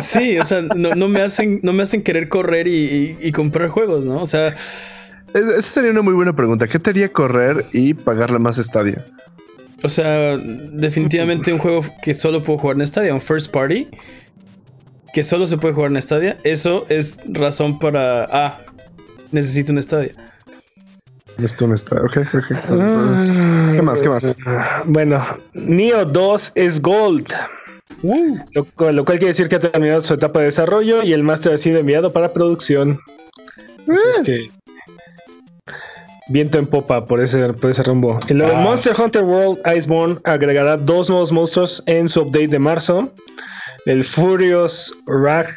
Sí, 0.01 0.39
o 0.39 0.45
sea, 0.45 0.63
no, 0.63 1.09
me, 1.09 1.23
hacen, 1.23 1.61
no 1.63 1.73
me 1.73 1.83
hacen 1.83 2.03
querer 2.03 2.29
correr 2.29 2.67
y, 2.69 3.33
comprar 3.33 3.69
juegos, 3.69 4.05
¿no? 4.05 4.23
O 4.23 4.27
sea. 4.27 4.55
Esa 5.35 5.63
sería 5.63 5.91
una 5.91 6.03
muy 6.03 6.15
buena 6.15 6.35
pregunta. 6.35 6.69
¿Qué 6.69 6.79
te 6.79 6.91
haría 6.91 7.13
correr 7.13 7.65
y 7.73 7.95
pagarle 7.95 8.39
más 8.39 8.57
Stadia? 8.57 9.05
O 9.83 9.89
sea, 9.89 10.37
definitivamente 10.37 11.53
un 11.53 11.59
juego 11.59 11.85
que 12.03 12.15
solo 12.15 12.43
puedo 12.43 12.59
jugar 12.59 12.77
en 12.79 12.87
Stadia, 12.87 13.15
un 13.15 13.21
first 13.21 13.51
party, 13.53 13.87
que 15.13 15.23
solo 15.23 15.47
se 15.47 15.57
puede 15.57 15.75
jugar 15.75 15.91
en 15.93 16.03
Stadia, 16.03 16.37
eso 16.45 16.85
es 16.89 17.21
razón 17.27 17.79
para. 17.79 18.25
Ah, 18.31 18.59
necesito 19.31 19.73
un 19.73 19.83
Stadia. 19.83 20.13
Necesito 21.39 21.67
un 21.67 21.79
Stadia, 21.79 22.03
ok, 22.05 22.17
ok. 22.35 22.53
Ah. 22.71 23.73
¿Qué 23.75 23.83
más? 23.83 24.03
¿Qué 24.03 24.09
más? 24.09 24.37
Bueno, 24.85 25.25
Neo 25.55 26.05
2 26.05 26.53
es 26.57 26.83
Gold. 26.83 27.33
Lo, 28.03 28.65
cual, 28.65 29.05
quiere 29.05 29.27
decir 29.27 29.49
que 29.49 29.57
ha 29.57 29.61
terminado 29.61 30.01
su 30.01 30.15
etapa 30.15 30.41
de 30.41 30.47
desarrollo 30.47 31.03
y 31.03 31.13
el 31.13 31.23
máster 31.23 31.55
ha 31.55 31.59
sido 31.59 31.79
enviado 31.79 32.13
para 32.13 32.33
producción. 32.33 33.01
Eh. 34.27 34.49
viento 36.29 36.59
en 36.59 36.67
popa 36.67 37.07
por 37.07 37.21
ese, 37.21 37.53
por 37.55 37.71
ese 37.71 37.83
rumbo. 37.83 38.21
Y 38.29 38.35
luego 38.35 38.53
ah. 38.55 38.61
Monster 38.61 38.95
Hunter 38.99 39.25
World 39.25 39.61
Iceborne 39.77 40.19
agregará 40.25 40.77
dos 40.77 41.09
nuevos 41.09 41.33
monstruos 41.33 41.83
en 41.87 42.09
su 42.09 42.23
update 42.23 42.49
de 42.49 42.59
marzo. 42.59 43.13
El 43.87 44.05
Furious 44.05 44.95
Raj, 45.07 45.49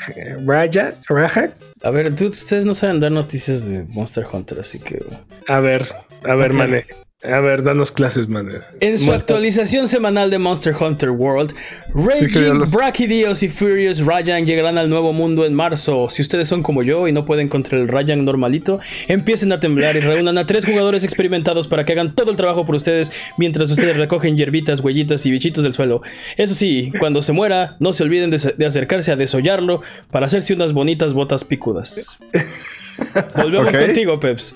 Raja, 1.10 1.54
A 1.84 1.90
ver, 1.90 2.14
ustedes 2.14 2.64
no 2.64 2.74
saben 2.74 3.02
dar 3.02 3.12
noticias 3.12 3.68
de 3.68 3.84
Monster 3.86 4.26
Hunter, 4.32 4.60
así 4.62 4.80
que. 4.80 5.04
A 5.48 5.60
ver, 5.60 5.84
a 6.24 6.36
ver, 6.36 6.52
okay. 6.54 6.84
A 7.24 7.40
ver, 7.40 7.62
danos 7.62 7.92
clases, 7.92 8.28
man. 8.28 8.50
En 8.80 8.98
su 8.98 9.12
actualización 9.12 9.88
semanal 9.88 10.32
de 10.32 10.40
Monster 10.40 10.76
Hunter 10.76 11.12
World, 11.12 11.54
Raging, 11.94 12.64
Brachydios 12.74 13.43
y 13.43 13.50
Furious 13.50 14.04
Ryan 14.04 14.43
llegarán 14.43 14.80
al 14.80 14.89
nuevo 14.89 15.14
mundo 15.14 15.45
en 15.45 15.54
marzo. 15.54 16.10
Si 16.10 16.24
ustedes 16.24 16.48
son 16.48 16.64
como 16.64 16.82
yo 16.82 17.08
y 17.08 17.12
no 17.12 17.24
pueden 17.24 17.48
contra 17.48 17.78
el 17.78 17.88
Ryan 17.88 18.26
normalito, 18.26 18.80
empiecen 19.08 19.52
a 19.52 19.60
temblar 19.60 19.95
y 19.95 20.00
reúnan 20.00 20.39
a 20.39 20.48
tres 20.48 20.66
jugadores 20.66 21.04
experimentados 21.04 21.68
para 21.68 21.86
que 21.86 21.91
hagan 21.91 22.16
todo 22.16 22.32
el 22.32 22.38
trabajo 22.38 22.66
por 22.66 22.74
ustedes 22.74 23.12
mientras 23.38 23.70
ustedes 23.70 23.98
recogen 23.98 24.36
hierbitas, 24.36 24.80
huellitas 24.80 25.24
y 25.28 25.32
bichitos 25.32 25.64
del 25.64 25.76
suelo. 25.76 26.02
Eso 26.38 26.56
sí, 26.56 26.91
cuando 26.98 27.22
se 27.22 27.34
muera, 27.34 27.76
no 27.80 27.93
se 27.93 28.04
olviden 28.04 28.32
de, 28.32 28.66
acercarse 28.66 29.12
a 29.12 29.16
desollarlo 29.16 29.84
para 30.10 30.26
hacerse 30.26 30.56
unas 30.56 30.74
bonitas 30.74 31.14
botas 31.14 31.43
picudas. 31.43 32.18
Volvemos 33.36 33.78
contigo, 33.78 34.20
Peps. 34.20 34.56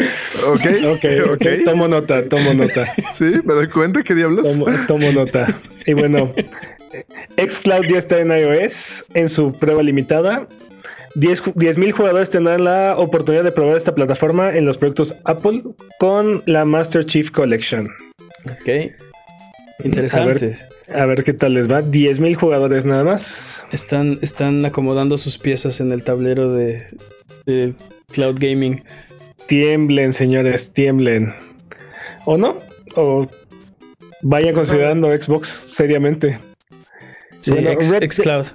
Ok, 0.46 0.66
ok, 0.84 1.04
ok. 1.32 1.46
Tomo 1.64 1.88
nota, 1.88 2.24
tomo 2.28 2.54
nota. 2.54 2.86
Sí, 3.12 3.32
me 3.44 3.54
doy 3.54 3.68
cuenta 3.68 4.02
que 4.02 4.14
diablos. 4.14 4.58
Tomo, 4.86 5.12
nota. 5.12 5.60
Y 5.86 5.92
bueno, 5.92 6.32
Xcloud 7.36 7.84
ya 7.86 7.98
está 7.98 8.18
en 8.18 8.32
iOS 8.32 9.04
en 9.14 9.28
su 9.28 9.52
prueba 9.52 9.82
limitada. 9.82 10.46
10.000 11.16 11.90
jugadores 11.90 12.30
tendrán 12.30 12.64
la 12.64 12.94
oportunidad 12.96 13.42
de 13.42 13.50
probar 13.52 13.76
esta 13.76 13.94
plataforma 13.94 14.56
en 14.56 14.64
los 14.64 14.78
productos 14.78 15.16
Apple 15.24 15.62
con 15.98 16.42
la 16.46 16.64
Master 16.64 17.04
Chief 17.04 17.30
Collection. 17.30 17.88
Ok. 18.44 18.92
Interesante. 19.84 20.56
A 20.94 21.06
ver, 21.06 21.24
qué 21.24 21.32
tal 21.32 21.54
les 21.54 21.70
va. 21.70 21.82
10.000 21.82 22.34
jugadores 22.34 22.86
nada 22.86 23.04
más. 23.04 23.64
Están, 23.72 24.18
están 24.22 24.64
acomodando 24.64 25.18
sus 25.18 25.38
piezas 25.38 25.80
en 25.80 25.92
el 25.92 26.02
tablero 26.02 26.52
de, 26.52 26.86
de 27.46 27.74
Cloud 28.12 28.36
Gaming. 28.38 28.82
Tiemblen, 29.50 30.12
señores, 30.12 30.72
tiemblen. 30.72 31.34
¿O 32.24 32.38
no? 32.38 32.56
O 32.94 33.26
vayan 34.22 34.54
considerando 34.54 35.10
Xbox 35.10 35.48
seriamente. 35.48 36.38
Sí, 37.40 37.54
Red, 37.54 38.10
Cloud. 38.10 38.46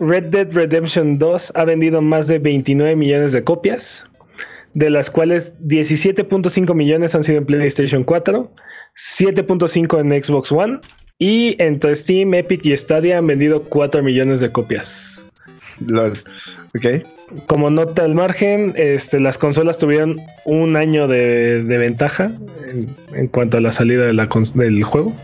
Red 0.00 0.24
Dead 0.24 0.52
Redemption 0.52 1.18
2 1.18 1.52
ha 1.54 1.64
vendido 1.64 2.02
más 2.02 2.28
de 2.28 2.38
29 2.38 2.94
millones 2.94 3.32
de 3.32 3.42
copias, 3.42 4.04
de 4.74 4.90
las 4.90 5.08
cuales 5.08 5.58
17.5 5.60 6.74
millones 6.74 7.14
han 7.14 7.24
sido 7.24 7.38
en 7.38 7.46
PlayStation 7.46 8.04
4, 8.04 8.52
7.5 8.94 9.98
en 9.98 10.22
Xbox 10.22 10.52
One 10.52 10.80
y 11.18 11.56
entre 11.58 11.96
Steam, 11.96 12.34
Epic 12.34 12.66
y 12.66 12.76
Stadia 12.76 13.16
han 13.16 13.28
vendido 13.28 13.62
4 13.62 14.02
millones 14.02 14.40
de 14.40 14.52
copias. 14.52 15.26
Ok. 16.74 17.04
Como 17.46 17.70
nota 17.70 18.04
al 18.04 18.14
margen, 18.14 18.72
este, 18.76 19.20
las 19.20 19.38
consolas 19.38 19.78
tuvieron 19.78 20.20
un 20.44 20.76
año 20.76 21.06
de, 21.06 21.62
ventaja 21.66 22.30
en, 23.14 23.28
cuanto 23.28 23.58
a 23.58 23.60
la 23.60 23.72
salida 23.72 24.06
del 24.06 24.82
juego. 24.84 25.14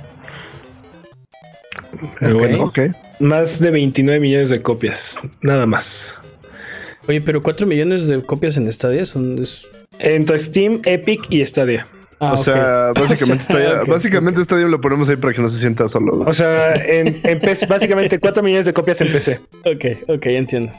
bueno, 2.20 2.72
más 3.18 3.60
de 3.60 3.70
29 3.70 4.20
millones 4.20 4.50
de 4.50 4.62
copias, 4.62 5.18
nada 5.40 5.66
más. 5.66 6.20
Oye, 7.08 7.22
pero 7.22 7.42
4 7.42 7.66
millones 7.66 8.06
de 8.08 8.22
copias 8.22 8.56
en 8.58 8.70
Stadia 8.70 9.06
son... 9.06 9.42
Entre 9.98 10.38
Steam, 10.38 10.80
Epic 10.84 11.26
y 11.30 11.44
Stadia. 11.44 11.86
Ah, 12.20 12.32
o, 12.32 12.36
sea, 12.36 12.92
básicamente, 12.94 13.44
Stadia, 13.44 13.84
básicamente 13.84 14.44
Stadia 14.44 14.66
lo 14.66 14.80
ponemos 14.80 15.08
ahí 15.08 15.16
para 15.16 15.32
que 15.32 15.40
no 15.40 15.48
se 15.48 15.58
sienta 15.58 15.88
solo. 15.88 16.24
O 16.26 16.32
sea, 16.32 16.74
en, 16.74 17.16
en 17.24 17.40
PC, 17.40 17.66
básicamente 17.66 18.18
4 18.18 18.42
millones 18.42 18.66
de 18.66 18.72
copias 18.74 19.00
en 19.00 19.12
PC. 19.12 19.40
Ok, 19.64 20.08
ok, 20.08 20.26
entiendo. 20.26 20.72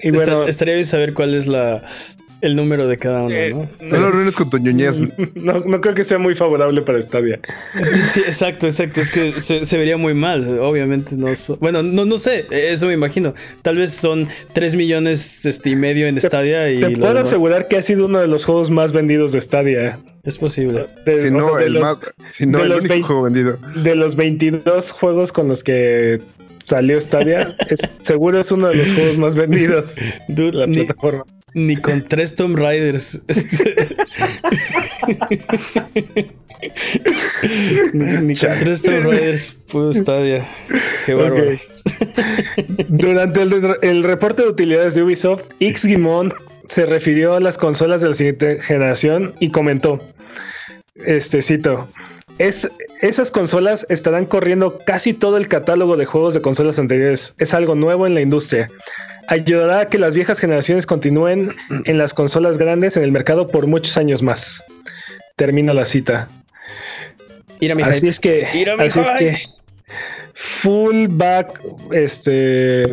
Y 0.00 0.10
bueno, 0.10 0.44
estaría 0.46 0.74
bien 0.74 0.86
saber 0.86 1.14
cuál 1.14 1.34
es 1.34 1.46
la, 1.46 1.82
el 2.44 2.56
número 2.56 2.86
de 2.86 2.98
cada 2.98 3.22
uno, 3.22 3.34
¿no? 3.34 3.34
Eh, 3.34 3.68
no 3.80 3.96
lo 3.96 4.06
arruines 4.08 4.36
con 4.36 4.50
tu 4.50 4.58
ñoñez. 4.58 5.02
No, 5.34 5.60
no, 5.60 5.80
creo 5.80 5.94
que 5.94 6.04
sea 6.04 6.18
muy 6.18 6.34
favorable 6.34 6.82
para 6.82 7.00
Stadia. 7.00 7.40
Sí, 8.06 8.20
exacto, 8.20 8.66
exacto. 8.66 9.00
Es 9.00 9.10
que 9.10 9.32
se, 9.40 9.78
vería 9.78 9.96
muy 9.96 10.14
mal. 10.14 10.58
Obviamente 10.58 11.16
no. 11.16 11.28
bueno, 11.60 11.82
no, 11.82 12.04
no 12.04 12.18
sé. 12.18 12.46
Eso 12.50 12.86
me 12.86 12.94
imagino. 12.94 13.34
Tal 13.62 13.78
vez 13.78 13.92
son 13.92 14.28
3 14.52 14.74
millones 14.76 15.44
este, 15.46 15.70
y 15.70 15.76
medio 15.76 16.06
en 16.06 16.20
Stadia. 16.20 16.70
Y 16.70 16.80
te 16.80 16.96
puedo 16.96 17.18
asegurar 17.18 17.68
que 17.68 17.76
ha 17.76 17.82
sido 17.82 18.06
uno 18.06 18.20
de 18.20 18.28
los 18.28 18.44
juegos 18.44 18.70
más 18.70 18.92
vendidos 18.92 19.32
de 19.32 19.40
Stadia. 19.40 19.98
Es 20.24 20.38
posible. 20.38 20.86
si 21.04 21.30
no, 21.30 21.58
el, 21.58 21.80
más, 21.80 22.00
si 22.30 22.46
no 22.46 22.62
el 22.62 22.72
único 22.72 23.06
juego 23.06 23.22
vendido. 23.22 23.58
De 23.82 23.94
los 23.94 24.16
22 24.16 24.92
juegos 24.92 25.32
con 25.32 25.48
los 25.48 25.62
que 25.62 26.20
salió 26.64 27.00
Stadia, 27.00 27.56
seguro 28.02 28.40
es 28.40 28.50
uno 28.50 28.68
de 28.68 28.76
los 28.76 28.92
juegos 28.92 29.18
más 29.18 29.36
vendidos 29.36 29.94
de 30.28 30.52
la 30.52 30.66
plataforma. 30.66 31.24
Ni 31.54 31.76
con 31.76 32.02
tres 32.02 32.34
Tomb 32.34 32.58
Raiders. 32.58 33.22
ni, 37.92 38.34
con 38.34 38.58
tres 38.58 38.82
Tomb 38.82 39.04
Raiders 39.04 39.66
pudo 39.70 39.94
Stadia. 39.94 40.44
Qué 41.06 41.14
bárbaro. 41.14 41.56
Durante 42.88 43.42
el, 43.82 44.02
reporte 44.02 44.42
de 44.42 44.48
utilidades 44.48 44.96
de 44.96 45.04
Ubisoft, 45.04 45.44
X 45.60 45.82
Gimon 45.82 46.34
se 46.68 46.86
refirió 46.86 47.34
a 47.34 47.40
las 47.40 47.56
consolas 47.56 48.02
de 48.02 48.08
la 48.08 48.14
siguiente 48.14 48.58
generación 48.58 49.32
y 49.38 49.50
comentó: 49.50 50.00
Este 50.94 51.42
cito. 51.42 51.88
Es, 52.38 52.68
esas 53.00 53.30
consolas 53.30 53.86
estarán 53.90 54.26
corriendo 54.26 54.78
casi 54.84 55.12
todo 55.12 55.36
el 55.36 55.48
catálogo 55.48 55.96
de 55.96 56.04
juegos 56.04 56.34
de 56.34 56.40
consolas 56.40 56.78
anteriores. 56.78 57.34
Es 57.38 57.54
algo 57.54 57.74
nuevo 57.74 58.06
en 58.06 58.14
la 58.14 58.20
industria 58.20 58.68
ayudará 59.28 59.80
a 59.80 59.88
que 59.88 59.98
las 59.98 60.14
viejas 60.14 60.38
generaciones 60.38 60.86
continúen 60.86 61.50
en 61.84 61.98
las 61.98 62.14
consolas 62.14 62.58
grandes 62.58 62.96
en 62.96 63.04
el 63.04 63.12
mercado 63.12 63.46
por 63.46 63.66
muchos 63.66 63.96
años 63.96 64.22
más. 64.22 64.62
Termina 65.36 65.74
la 65.74 65.84
cita. 65.84 66.28
así 67.84 68.08
es 68.08 68.20
que, 68.20 68.46
así 68.78 69.00
es 69.00 69.10
que 69.18 69.36
full 70.34 71.06
back, 71.08 71.60
este, 71.92 72.88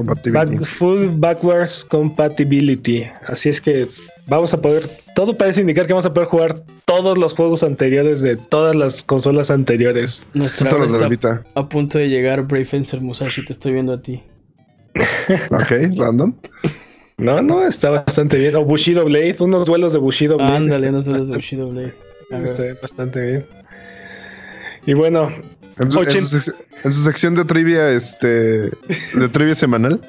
full 0.77 1.07
backwards 1.13 1.85
compatibility. 1.85 3.07
Así 3.27 3.49
es 3.49 3.61
que 3.61 3.87
vamos 4.27 4.53
a 4.53 4.61
poder, 4.61 4.83
todo 5.15 5.37
parece 5.37 5.61
indicar 5.61 5.87
que 5.87 5.93
vamos 5.93 6.05
a 6.05 6.13
poder 6.13 6.27
jugar 6.29 6.63
todos 6.85 7.17
los 7.17 7.33
juegos 7.33 7.63
anteriores 7.63 8.21
de 8.21 8.35
todas 8.37 8.75
las 8.75 9.03
consolas 9.03 9.51
anteriores. 9.51 10.27
Nuestra 10.33 10.69
está 10.85 11.43
a 11.55 11.69
punto 11.69 11.97
de 11.97 12.09
llegar 12.09 12.43
Brave 12.47 12.65
Fencer 12.65 13.01
Musashi, 13.01 13.45
te 13.45 13.53
estoy 13.53 13.73
viendo 13.73 13.93
a 13.93 14.01
ti. 14.01 14.23
ok, 15.51 15.97
random. 15.97 16.33
No, 17.17 17.41
no, 17.41 17.67
está 17.67 17.91
bastante 17.91 18.37
bien. 18.37 18.55
O 18.55 18.65
Bushido 18.65 19.05
Blade, 19.05 19.35
unos 19.39 19.65
duelos 19.65 19.93
de 19.93 19.99
Bushido 19.99 20.37
Blade. 20.37 20.55
Ándale, 20.55 20.89
unos 20.89 21.05
duelos 21.05 21.27
de 21.27 21.35
Bushido 21.35 21.69
Blade. 21.69 21.93
Está 22.43 22.63
bastante 22.81 23.21
bien. 23.21 23.45
Y 24.85 24.93
bueno. 24.93 25.31
En 25.79 25.91
su, 25.91 27.03
sección 27.03 27.35
de 27.35 27.45
trivia, 27.45 27.91
este. 27.91 28.27
De 29.13 29.29
trivia 29.31 29.55
semanal. 29.55 30.01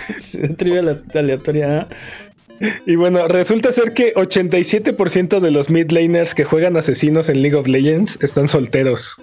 trivia 0.56 0.82
aleatoria. 1.14 1.88
Y 2.86 2.96
bueno, 2.96 3.28
resulta 3.28 3.72
ser 3.72 3.94
que 3.94 4.14
87% 4.14 5.40
de 5.40 5.50
los 5.50 5.70
mid 5.70 5.90
laners 5.90 6.34
que 6.34 6.44
juegan 6.44 6.76
asesinos 6.76 7.28
en 7.28 7.42
League 7.42 7.56
of 7.56 7.68
Legends 7.68 8.18
están 8.22 8.48
solteros. 8.48 9.16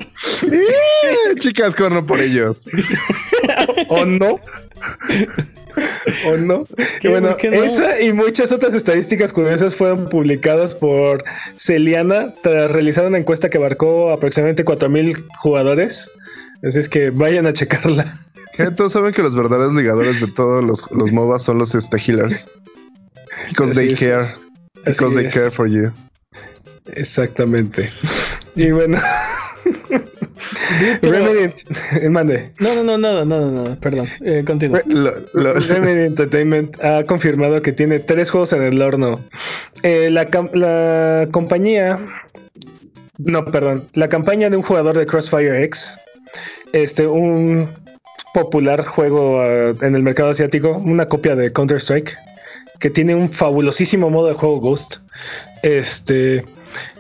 ¡Eh! 0.43 1.35
Chicas, 1.39 1.75
corro 1.75 2.05
por 2.05 2.21
ellos. 2.21 2.67
¿O 3.89 4.05
no? 4.05 4.39
¿O 6.27 6.37
no? 6.37 6.65
Y 7.01 7.07
bueno, 7.07 7.35
esa 7.37 7.99
y 7.99 8.13
muchas 8.13 8.51
otras 8.51 8.73
estadísticas 8.73 9.33
curiosas 9.33 9.75
fueron 9.75 10.09
publicadas 10.09 10.73
por 10.73 11.23
Celiana 11.57 12.33
tras 12.41 12.71
realizar 12.71 13.05
una 13.05 13.17
encuesta 13.17 13.49
que 13.49 13.57
abarcó 13.57 14.11
aproximadamente 14.11 14.63
4000 14.63 15.25
jugadores. 15.39 16.11
Así 16.63 16.79
es 16.79 16.89
que 16.89 17.09
vayan 17.09 17.45
a 17.45 17.53
checarla. 17.53 18.19
Todos 18.77 18.93
saben 18.93 19.13
que 19.13 19.21
los 19.21 19.35
verdaderos 19.35 19.73
ligadores 19.73 20.21
de 20.21 20.27
todos 20.27 20.63
los, 20.63 20.89
los 20.91 21.11
MOBAs 21.11 21.43
son 21.43 21.57
los 21.57 21.75
este, 21.75 21.97
healers. 21.97 22.49
Because 23.49 23.73
they 23.73 23.93
care. 23.93 24.21
Because 24.85 25.15
they 25.15 25.29
care 25.29 25.51
for 25.51 25.67
you. 25.67 25.91
Exactamente. 26.93 27.89
Y 28.57 28.71
bueno. 28.71 28.97
Remedy 31.01 31.53
mande. 32.09 32.53
No, 32.59 32.75
no, 32.75 32.83
no, 32.83 32.97
nada, 32.97 33.25
nada, 33.25 33.51
nada, 33.51 33.75
perdón. 33.75 34.07
Eh, 34.23 34.43
continúa. 34.45 34.81
Remedy 35.33 36.05
Entertainment 36.05 36.81
ha 36.81 37.03
confirmado 37.03 37.61
que 37.61 37.73
tiene 37.73 37.99
tres 37.99 38.31
juegos 38.31 38.53
en 38.53 38.63
el 38.63 38.81
horno. 38.81 39.19
Eh, 39.83 40.09
la, 40.09 40.27
la 40.53 41.27
compañía. 41.31 41.99
No, 43.17 43.45
perdón. 43.45 43.87
La 43.93 44.07
campaña 44.07 44.49
de 44.49 44.57
un 44.57 44.63
jugador 44.63 44.97
de 44.97 45.05
Crossfire 45.05 45.63
X. 45.65 45.97
Este, 46.73 47.07
un 47.07 47.69
popular 48.33 48.85
juego 48.85 49.37
uh, 49.37 49.75
en 49.81 49.95
el 49.95 50.03
mercado 50.03 50.29
asiático. 50.29 50.77
Una 50.77 51.07
copia 51.07 51.35
de 51.35 51.51
Counter-Strike 51.51 52.17
que 52.85 52.91
tiene 52.91 53.15
un 53.15 53.29
fabulosísimo 53.29 54.11
modo 54.11 54.27
de 54.27 54.35
juego 54.35 54.59
Ghost. 54.59 54.97
Este 55.63 56.45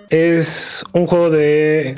es 0.09 0.83
un 0.93 1.05
juego 1.05 1.29
de 1.29 1.93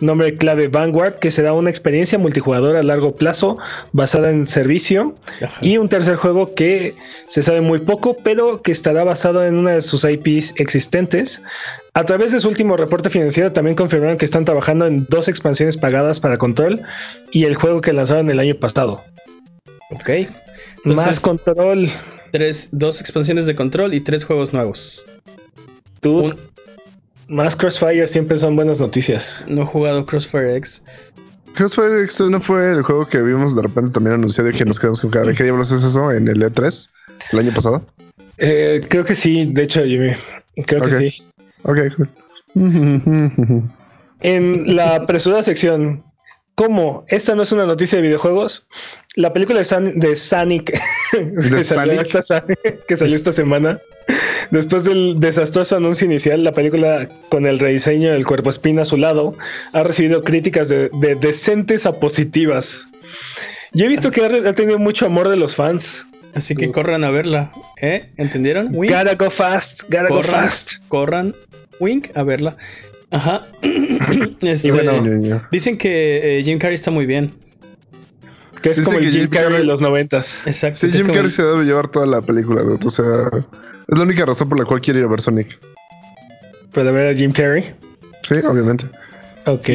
nombre 0.00 0.36
clave 0.36 0.68
Vanguard, 0.68 1.18
que 1.18 1.30
será 1.30 1.52
una 1.52 1.68
experiencia 1.68 2.18
multijugador 2.18 2.78
a 2.78 2.82
largo 2.82 3.14
plazo 3.14 3.58
basada 3.92 4.30
en 4.30 4.46
servicio. 4.46 5.14
Y 5.60 5.76
un 5.76 5.90
tercer 5.90 6.16
juego 6.16 6.54
que 6.54 6.94
se 7.26 7.42
sabe 7.42 7.60
muy 7.60 7.80
poco, 7.80 8.16
pero 8.24 8.62
que 8.62 8.72
estará 8.72 9.04
basado 9.04 9.44
en 9.44 9.56
una 9.56 9.72
de 9.72 9.82
sus 9.82 10.04
IPs 10.04 10.54
existentes. 10.56 11.42
A 11.92 12.04
través 12.04 12.32
de 12.32 12.40
su 12.40 12.48
último 12.48 12.78
reporte 12.78 13.10
financiero 13.10 13.52
también 13.52 13.76
confirmaron 13.76 14.16
que 14.16 14.24
están 14.24 14.46
trabajando 14.46 14.86
en 14.86 15.04
dos 15.10 15.28
expansiones 15.28 15.76
pagadas 15.76 16.20
para 16.20 16.38
control 16.38 16.80
y 17.32 17.44
el 17.44 17.54
juego 17.54 17.82
que 17.82 17.92
lanzaron 17.92 18.30
el 18.30 18.38
año 18.38 18.54
pasado. 18.54 19.04
Ok. 19.90 20.10
Más 20.94 21.20
control 21.20 21.88
tres, 22.30 22.68
dos 22.72 23.00
expansiones 23.00 23.46
de 23.46 23.54
control 23.54 23.94
y 23.94 24.00
tres 24.00 24.24
juegos 24.24 24.52
nuevos. 24.52 25.04
Tú, 26.00 26.32
más 27.28 27.56
Crossfire 27.56 28.06
siempre 28.06 28.38
son 28.38 28.56
buenas 28.56 28.80
noticias. 28.80 29.44
No 29.48 29.62
he 29.62 29.64
jugado 29.64 30.06
Crossfire 30.06 30.56
X. 30.56 30.82
Crossfire 31.54 32.02
X 32.02 32.20
no 32.20 32.40
fue 32.40 32.72
el 32.72 32.82
juego 32.82 33.06
que 33.06 33.20
vimos 33.20 33.56
de 33.56 33.62
repente 33.62 33.90
también 33.90 34.14
anunciado 34.14 34.50
y 34.50 34.52
que 34.52 34.64
nos 34.64 34.78
quedamos 34.78 35.00
con 35.00 35.10
cara. 35.10 35.32
¿Qué 35.34 35.44
diablos 35.44 35.72
es 35.72 35.82
eso 35.82 36.12
en 36.12 36.28
el 36.28 36.42
E3 36.42 36.90
el 37.32 37.38
año 37.38 37.52
pasado? 37.52 37.84
Eh, 38.38 38.84
creo 38.88 39.04
que 39.04 39.14
sí, 39.14 39.46
de 39.46 39.62
hecho, 39.62 39.82
Jimmy. 39.82 40.12
Creo 40.66 40.82
que 40.82 41.10
sí. 41.10 41.22
Ok, 41.62 41.78
cool. 41.96 42.08
en 44.20 44.76
la 44.76 44.96
apresurada 44.96 45.42
sección, 45.42 46.04
¿cómo? 46.56 47.04
Esta 47.06 47.36
no 47.36 47.44
es 47.44 47.52
una 47.52 47.66
noticia 47.66 47.96
de 47.96 48.02
videojuegos. 48.02 48.66
La 49.14 49.32
película 49.32 49.60
de, 49.60 50.16
Sonic, 50.16 50.72
que, 51.12 51.62
salió 51.62 52.02
esta, 52.02 53.32
semana, 53.32 53.78
después 54.50 54.84
del 54.84 55.20
desastroso 55.20 55.76
anuncio 55.76 56.06
inicial, 56.06 56.42
la 56.42 56.52
película 56.52 57.08
con 57.30 57.46
el 57.46 57.58
rediseño 57.58 58.12
del 58.12 58.26
cuerpo 58.26 58.50
espina 58.50 58.82
a 58.82 58.84
su 58.84 58.96
lado 58.96 59.34
ha 59.72 59.82
recibido 59.84 60.24
críticas 60.24 60.68
de, 60.68 60.90
decentes 61.20 61.86
a 61.86 61.92
positivas. 61.92 62.88
Yo 63.72 63.86
he 63.86 63.88
visto 63.88 64.10
que 64.10 64.24
ha, 64.24 64.52
tenido 64.54 64.78
mucho 64.78 65.06
amor 65.06 65.28
de 65.28 65.36
los 65.36 65.54
fans. 65.54 66.06
Así 66.34 66.54
que 66.54 66.70
corran 66.70 67.02
a 67.04 67.10
verla, 67.10 67.52
¿eh? 67.80 68.10
¿Entendieron? 68.18 68.72
Gotta 68.72 69.14
go 69.14 69.30
fast, 69.30 69.84
gotta 69.84 70.08
go 70.08 70.22
fast. 70.22 70.86
Corran, 70.88 71.34
wink, 71.80 72.14
a 72.14 72.22
verla. 72.22 72.58
Ajá. 73.10 73.46
Este, 74.42 74.70
dicen 75.50 75.78
que 75.78 76.38
eh, 76.38 76.44
Jim 76.44 76.58
Carrey 76.58 76.74
está 76.74 76.90
muy 76.90 77.06
bien. 77.06 77.32
Que 78.62 78.70
es 78.70 78.82
como 78.82 78.98
el 78.98 79.10
Jim, 79.10 79.28
Carrey 79.28 79.58
de 79.58 79.64
los 79.64 79.80
noventas. 79.80 80.46
Exacto. 80.46 80.78
Sí, 80.78 80.90
Jim 80.90 81.06
Carrey 81.06 81.30
se 81.30 81.42
debe 81.42 81.64
llevar 81.64 81.88
toda 81.88 82.06
la 82.06 82.20
película, 82.20 82.62
O 82.62 82.90
sea, 82.90 83.28
es 83.88 83.98
la 83.98 84.04
única 84.04 84.26
razón 84.26 84.48
por 84.48 84.58
la 84.58 84.64
cual 84.64 84.80
quiere 84.80 85.00
ir 85.00 85.06
a 85.06 85.08
ver 85.08 85.20
Sonic. 85.20 85.58
¿Para 86.72 86.90
ver 86.90 87.14
a 87.14 87.18
Jim 87.18 87.32
Carrey? 87.32 87.74
Sí, 88.22 88.34
obviamente. 88.46 88.86
Ok. 89.46 89.66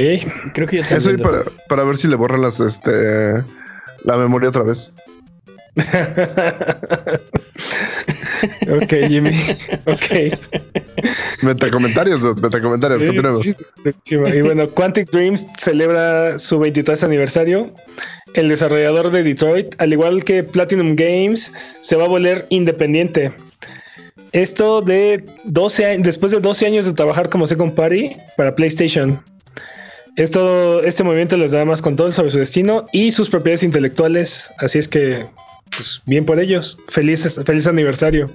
creo 0.53 0.67
que 0.67 0.83
ya 0.83 0.95
Eso 0.95 1.11
y 1.11 1.17
para, 1.17 1.43
para, 1.67 1.83
ver 1.83 1.97
si 1.97 2.07
le 2.07 2.15
borran 2.15 2.41
las, 2.41 2.59
este, 2.59 3.43
la 4.03 4.17
memoria 4.17 4.49
otra 4.49 4.63
vez. 4.63 4.93
ok, 8.69 8.93
Jimmy. 9.07 9.31
Ok. 9.85 10.37
Metacomentarios, 11.41 12.23
metacomentarios, 12.41 13.03
continuemos. 13.03 13.55
y 14.05 14.41
bueno, 14.41 14.69
Quantic 14.69 15.09
Dreams 15.11 15.47
celebra 15.57 16.37
su 16.39 16.59
23 16.59 17.03
aniversario. 17.03 17.73
El 18.33 18.47
desarrollador 18.47 19.11
de 19.11 19.23
Detroit, 19.23 19.75
al 19.77 19.91
igual 19.91 20.23
que 20.23 20.43
Platinum 20.43 20.95
Games, 20.95 21.51
se 21.81 21.95
va 21.95 22.05
a 22.05 22.07
volver 22.07 22.45
independiente. 22.49 23.33
Esto 24.31 24.81
de 24.81 25.25
12 25.43 25.97
después 25.99 26.31
de 26.31 26.39
12 26.39 26.65
años 26.65 26.85
de 26.85 26.93
trabajar 26.93 27.29
como 27.29 27.45
Second 27.47 27.73
Party 27.73 28.15
para 28.37 28.55
PlayStation. 28.55 29.21
Esto, 30.15 30.83
este 30.83 31.03
movimiento 31.03 31.37
les 31.37 31.51
da 31.51 31.63
más 31.65 31.81
control 31.81 32.13
sobre 32.13 32.29
su 32.31 32.37
destino 32.37 32.85
y 32.91 33.11
sus 33.11 33.29
propiedades 33.29 33.63
intelectuales. 33.63 34.51
Así 34.57 34.79
es 34.79 34.87
que, 34.87 35.25
pues, 35.75 36.01
bien 36.05 36.25
por 36.25 36.39
ellos. 36.39 36.77
Feliz, 36.87 37.39
feliz 37.45 37.67
aniversario. 37.67 38.29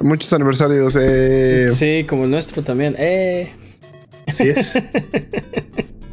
Muchos 0.00 0.32
aniversarios. 0.32 0.96
Eh. 1.00 1.66
Sí, 1.72 2.04
como 2.08 2.24
el 2.24 2.30
nuestro 2.30 2.62
también. 2.62 2.94
Eh. 2.98 3.50
Así 4.26 4.48
es. 4.48 4.78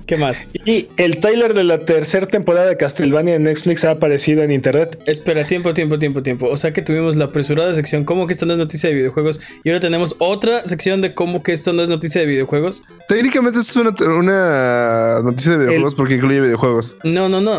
¿Qué 0.06 0.18
más? 0.18 0.50
Y 0.66 0.90
el 0.98 1.20
trailer 1.20 1.54
de 1.54 1.64
la 1.64 1.80
tercera 1.80 2.28
temporada 2.28 2.68
de 2.68 2.78
Castlevania 2.78 3.36
en 3.36 3.44
Netflix 3.44 3.86
ha 3.86 3.92
aparecido 3.92 4.44
en 4.44 4.52
internet. 4.52 5.02
Espera, 5.06 5.48
tiempo, 5.48 5.74
tiempo, 5.74 5.98
tiempo, 5.98 6.22
tiempo. 6.22 6.48
O 6.48 6.58
sea 6.58 6.74
que 6.74 6.82
tuvimos 6.82 7.16
la 7.16 7.26
apresurada 7.26 7.74
sección 7.74 8.04
¿Cómo 8.04 8.28
que 8.28 8.34
esto 8.34 8.46
no 8.46 8.54
es 8.54 8.60
noticia 8.60 8.90
de 8.90 8.96
videojuegos? 8.96 9.40
Y 9.64 9.70
ahora 9.70 9.80
tenemos 9.80 10.16
otra 10.20 10.66
sección 10.66 11.02
de 11.02 11.14
¿Cómo 11.14 11.42
que 11.42 11.54
esto 11.54 11.72
no 11.72 11.84
es 11.84 11.90
noticia 11.90 12.20
de 12.22 12.28
videojuegos? 12.28 12.84
Técnicamente 13.08 13.60
esto 13.60 13.82
es 13.82 14.02
una, 14.02 15.22
noticia 15.22 15.54
de 15.54 15.60
videojuegos 15.60 15.96
porque 15.96 16.16
incluye 16.16 16.42
videojuegos. 16.42 16.98
No, 17.04 17.30
no, 17.30 17.40
no. 17.40 17.58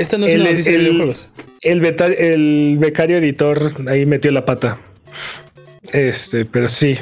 Esta 0.00 0.18
no 0.18 0.26
es 0.26 0.34
una 0.34 0.50
noticia 0.50 0.72
de 0.72 0.78
videojuegos. 0.78 1.28
El, 1.60 1.84
el 1.84 2.76
becario 2.78 3.18
editor 3.18 3.70
ahí 3.88 4.06
metió 4.06 4.30
la 4.30 4.44
pata. 4.44 4.78
Este, 5.92 6.44
pero 6.44 6.68
sí. 6.68 6.98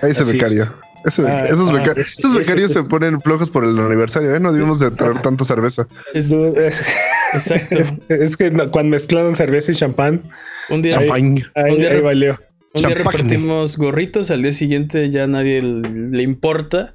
Ahí 0.00 0.10
es 0.10 0.20
el 0.20 0.32
becario. 0.32 0.72
Ah, 1.04 1.46
esos, 1.48 1.70
ah, 1.70 2.32
becarios 2.38 2.72
se 2.72 2.82
ponen 2.84 3.20
flojos 3.20 3.50
por 3.50 3.64
el 3.64 3.76
aniversario, 3.78 4.36
¿eh? 4.36 4.40
No 4.40 4.52
debemos 4.52 4.78
de 4.78 4.90
traer 4.92 5.18
tanta 5.20 5.44
cerveza. 5.44 5.88
exacto. 6.14 7.78
es 8.08 8.36
que 8.36 8.52
cuando 8.52 8.84
mezclaron 8.84 9.34
cerveza 9.34 9.72
y 9.72 9.74
champán. 9.74 10.22
Un 10.68 10.82
día, 10.82 10.96
un 10.98 11.34
día, 11.78 12.00
valió. 12.00 12.38
Un 12.74 12.82
día 12.82 12.94
repartimos 12.94 13.76
gorritos, 13.76 14.30
al 14.30 14.42
día 14.42 14.52
siguiente 14.52 15.10
ya 15.10 15.26
nadie 15.26 15.60
le 15.60 16.22
importa. 16.22 16.92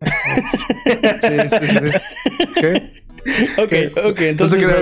sí, 0.04 1.58
sí, 1.60 1.66
sí. 1.66 2.44
¿Qué? 2.60 2.82
ok, 3.58 3.72
ok, 4.04 4.20
entonces. 4.22 4.72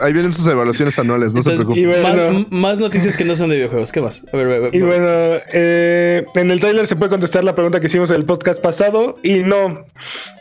ahí, 0.00 0.12
vienen, 0.12 0.32
sus 0.32 0.46
evaluaciones 0.46 0.98
anuales, 0.98 1.34
no 1.34 1.42
se 1.42 1.52
preocupen. 1.52 2.46
más, 2.50 2.78
noticias 2.78 3.16
que 3.16 3.24
no 3.24 3.34
son 3.34 3.50
de 3.50 3.56
videojuegos, 3.56 3.92
¿qué 3.92 4.00
más? 4.00 4.24
A 4.32 4.36
ver, 4.36 4.74
Y 4.74 4.80
bueno, 4.80 5.06
eh, 5.52 6.24
en 6.34 6.50
el 6.50 6.60
trailer 6.60 6.86
se 6.86 6.96
puede 6.96 7.10
contestar 7.10 7.44
la 7.44 7.54
pregunta 7.54 7.80
que 7.80 7.86
hicimos 7.86 8.10
en 8.10 8.16
el 8.16 8.24
podcast 8.24 8.62
pasado. 8.62 9.16
Y 9.22 9.42
no, 9.42 9.86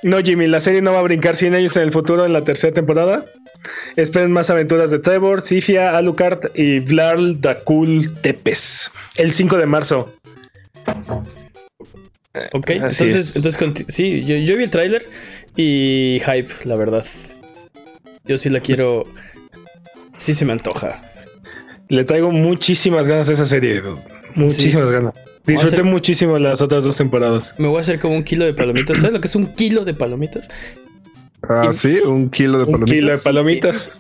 no, 0.04 0.20
Jimmy, 0.20 0.48
la 0.48 0.60
serie 0.60 0.82
no 0.82 0.94
va 0.94 1.00
a 1.00 1.04
brincar 1.04 1.36
100 1.36 1.56
años 1.56 1.76
en 1.78 1.84
el 1.84 1.92
futuro 1.92 2.26
en 2.26 2.34
la 2.34 2.44
tercera 2.44 2.74
temporada. 2.74 3.26
Esperen 3.96 4.32
más 4.32 4.50
aventuras 4.50 4.92
de 4.92 5.00
Trevor, 5.00 5.42
Sifia, 5.42 5.98
Alucard 5.98 6.52
y 6.56 6.80
Vlarl 6.80 7.40
Dakul 7.40 8.14
Tepes 8.22 8.92
el 9.16 9.32
5 9.32 9.58
de 9.58 9.66
marzo. 9.66 10.14
Ok, 12.54 12.72
entonces, 12.72 13.36
entonces 13.36 13.86
sí, 13.90 14.24
yo, 14.26 14.36
yo 14.36 14.58
vi 14.58 14.64
el 14.64 14.70
tráiler 14.72 15.06
y 15.56 16.20
hype, 16.26 16.52
la 16.66 16.76
verdad. 16.76 17.06
Yo 18.26 18.38
sí 18.38 18.50
la 18.50 18.60
quiero. 18.60 19.04
Sí 20.18 20.34
se 20.34 20.46
me 20.46 20.54
antoja. 20.54 21.02
Le 21.90 22.04
traigo 22.06 22.32
muchísimas 22.32 23.08
ganas 23.08 23.30
a 23.30 23.34
esa 23.34 23.46
serie. 23.46 23.82
Muchísimas 24.36 24.92
ganas. 24.92 25.14
Disfruté 25.46 25.84
muchísimo 25.84 26.40
las 26.40 26.62
otras 26.62 26.86
dos 26.86 26.96
temporadas. 26.96 27.54
Me 27.58 27.68
voy 27.68 27.78
a 27.78 27.82
hacer 27.82 28.00
como 28.00 28.16
un 28.16 28.24
kilo 28.24 28.46
de 28.46 28.54
palomitas. 28.54 28.98
¿Sabes 28.98 29.14
lo 29.14 29.20
que 29.20 29.28
es 29.28 29.36
un 29.36 29.48
kilo 29.48 29.84
de 29.84 29.94
palomitas? 29.94 30.50
Ah, 31.50 31.74
sí, 31.74 32.00
un 32.00 32.30
kilo 32.30 32.60
de 32.60 32.66
palomitas. 32.66 32.90
Un 32.90 32.96
kilo 32.96 33.12
de 33.12 33.18
palomitas. 33.24 33.92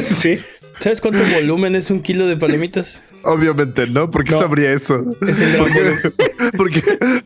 sí. 0.00 0.38
¿Sabes 0.80 1.02
cuánto 1.02 1.22
volumen 1.34 1.74
es 1.76 1.90
un 1.90 2.00
kilo 2.00 2.26
de 2.26 2.38
palomitas? 2.38 3.04
Obviamente 3.22 3.86
no, 3.86 4.10
¿por 4.10 4.24
qué 4.24 4.30
sabría 4.30 4.72
eso? 4.72 5.04
Es 5.28 5.38
un 5.40 5.52
gran 5.52 5.68
volumen. 5.68 5.98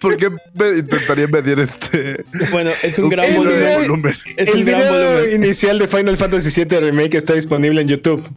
¿Por 0.01 0.16
qué, 0.16 0.27
intentaría 0.79 1.29
medir 1.29 1.61
este? 1.61 2.25
Bueno, 2.51 2.72
es 2.83 2.99
un 2.99 3.09
gran 3.09 3.33
volumen. 3.33 4.12
Es 4.37 4.53
un 4.53 4.64
gran 4.64 4.81
volumen. 4.89 5.41
inicial 5.41 5.79
de 5.79 5.87
Final 5.87 6.16
Fantasy 6.16 6.64
VII 6.64 6.81
Remake 6.81 7.16
está 7.16 7.35
disponible 7.35 7.81
en 7.81 7.87
YouTube. 7.87 8.29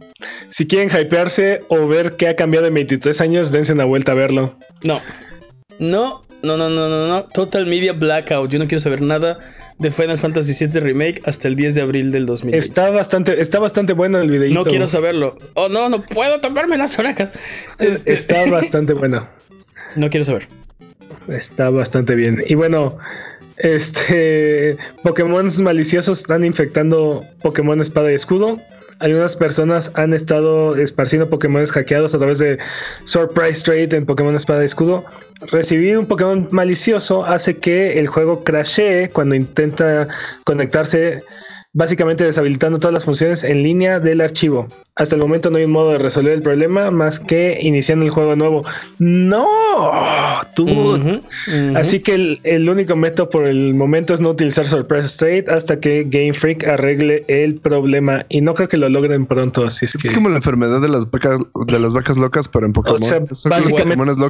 Si 0.50 0.68
quieren 0.68 0.88
hypearse 0.88 1.62
o 1.66 1.88
ver 1.88 2.14
qué 2.16 2.28
ha 2.28 2.36
cambiado 2.36 2.68
en 2.68 2.74
23 2.74 3.20
años, 3.20 3.50
dense 3.50 3.72
una 3.72 3.86
vuelta 3.86 4.12
a 4.12 4.14
verlo. 4.14 4.56
No. 4.84 5.00
No, 5.80 6.22
no, 6.44 6.56
no, 6.56 6.70
no, 6.70 6.88
no, 6.88 7.08
no. 7.08 7.24
Total 7.24 7.66
Media 7.66 7.92
Blackout. 7.92 8.52
Yo 8.52 8.60
no 8.60 8.68
quiero 8.68 8.80
saber 8.80 9.02
nada 9.02 9.40
de 9.78 9.90
Final 9.90 10.18
Fantasy 10.18 10.66
VII 10.66 10.80
Remake 10.80 11.22
hasta 11.24 11.48
el 11.48 11.56
10 11.56 11.76
de 11.76 11.82
abril 11.82 12.12
del 12.12 12.26
2020. 12.26 12.58
Está 12.58 12.90
bastante, 12.90 13.40
está 13.40 13.58
bastante 13.60 13.92
bueno 13.92 14.20
el 14.20 14.30
video. 14.30 14.52
No 14.52 14.64
quiero 14.64 14.88
saberlo. 14.88 15.38
Oh, 15.54 15.68
no, 15.68 15.88
no 15.88 16.04
puedo 16.04 16.40
tomarme 16.40 16.76
las 16.76 16.98
orejas. 16.98 17.30
Este, 17.78 18.12
está 18.12 18.44
bastante 18.50 18.92
bueno. 18.92 19.28
No 19.96 20.10
quiero 20.10 20.24
saber. 20.24 20.48
Está 21.28 21.70
bastante 21.70 22.14
bien. 22.14 22.42
Y 22.46 22.54
bueno, 22.54 22.98
este 23.58 24.76
Pokémon 25.02 25.48
maliciosos 25.62 26.20
están 26.20 26.44
infectando 26.44 27.24
Pokémon 27.42 27.80
Espada 27.80 28.10
y 28.10 28.14
Escudo. 28.14 28.58
Algunas 29.00 29.36
personas 29.36 29.92
han 29.94 30.12
estado 30.12 30.76
esparciendo 30.76 31.28
Pokémon 31.28 31.64
hackeados 31.64 32.14
a 32.14 32.18
través 32.18 32.38
de 32.38 32.58
Surprise 33.04 33.62
Trade 33.62 33.96
en 33.96 34.06
Pokémon 34.06 34.34
Espada 34.34 34.62
y 34.62 34.66
Escudo. 34.66 35.04
Recibir 35.52 35.98
un 35.98 36.06
Pokémon 36.06 36.48
malicioso 36.50 37.24
hace 37.24 37.58
que 37.58 37.98
el 38.00 38.08
juego 38.08 38.42
crashee 38.42 39.10
cuando 39.10 39.36
intenta 39.36 40.08
conectarse 40.44 41.22
básicamente 41.72 42.24
deshabilitando 42.24 42.78
todas 42.78 42.94
las 42.94 43.04
funciones 43.04 43.44
en 43.44 43.62
línea 43.62 44.00
del 44.00 44.20
archivo. 44.20 44.68
Hasta 44.94 45.14
el 45.14 45.20
momento 45.20 45.48
no 45.50 45.58
hay 45.58 45.64
un 45.64 45.70
modo 45.70 45.92
de 45.92 45.98
resolver 45.98 46.32
el 46.32 46.42
problema 46.42 46.90
más 46.90 47.20
que 47.20 47.58
iniciando 47.62 48.04
el 48.04 48.10
juego 48.10 48.34
nuevo. 48.34 48.64
¡No! 48.98 49.46
Tú. 50.56 51.22
Así 51.76 52.00
que 52.00 52.40
el, 52.42 52.68
único 52.68 52.96
método 52.96 53.30
por 53.30 53.46
el 53.46 53.74
momento 53.74 54.12
es 54.12 54.20
no 54.20 54.30
utilizar 54.30 54.66
Surprise 54.66 55.06
State 55.06 55.44
hasta 55.48 55.78
que 55.78 56.02
Game 56.02 56.32
Freak 56.32 56.66
arregle 56.66 57.24
el 57.28 57.54
problema. 57.54 58.26
Y 58.28 58.40
no 58.40 58.54
creo 58.54 58.66
que 58.66 58.76
lo 58.76 58.88
logren 58.88 59.26
pronto. 59.26 59.66
Así 59.66 59.84
es, 59.84 59.94
es 59.94 60.10
como 60.10 60.30
la 60.30 60.36
enfermedad 60.36 60.80
de 60.80 60.88
las 60.88 61.08
vacas, 61.08 61.40
de 61.68 61.78
las 61.78 61.94
vacas 61.94 62.16
locas, 62.16 62.48
pero 62.48 62.66
en 62.66 62.72
Pokémon. 62.72 62.98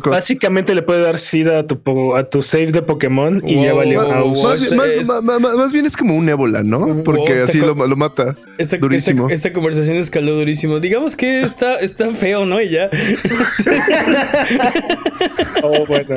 básicamente, 0.05 0.74
le 0.74 0.82
puede 0.82 1.01
dar 1.01 1.18
sida 1.18 1.61
a 1.61 1.66
tu, 1.66 2.14
a 2.14 2.28
tu 2.28 2.43
save 2.43 2.72
de 2.72 2.82
Pokémon 2.82 3.43
y 3.47 3.62
ya 3.62 3.72
valió. 3.72 4.07
más, 4.43 5.72
bien 5.72 5.86
es 5.86 5.97
como 5.97 6.14
un 6.14 6.28
ébola, 6.28 6.62
¿no? 6.62 7.03
Porque 7.05 7.27
así 7.34 7.60
lo, 7.60 7.74
mata. 7.74 8.36
Esta, 8.58 8.76
durísimo. 8.78 9.28
Esta, 9.30 9.52
conversación 9.52 9.96
escaló 9.96 10.34
durísimo. 10.34 10.80
Digamos 10.80 11.16
que 11.16 11.42
está, 11.42 11.78
está 11.80 12.12
feo, 12.12 12.46
¿no? 12.46 12.60
Y 12.60 12.70
ya. 12.70 12.90
oh, 15.62 15.86
bueno. 15.86 16.16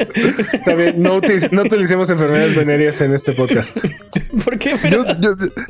También 0.65 1.01
no, 1.01 1.19
no, 1.51 1.61
utilicemos 1.63 2.09
enfermedades 2.09 2.55
venéreas 2.55 3.01
en 3.01 3.13
este 3.13 3.33
podcast. 3.33 3.85
¿Por 4.43 4.57
qué? 4.57 4.75
Yo, 4.89 5.03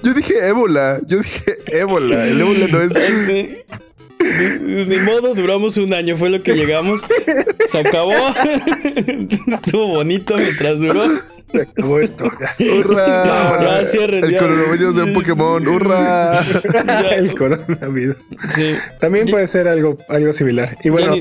yo, 0.04 0.14
dije 0.14 0.48
ébola. 0.48 1.00
Yo 1.08 1.18
dije 1.20 1.58
ébola. 1.68 2.28
El 2.28 2.42
ébola 2.42 2.68
no 2.68 2.82
es. 2.82 2.92
Sí. 3.22 3.58
Ni, 4.62 4.98
modo, 4.98 5.34
duramos 5.34 5.78
un 5.78 5.94
año, 5.94 6.16
fue 6.18 6.30
lo 6.30 6.42
que 6.42 6.54
llegamos. 6.54 7.06
Se 7.68 7.80
acabó. 7.80 8.14
Estuvo 9.66 9.88
bonito 9.88 10.38
mientras 10.38 10.80
duró. 10.80 11.04
Se 11.44 11.62
acabó 11.62 12.00
esto. 12.00 12.26
¡Hurra! 12.26 13.80
el 13.82 14.38
coronavirus 14.38 14.96
de 14.96 15.04
un 15.04 15.14
Pokémon. 15.14 15.68
¡Hurra! 15.68 16.40
el 17.12 17.36
coronavirus. 17.36 18.30
Sí. 18.56 18.76
También 19.00 19.28
puede 19.28 19.48
ser 19.48 19.68
algo, 19.68 19.98
algo 20.10 20.34
similar. 20.34 20.78
Y 20.84 20.90
bueno. 20.90 21.16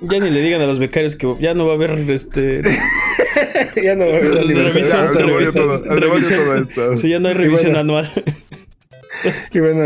Ya 0.00 0.20
ni, 0.20 0.28
le 0.28 0.40
digan 0.40 0.60
a 0.60 0.66
los 0.66 0.78
becarios 0.78 1.16
que 1.16 1.34
ya 1.40 1.54
no 1.54 1.66
va 1.66 1.72
a 1.72 1.76
haber 1.76 1.92
este. 2.10 2.62
ya 3.82 3.94
no 3.94 4.06
va 4.06 4.14
a 4.14 4.16
haber 4.16 4.46
revisión. 4.56 5.12
todo, 5.54 5.80
todo 5.80 6.56
esto. 6.56 6.96
Sí, 6.96 7.08
ya 7.08 7.20
no 7.20 7.28
hay 7.28 7.34
revisión 7.34 7.76
anual. 7.76 8.10
Y 9.52 9.60
bueno, 9.60 9.84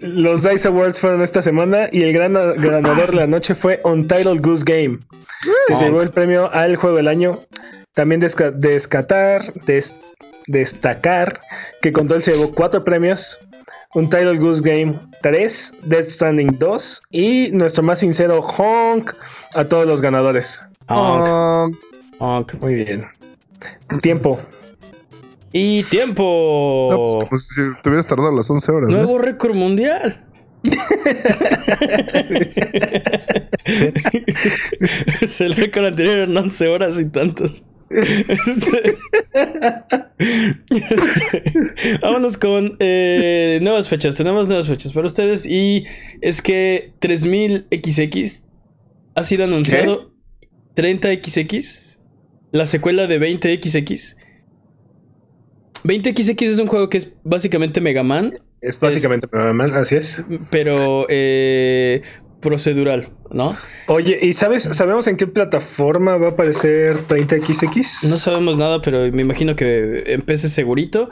los 0.00 0.42
Dice 0.42 0.68
Awards 0.68 1.00
fueron 1.00 1.22
esta 1.22 1.42
semana 1.42 1.88
y 1.92 2.02
el 2.02 2.12
gran 2.12 2.34
ganador 2.34 3.10
de 3.10 3.16
la 3.16 3.26
noche 3.26 3.54
fue 3.54 3.80
Untitled 3.84 4.40
Goose 4.40 4.64
Game, 4.66 4.98
que 5.68 5.76
se 5.76 5.84
llevó 5.84 6.02
el 6.02 6.10
premio 6.10 6.52
al 6.52 6.76
juego 6.76 6.96
del 6.96 7.08
año. 7.08 7.40
También 7.92 8.20
descatar, 8.20 9.52
destacar 10.46 11.40
que 11.80 11.92
Control 11.92 12.22
se 12.22 12.32
llevó 12.32 12.52
cuatro 12.52 12.84
premios. 12.84 13.38
Title 13.94 14.38
Goose 14.38 14.60
Game 14.60 14.98
3, 15.22 15.74
Death 15.84 16.06
Stranding 16.06 16.58
2 16.58 17.02
y 17.12 17.50
nuestro 17.52 17.84
más 17.84 18.00
sincero 18.00 18.40
honk 18.42 19.14
a 19.54 19.64
todos 19.64 19.86
los 19.86 20.00
ganadores. 20.00 20.64
Honk. 20.88 21.76
honk. 22.18 22.54
Muy 22.54 22.74
bien. 22.74 23.06
Tiempo. 24.02 24.40
Y 25.56 25.84
tiempo. 25.84 26.88
No, 26.90 26.96
pues, 27.04 27.14
como 27.14 27.38
si 27.38 27.62
te 27.80 27.88
hubieras 27.88 28.08
tardado 28.08 28.32
las 28.32 28.50
11 28.50 28.72
horas. 28.72 28.92
¿eh? 28.92 28.96
Nuevo 28.96 29.18
récord 29.18 29.54
mundial. 29.54 30.26
el 35.38 35.54
récord 35.54 35.86
anterior 35.86 36.16
eran 36.16 36.36
11 36.36 36.66
horas 36.66 36.98
y 36.98 37.08
tantos. 37.08 37.62
Este, 37.88 38.96
este, 40.70 42.00
vámonos 42.02 42.36
con 42.36 42.76
eh, 42.80 43.60
nuevas 43.62 43.88
fechas. 43.88 44.16
Tenemos 44.16 44.48
nuevas 44.48 44.66
fechas 44.66 44.92
para 44.92 45.06
ustedes. 45.06 45.46
Y 45.46 45.84
es 46.20 46.42
que 46.42 46.94
3000XX 47.00 48.42
ha 49.14 49.22
sido 49.22 49.44
anunciado. 49.44 50.10
30XX, 50.74 52.00
la 52.50 52.66
secuela 52.66 53.06
de 53.06 53.20
20XX. 53.20 54.16
20XX 55.84 56.42
es 56.42 56.58
un 56.58 56.66
juego 56.66 56.88
que 56.88 56.96
es 56.98 57.14
básicamente 57.24 57.80
Mega 57.80 58.02
Man. 58.02 58.32
Es 58.60 58.80
básicamente 58.80 59.28
Mega 59.30 59.52
Man, 59.52 59.74
así 59.74 59.96
es. 59.96 60.24
Pero 60.50 61.06
eh, 61.10 62.02
procedural, 62.40 63.10
¿no? 63.30 63.56
Oye, 63.88 64.18
¿y 64.22 64.32
sabes, 64.32 64.64
sabemos 64.64 65.06
en 65.06 65.16
qué 65.16 65.26
plataforma 65.26 66.16
va 66.16 66.28
a 66.28 66.30
aparecer 66.30 67.06
30XX? 67.06 68.08
No 68.08 68.16
sabemos 68.16 68.56
nada, 68.56 68.80
pero 68.80 69.10
me 69.12 69.22
imagino 69.22 69.56
que 69.56 70.04
empiece 70.06 70.48
segurito 70.48 71.10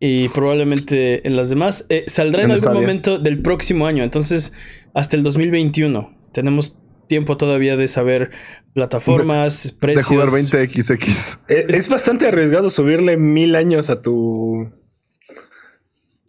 y 0.00 0.28
probablemente 0.30 1.26
en 1.26 1.36
las 1.36 1.50
demás. 1.50 1.86
Eh, 1.88 2.04
saldrá 2.06 2.44
en, 2.44 2.52
algún 2.52 2.72
momento 2.72 3.18
del 3.18 3.42
próximo 3.42 3.86
año, 3.86 4.02
entonces 4.02 4.52
hasta 4.94 5.16
el 5.16 5.22
2021. 5.22 6.14
Tenemos 6.32 6.78
tiempo 7.06 7.36
todavía 7.36 7.76
de 7.76 7.88
saber 7.88 8.30
plataformas, 8.76 9.74
precios. 9.80 10.06
De 10.06 10.14
jugar 10.14 10.28
20XX. 10.28 11.38
Eh, 11.48 11.64
es 11.68 11.88
bastante 11.88 12.28
arriesgado 12.28 12.68
subirle 12.68 13.16
mil 13.16 13.56
años 13.56 13.88
a 13.88 14.02
tu 14.02 14.70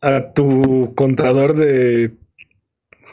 a 0.02 0.32
tu 0.34 0.94
contador 0.96 1.58
de 1.58 2.14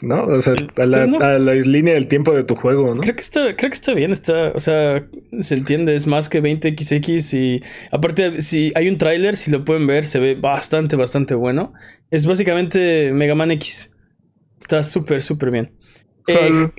¿no? 0.01 0.25
O 0.27 0.39
sea, 0.39 0.55
a 0.77 0.85
la, 0.85 1.05
pues 1.05 1.67
línea 1.67 1.95
del 1.95 2.07
tiempo 2.07 2.31
de 2.31 2.45
tu 2.45 2.55
juego, 2.55 2.95
¿no? 2.95 3.01
Creo 3.01 3.15
que 3.15 3.21
está, 3.21 3.55
creo 3.57 3.69
que 3.69 3.75
está 3.75 3.93
bien, 3.93 4.13
está, 4.13 4.53
o 4.55 4.59
sea, 4.59 5.05
se 5.39 5.55
entiende, 5.55 5.95
es 5.95 6.07
más 6.07 6.29
que 6.29 6.41
20XX 6.41 7.33
y 7.33 7.59
aparte 7.91 8.41
si 8.41 8.71
hay 8.75 8.87
un 8.87 8.97
tráiler, 8.97 9.35
si 9.35 9.51
lo 9.51 9.65
pueden 9.65 9.85
ver, 9.85 10.05
se 10.05 10.19
ve 10.19 10.35
bastante, 10.35 10.95
bastante 10.95 11.35
bueno. 11.35 11.73
Es 12.09 12.25
básicamente 12.25 13.11
Mega 13.11 13.35
Man 13.35 13.51
X. 13.51 13.93
Está 14.61 14.81
súper, 14.83 15.21
súper 15.21 15.51
bien. 15.51 15.71
Eh, 16.27 16.69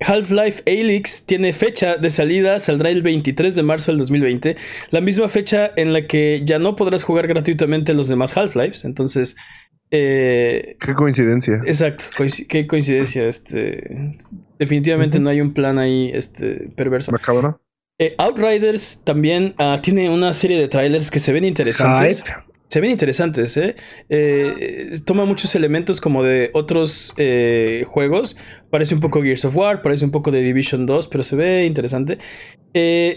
Half-Life 0.00 0.62
Alyx 0.66 1.24
tiene 1.24 1.52
fecha 1.52 1.96
de 1.96 2.10
salida, 2.10 2.58
saldrá 2.58 2.90
el 2.90 3.02
23 3.02 3.54
de 3.54 3.62
marzo 3.62 3.90
del 3.90 3.98
2020, 3.98 4.56
la 4.90 5.00
misma 5.00 5.28
fecha 5.28 5.70
en 5.76 5.92
la 5.92 6.06
que 6.06 6.42
ya 6.44 6.58
no 6.58 6.76
podrás 6.76 7.02
jugar 7.02 7.26
gratuitamente 7.26 7.94
los 7.94 8.08
demás 8.08 8.36
Half-Lives, 8.36 8.84
entonces 8.84 9.36
eh, 9.90 10.76
qué 10.80 10.94
coincidencia. 10.94 11.60
Exacto, 11.64 12.06
qué 12.48 12.66
coincidencia. 12.66 13.26
Este, 13.26 14.12
definitivamente 14.58 15.18
no 15.20 15.30
hay 15.30 15.40
un 15.40 15.54
plan 15.54 15.78
ahí 15.78 16.10
este, 16.12 16.68
perverso. 16.74 17.12
Eh, 17.98 18.14
Outriders 18.18 19.00
también 19.04 19.54
ah, 19.58 19.80
tiene 19.82 20.10
una 20.10 20.32
serie 20.32 20.58
de 20.58 20.68
trailers 20.68 21.10
que 21.10 21.20
se 21.20 21.32
ven 21.32 21.44
interesantes. 21.44 22.24
Se 22.68 22.80
ven 22.80 22.90
interesantes, 22.90 23.56
¿eh? 23.56 23.76
¿eh? 24.08 24.98
Toma 25.04 25.24
muchos 25.24 25.54
elementos 25.54 26.00
como 26.00 26.24
de 26.24 26.50
otros 26.52 27.14
eh, 27.16 27.84
juegos. 27.86 28.36
Parece 28.70 28.94
un 28.94 29.00
poco 29.00 29.22
Gears 29.22 29.44
of 29.44 29.56
War, 29.56 29.82
parece 29.82 30.04
un 30.04 30.10
poco 30.10 30.32
de 30.32 30.42
Division 30.42 30.84
2, 30.84 31.06
pero 31.08 31.22
se 31.22 31.36
ve 31.36 31.64
interesante. 31.64 32.18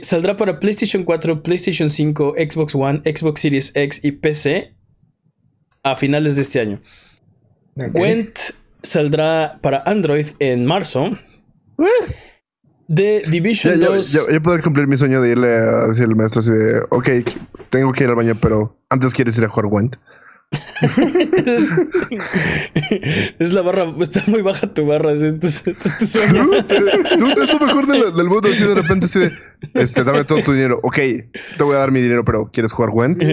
saldrá 0.01 0.37
para 0.37 0.59
PlayStation 0.59 1.03
4, 1.03 1.41
PlayStation 1.41 1.89
5, 1.89 2.35
Xbox 2.37 2.75
One, 2.75 3.01
Xbox 3.05 3.41
Series 3.41 3.71
X 3.75 4.01
y 4.03 4.11
PC 4.11 4.75
a 5.83 5.95
finales 5.95 6.35
de 6.35 6.41
este 6.43 6.59
año. 6.59 6.81
Gwent 7.75 8.37
saldrá 8.83 9.59
para 9.61 9.83
Android 9.85 10.27
en 10.39 10.65
marzo. 10.65 11.17
De 12.89 13.21
Division 13.29 13.79
2. 13.79 14.11
Yo, 14.11 14.25
poder 14.41 14.63
cumplir 14.63 14.87
mi 14.87 14.97
sueño 14.97 15.21
de 15.21 15.29
irle 15.29 15.53
a 15.53 15.85
decir 15.85 16.05
al 16.05 16.15
maestro 16.15 16.39
así 16.39 16.51
de, 16.51 16.81
ok, 16.89 17.07
tengo 17.69 17.93
que 17.93 18.03
ir 18.03 18.09
al 18.09 18.15
baño, 18.15 18.33
pero 18.41 18.75
antes 18.89 19.13
quieres 19.13 19.37
ir 19.37 19.45
a 19.45 19.47
jugar 19.47 19.69
Gwent. 19.69 19.97
es 23.37 23.53
la 23.53 23.61
barra, 23.61 23.93
está 24.01 24.23
muy 24.25 24.41
baja 24.41 24.73
tu 24.73 24.87
barra. 24.87 25.11
Es, 25.11 25.21
es, 25.21 25.67
es, 25.67 26.15
es 26.15 26.33
lo 26.33 26.47
mejor 27.59 27.85
del 27.85 28.27
mundo. 28.27 28.49
Así 28.49 28.63
de 28.63 28.73
repente, 28.73 29.05
así 29.05 29.19
de, 29.19 29.31
este, 29.75 30.03
dame 30.03 30.23
todo 30.23 30.41
tu 30.41 30.53
dinero. 30.53 30.79
Ok, 30.81 30.95
te 30.95 31.63
voy 31.63 31.75
a 31.75 31.79
dar 31.79 31.91
mi 31.91 32.01
dinero, 32.01 32.25
pero 32.25 32.49
¿quieres 32.51 32.71
jugar 32.71 32.89
Gwent? 32.89 33.23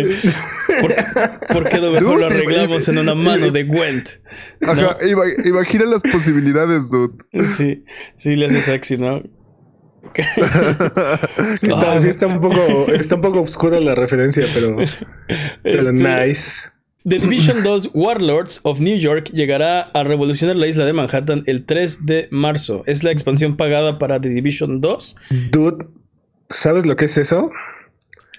¿Por, 1.51 1.67
qué 1.71 1.81
no 1.81 1.93
mejor 1.93 2.21
lo 2.21 2.27
arreglamos 2.27 2.87
en 2.91 2.99
una 2.99 3.15
mano 3.15 3.51
de 3.51 3.65
Gwent? 3.65 4.07
Ajá, 4.61 4.99
imagina 5.47 5.87
las 5.87 6.03
posibilidades, 6.03 6.91
dude. 6.91 7.17
Sí, 7.47 7.85
sí, 8.19 8.35
le 8.35 8.45
hace 8.45 8.61
sexy, 8.61 8.99
¿no? 8.99 9.23
Está, 10.15 11.59
sí 12.01 12.09
está 12.09 12.27
un 12.27 12.41
poco, 12.41 12.93
está 12.93 13.17
un 13.17 13.21
poco 13.21 13.41
oscura 13.41 13.81
la 13.81 13.95
referencia, 13.95 14.45
pero, 14.55 14.77
pero 15.63 15.81
este, 15.81 15.93
nice. 15.93 16.71
The 17.09 17.21
Division 17.21 17.63
2 17.63 17.91
Warlords 17.95 18.59
of 18.65 18.81
New 18.81 18.99
York 18.99 19.31
llegará 19.33 19.83
a 19.83 20.03
revolucionar 20.03 20.57
la 20.57 20.67
isla 20.67 20.85
de 20.85 20.93
Manhattan 20.93 21.45
el 21.47 21.65
3 21.65 22.05
de 22.05 22.27
marzo. 22.33 22.83
Es 22.87 23.05
la 23.05 23.13
expansión 23.13 23.57
pagada 23.57 24.01
para 24.01 24.21
The 24.21 24.29
Division 24.29 24.81
2. 24.81 25.17
Dude, 25.53 25.87
¿sabes 26.51 26.85
lo 26.85 26.97
que 26.97 27.05
es 27.05 27.17
eso? 27.17 27.53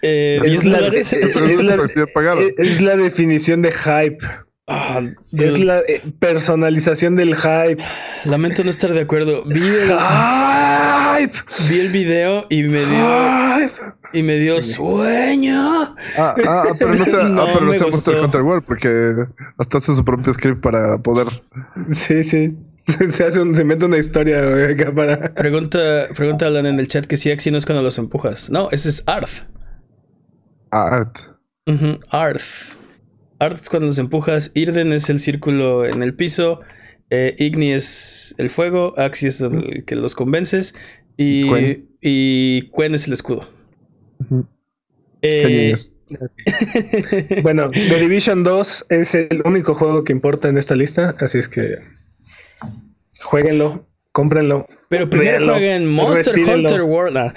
Eh, 0.01 0.41
es, 0.43 0.65
la, 0.65 0.79
es, 0.79 2.81
la, 2.81 2.97
definición 2.97 3.61
de 3.61 3.71
hype. 3.71 4.17
Ah, 4.69 5.01
es 5.31 5.59
la 5.59 5.79
eh, 5.79 6.01
personalización 6.19 7.15
del 7.15 7.35
hype. 7.35 7.81
Lamento 8.25 8.65
no 8.65 8.69
estar 8.69 8.91
de 8.91 8.99
acuerdo. 8.99 9.45
Vi 9.45 9.61
el, 9.61 9.93
Vi 11.69 11.79
el 11.79 11.89
video 11.89 12.45
y 12.49 12.63
me 12.63 12.85
dio. 12.85 13.71
Y 14.11 14.23
me 14.23 14.35
dio 14.35 14.61
sueño. 14.61 15.85
Ah, 16.17 16.35
ah 16.45 16.63
pero 16.77 16.95
no 16.95 17.05
sea, 17.05 17.23
no, 17.23 17.43
ah, 17.43 17.47
pero 17.53 17.65
no 17.65 17.73
sea 17.73 17.87
Monster 17.87 18.17
Hunter 18.17 18.41
World, 18.41 18.65
porque 18.65 19.15
hasta 19.57 19.77
hace 19.77 19.95
su 19.95 20.03
propio 20.03 20.33
script 20.33 20.61
para 20.61 20.97
poder. 20.97 21.27
Sí, 21.89 22.25
sí. 22.25 22.53
Se, 22.75 23.23
hace 23.23 23.41
un, 23.41 23.55
se 23.55 23.63
mete 23.63 23.85
una 23.85 23.97
historia 23.97 24.39
acá 24.69 24.93
para. 24.93 25.33
Pregunta, 25.33 26.07
pregunta 26.13 26.47
Alan 26.47 26.65
en 26.65 26.77
el 26.77 26.89
chat 26.89 27.05
que 27.05 27.15
si 27.15 27.31
Axi 27.31 27.51
no 27.51 27.57
es 27.57 27.65
cuando 27.65 27.83
los 27.83 27.97
empujas. 27.97 28.49
No, 28.49 28.69
ese 28.71 28.89
es 28.89 29.03
Arth. 29.07 29.45
Art. 30.71 31.19
Arth. 32.11 32.77
Art 33.39 33.55
es 33.55 33.69
cuando 33.69 33.87
los 33.87 33.99
empujas. 33.99 34.51
Irden 34.55 34.93
es 34.93 35.09
el 35.09 35.19
círculo 35.19 35.85
en 35.85 36.03
el 36.03 36.13
piso. 36.13 36.61
Eh, 37.09 37.35
Igni 37.37 37.73
es 37.73 38.35
el 38.37 38.49
fuego. 38.49 38.93
Axi 38.97 39.27
es 39.27 39.41
el 39.41 39.83
que 39.85 39.95
los 39.95 40.15
convences. 40.15 40.75
Y, 41.17 41.43
y 42.01 42.69
Quen 42.71 42.95
es 42.95 43.07
el 43.07 43.13
escudo. 43.13 43.41
Eh, 45.21 45.73
bueno, 47.43 47.69
The 47.71 47.99
Division 47.99 48.43
2 48.43 48.85
es 48.89 49.15
el 49.15 49.41
único 49.45 49.73
juego 49.73 50.03
que 50.03 50.13
importa 50.13 50.47
en 50.47 50.57
esta 50.57 50.75
lista, 50.75 51.15
así 51.19 51.39
es 51.39 51.49
que 51.49 51.79
jueguenlo, 53.21 53.87
cómprenlo. 54.11 54.67
Pero 54.89 55.09
primero 55.09 55.47
jueguen 55.47 55.87
Monster 55.87 56.37
Hunter 56.37 56.83
World. 56.83 57.17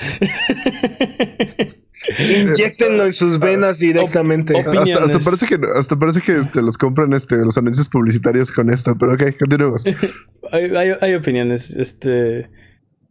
Inyectenlo 2.18 3.04
en 3.06 3.12
sus 3.12 3.38
venas 3.38 3.78
directamente. 3.78 4.58
hasta, 4.58 5.18
parece 5.18 5.46
que, 5.46 5.58
hasta 5.76 5.98
parece 5.98 6.20
que 6.20 6.38
este, 6.38 6.62
los 6.62 6.78
compran 6.78 7.12
este, 7.12 7.36
los 7.36 7.58
anuncios 7.58 7.88
publicitarios 7.88 8.50
con 8.52 8.70
esto, 8.70 8.96
pero 8.98 9.14
ok, 9.14 9.38
continuemos. 9.38 9.84
hay, 10.52 10.76
hay, 10.76 10.92
hay 11.00 11.14
opiniones. 11.14 11.70
Este. 11.76 12.48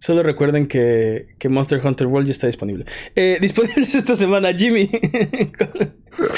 Solo 0.01 0.23
recuerden 0.23 0.67
que, 0.67 1.27
Monster 1.49 1.81
Hunter 1.85 2.07
World 2.07 2.27
ya 2.27 2.31
está 2.31 2.47
disponible. 2.47 2.85
Eh, 3.15 3.37
disponibles 3.41 3.93
esta 3.95 4.15
semana, 4.15 4.53
Jimmy. 4.53 4.89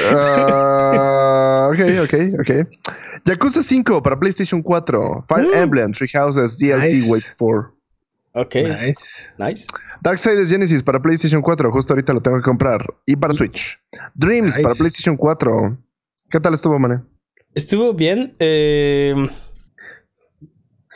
Ah, 0.10 1.70
ok, 1.72 1.80
ok, 2.04 2.14
ok. 2.40 2.68
Yakuza 3.26 3.62
5 3.62 4.02
para 4.02 4.20
PlayStation 4.20 4.64
4. 4.64 5.26
Fire 5.28 5.46
uh. 5.46 5.54
Emblem, 5.54 5.92
Three 5.92 6.10
Houses, 6.12 6.58
DLC, 6.58 7.08
Wait 7.08 7.24
for. 7.38 7.72
Ok. 8.34 8.56
Nice. 8.56 9.34
Nice. 9.38 9.66
Darksiders 10.02 10.50
Genesis 10.50 10.84
para 10.84 11.02
PlayStation 11.02 11.42
4. 11.42 11.72
Justo 11.72 11.94
ahorita 11.94 12.14
lo 12.14 12.22
tengo 12.22 12.38
que 12.38 12.44
comprar. 12.44 12.86
Y 13.06 13.16
para 13.16 13.34
Switch. 13.34 13.80
Dreams 14.16 14.58
para 14.60 14.76
PlayStation 14.76 15.18
4. 15.18 15.78
¿Qué 16.30 16.40
tal 16.40 16.54
estuvo, 16.54 16.80
Mane? 16.80 17.02
Estuvo 17.54 17.94
bien. 17.94 18.32
Eh, 18.40 19.14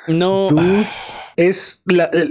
no 0.07 0.49
es 1.35 1.83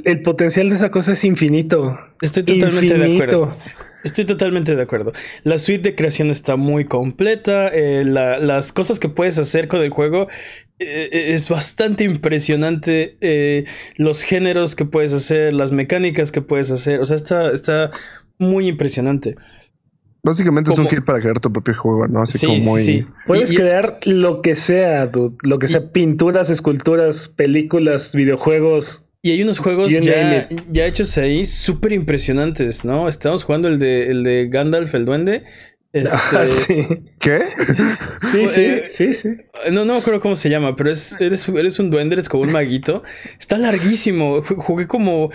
el, 0.05 0.23
potencial 0.23 0.71
de 0.71 0.75
esa 0.75 0.91
cosa 0.91 1.13
es 1.13 1.25
infinito. 1.25 1.99
Estoy 2.21 2.45
totalmente 2.45 2.97
de 2.97 3.15
acuerdo. 3.15 3.57
Estoy 4.05 4.27
totalmente 4.27 4.77
de 4.77 4.83
acuerdo. 4.83 5.13
La 5.45 5.57
suite 5.57 5.83
de 5.83 5.95
creación 5.95 6.31
está 6.31 6.57
muy 6.57 6.85
completa. 6.85 7.69
Eh, 7.69 8.05
las 8.05 8.73
cosas 8.73 9.01
que 9.01 9.09
puedes 9.09 9.39
hacer 9.39 9.67
con 9.67 9.81
el 9.81 9.89
juego 9.89 10.29
eh, 10.79 11.09
es 11.11 11.49
bastante 11.49 12.05
impresionante. 12.05 13.17
Eh, 13.23 13.65
los 13.97 14.23
géneros 14.23 14.77
que 14.77 14.85
puedes 14.85 15.15
hacer, 15.15 15.55
las 15.55 15.73
mecánicas 15.73 16.33
que 16.33 16.43
puedes 16.43 16.71
hacer. 16.71 17.01
O 17.01 17.07
sea, 17.07 17.17
está, 17.17 17.51
está 17.51 17.91
muy 18.39 18.69
impresionante. 18.69 19.37
Básicamente 20.23 20.71
es 20.71 20.79
un 20.79 20.87
kit 20.87 21.05
para 21.05 21.21
crear 21.21 21.39
tu 21.39 21.53
propio 21.53 21.75
juego, 21.75 22.07
¿no? 22.07 22.23
Así 22.23 22.47
como 22.47 22.59
muy... 22.59 22.81
Sí. 22.81 23.01
Puedes 23.27 23.53
crear 23.53 23.99
lo 24.05 24.41
que 24.41 24.55
sea, 24.55 25.11
Lo 25.43 25.59
que 25.59 25.69
sea, 25.69 25.87
pinturas, 25.87 26.49
esculturas, 26.49 27.29
películas, 27.29 28.15
videojuegos. 28.15 29.04
Y 29.25 29.31
hay 29.31 29.43
unos 29.43 29.59
juegos 29.59 29.91
ya, 29.91 30.47
ya, 30.71 30.87
hechos 30.87 31.17
ahí 31.17 31.47
súper 31.47 31.95
impresionantes, 31.95 32.85
¿no? 32.85 33.09
Estamos 33.09 33.43
jugando 33.43 33.69
el 33.69 33.79
de, 33.79 34.11
el 34.11 34.23
de 34.23 34.49
Gandalf, 34.49 34.95
el 34.95 35.07
duende. 35.07 35.45
Este... 35.95 36.11
Ah, 36.13 36.47
sí. 36.47 36.87
¿Qué? 37.21 37.41
Sí, 38.21 38.49
sí, 38.49 38.61
eh, 38.61 38.85
sí, 38.91 39.15
sí. 39.15 39.29
No, 39.71 39.85
no 39.87 39.95
me 39.95 40.01
acuerdo 40.01 40.21
cómo 40.21 40.37
se 40.37 40.51
llama, 40.51 40.77
pero 40.77 40.91
es, 40.91 41.19
eres, 41.21 41.49
eres 41.49 41.79
un 41.79 41.89
duende, 41.89 42.17
eres 42.17 42.29
como 42.29 42.43
un 42.43 42.53
maguito. 42.53 43.03
Está 43.39 43.57
larguísimo. 43.57 44.43
Jugué 44.43 44.87
como 44.89 45.31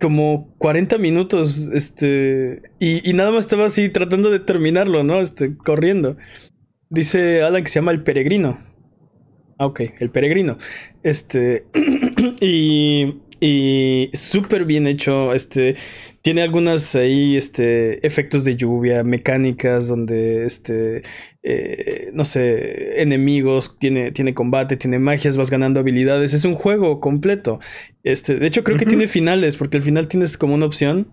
como 0.00 0.52
40 0.58 0.98
minutos, 0.98 1.70
este, 1.74 2.62
y, 2.80 3.12
nada 3.12 3.30
más 3.30 3.44
estaba 3.44 3.66
así 3.66 3.88
tratando 3.88 4.30
de 4.30 4.40
terminarlo, 4.40 5.04
¿no? 5.04 5.20
Este, 5.20 5.56
corriendo. 5.56 6.16
Dice 6.88 7.42
Alan 7.42 7.62
que 7.62 7.68
se 7.68 7.78
llama 7.78 7.92
El 7.92 8.02
Peregrino. 8.02 8.58
Ah, 9.58 9.66
ok, 9.66 9.80
El 10.00 10.10
Peregrino. 10.10 10.56
Este, 11.02 11.66
y, 12.40 13.14
y 13.40 14.10
súper 14.14 14.64
bien 14.64 14.86
hecho, 14.86 15.32
este, 15.32 15.76
tiene 16.22 16.42
algunas 16.42 16.94
ahí, 16.94 17.36
este, 17.36 18.04
efectos 18.06 18.44
de 18.44 18.56
lluvia, 18.56 19.04
mecánicas 19.04 19.88
donde, 19.88 20.44
este, 20.44 21.02
eh, 21.42 22.10
no 22.12 22.24
sé, 22.24 23.00
enemigos, 23.00 23.78
tiene, 23.78 24.10
tiene 24.10 24.34
combate, 24.34 24.76
tiene 24.76 24.98
magias, 24.98 25.36
vas 25.36 25.50
ganando 25.50 25.80
habilidades. 25.80 26.34
Es 26.34 26.44
un 26.44 26.54
juego 26.54 27.00
completo. 27.00 27.60
Este, 28.02 28.36
de 28.36 28.46
hecho, 28.46 28.64
creo 28.64 28.76
que 28.76 28.86
tiene 28.86 29.08
finales, 29.08 29.56
porque 29.56 29.76
al 29.76 29.82
final 29.82 30.08
tienes 30.08 30.36
como 30.36 30.54
una 30.54 30.66
opción. 30.66 31.08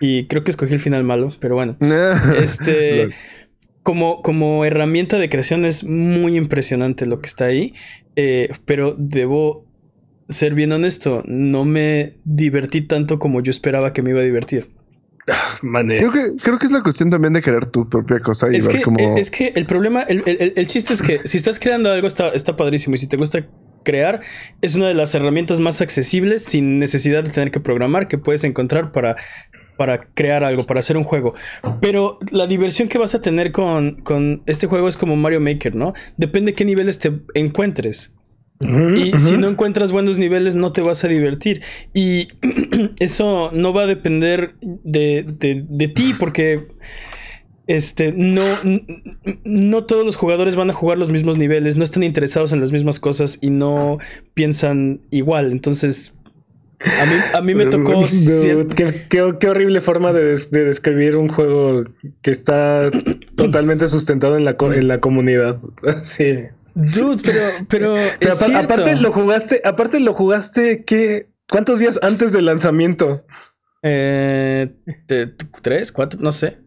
Y 0.00 0.26
creo 0.26 0.44
que 0.44 0.50
escogí 0.50 0.74
el 0.74 0.80
final 0.80 1.04
malo, 1.04 1.32
pero 1.40 1.54
bueno. 1.54 1.76
este. 2.42 3.10
como, 3.82 4.22
como 4.22 4.64
herramienta 4.64 5.18
de 5.18 5.28
creación 5.28 5.64
es 5.64 5.84
muy 5.84 6.36
impresionante 6.36 7.06
lo 7.06 7.20
que 7.20 7.28
está 7.28 7.44
ahí. 7.46 7.74
Eh, 8.16 8.48
pero 8.64 8.96
debo 8.98 9.69
ser 10.30 10.54
bien 10.54 10.72
honesto, 10.72 11.22
no 11.26 11.64
me 11.64 12.14
divertí 12.24 12.82
tanto 12.82 13.18
como 13.18 13.42
yo 13.42 13.50
esperaba 13.50 13.92
que 13.92 14.02
me 14.02 14.10
iba 14.10 14.20
a 14.20 14.24
divertir. 14.24 14.70
Creo 15.60 16.10
que, 16.10 16.36
creo 16.42 16.58
que 16.58 16.66
es 16.66 16.72
la 16.72 16.82
cuestión 16.82 17.10
también 17.10 17.32
de 17.32 17.42
querer 17.42 17.66
tu 17.66 17.88
propia 17.88 18.18
cosa 18.20 18.48
y 18.50 18.56
es 18.56 18.66
ver 18.66 18.78
que, 18.78 18.82
cómo... 18.82 18.98
Eh, 18.98 19.14
es 19.20 19.30
que 19.30 19.52
el 19.54 19.66
problema, 19.66 20.02
el, 20.02 20.22
el, 20.26 20.54
el, 20.56 20.66
chiste 20.66 20.94
es 20.94 21.02
que 21.02 21.20
si 21.24 21.36
estás 21.36 21.60
creando 21.60 21.90
algo 21.90 22.08
está, 22.08 22.30
está 22.30 22.56
padrísimo 22.56 22.94
y 22.96 22.98
si 22.98 23.06
te 23.06 23.16
gusta 23.16 23.46
crear, 23.84 24.20
es 24.62 24.74
una 24.74 24.88
de 24.88 24.94
las 24.94 25.14
herramientas 25.14 25.60
más 25.60 25.80
accesibles 25.80 26.44
sin 26.44 26.78
necesidad 26.78 27.22
de 27.22 27.30
tener 27.30 27.50
que 27.50 27.60
programar 27.60 28.08
que 28.08 28.18
puedes 28.18 28.44
encontrar 28.44 28.92
para, 28.92 29.16
para 29.76 30.00
crear 30.00 30.42
algo, 30.42 30.64
para 30.64 30.80
hacer 30.80 30.96
un 30.96 31.04
juego. 31.04 31.34
Pero 31.80 32.18
la 32.30 32.46
diversión 32.46 32.88
que 32.88 32.98
vas 32.98 33.14
a 33.14 33.20
tener 33.20 33.52
con, 33.52 33.96
con 33.96 34.42
este 34.46 34.66
juego 34.66 34.88
es 34.88 34.96
como 34.96 35.16
Mario 35.16 35.40
Maker, 35.40 35.74
¿no? 35.74 35.92
Depende 36.16 36.52
de 36.52 36.56
qué 36.56 36.64
niveles 36.64 36.98
te 36.98 37.20
encuentres 37.34 38.14
y 38.60 39.18
si 39.18 39.38
no 39.38 39.48
encuentras 39.48 39.90
buenos 39.90 40.18
niveles, 40.18 40.54
no 40.54 40.72
te 40.72 40.82
vas 40.82 41.02
a 41.04 41.08
divertir. 41.08 41.62
Y 41.94 42.28
eso 42.98 43.50
no 43.54 43.72
va 43.72 43.82
a 43.82 43.86
depender 43.86 44.54
de, 44.60 45.24
de, 45.26 45.88
ti, 45.88 46.14
porque 46.18 46.68
este, 47.66 48.12
no, 48.12 48.44
no 49.44 49.84
todos 49.84 50.04
los 50.04 50.16
jugadores 50.16 50.56
van 50.56 50.68
a 50.68 50.74
jugar 50.74 50.98
los 50.98 51.10
mismos 51.10 51.38
niveles, 51.38 51.78
no 51.78 51.84
están 51.84 52.02
interesados 52.02 52.52
en 52.52 52.60
las 52.60 52.70
mismas 52.70 53.00
cosas 53.00 53.38
y 53.40 53.48
no 53.48 53.98
piensan 54.34 55.00
igual. 55.10 55.52
Entonces, 55.52 56.14
a 56.80 57.06
mí, 57.06 57.14
a 57.34 57.40
mí 57.40 57.54
me 57.54 57.64
tocó. 57.66 58.04
qué, 58.76 59.06
qué, 59.08 59.48
horrible 59.48 59.80
forma 59.80 60.12
de, 60.12 60.36
de, 60.36 60.64
describir 60.64 61.16
un 61.16 61.28
juego 61.28 61.84
que 62.20 62.30
está 62.30 62.90
totalmente 63.36 63.88
sustentado 63.88 64.36
en 64.36 64.44
la, 64.44 64.56
en 64.60 64.88
la 64.88 65.00
comunidad. 65.00 65.58
sí. 66.02 66.48
Dude, 66.74 67.22
pero, 67.24 67.96
pero, 68.20 68.56
aparte 68.56 68.96
lo 68.96 69.12
jugaste, 69.12 69.60
aparte 69.64 70.00
lo 70.00 70.12
jugaste, 70.12 70.84
¿qué? 70.84 71.28
¿Cuántos 71.50 71.78
días 71.78 71.98
antes 72.02 72.32
del 72.32 72.46
lanzamiento? 72.46 73.24
Eh, 73.82 74.70
tres, 75.62 75.90
cuatro, 75.90 76.20
no 76.22 76.32
sé. 76.32 76.58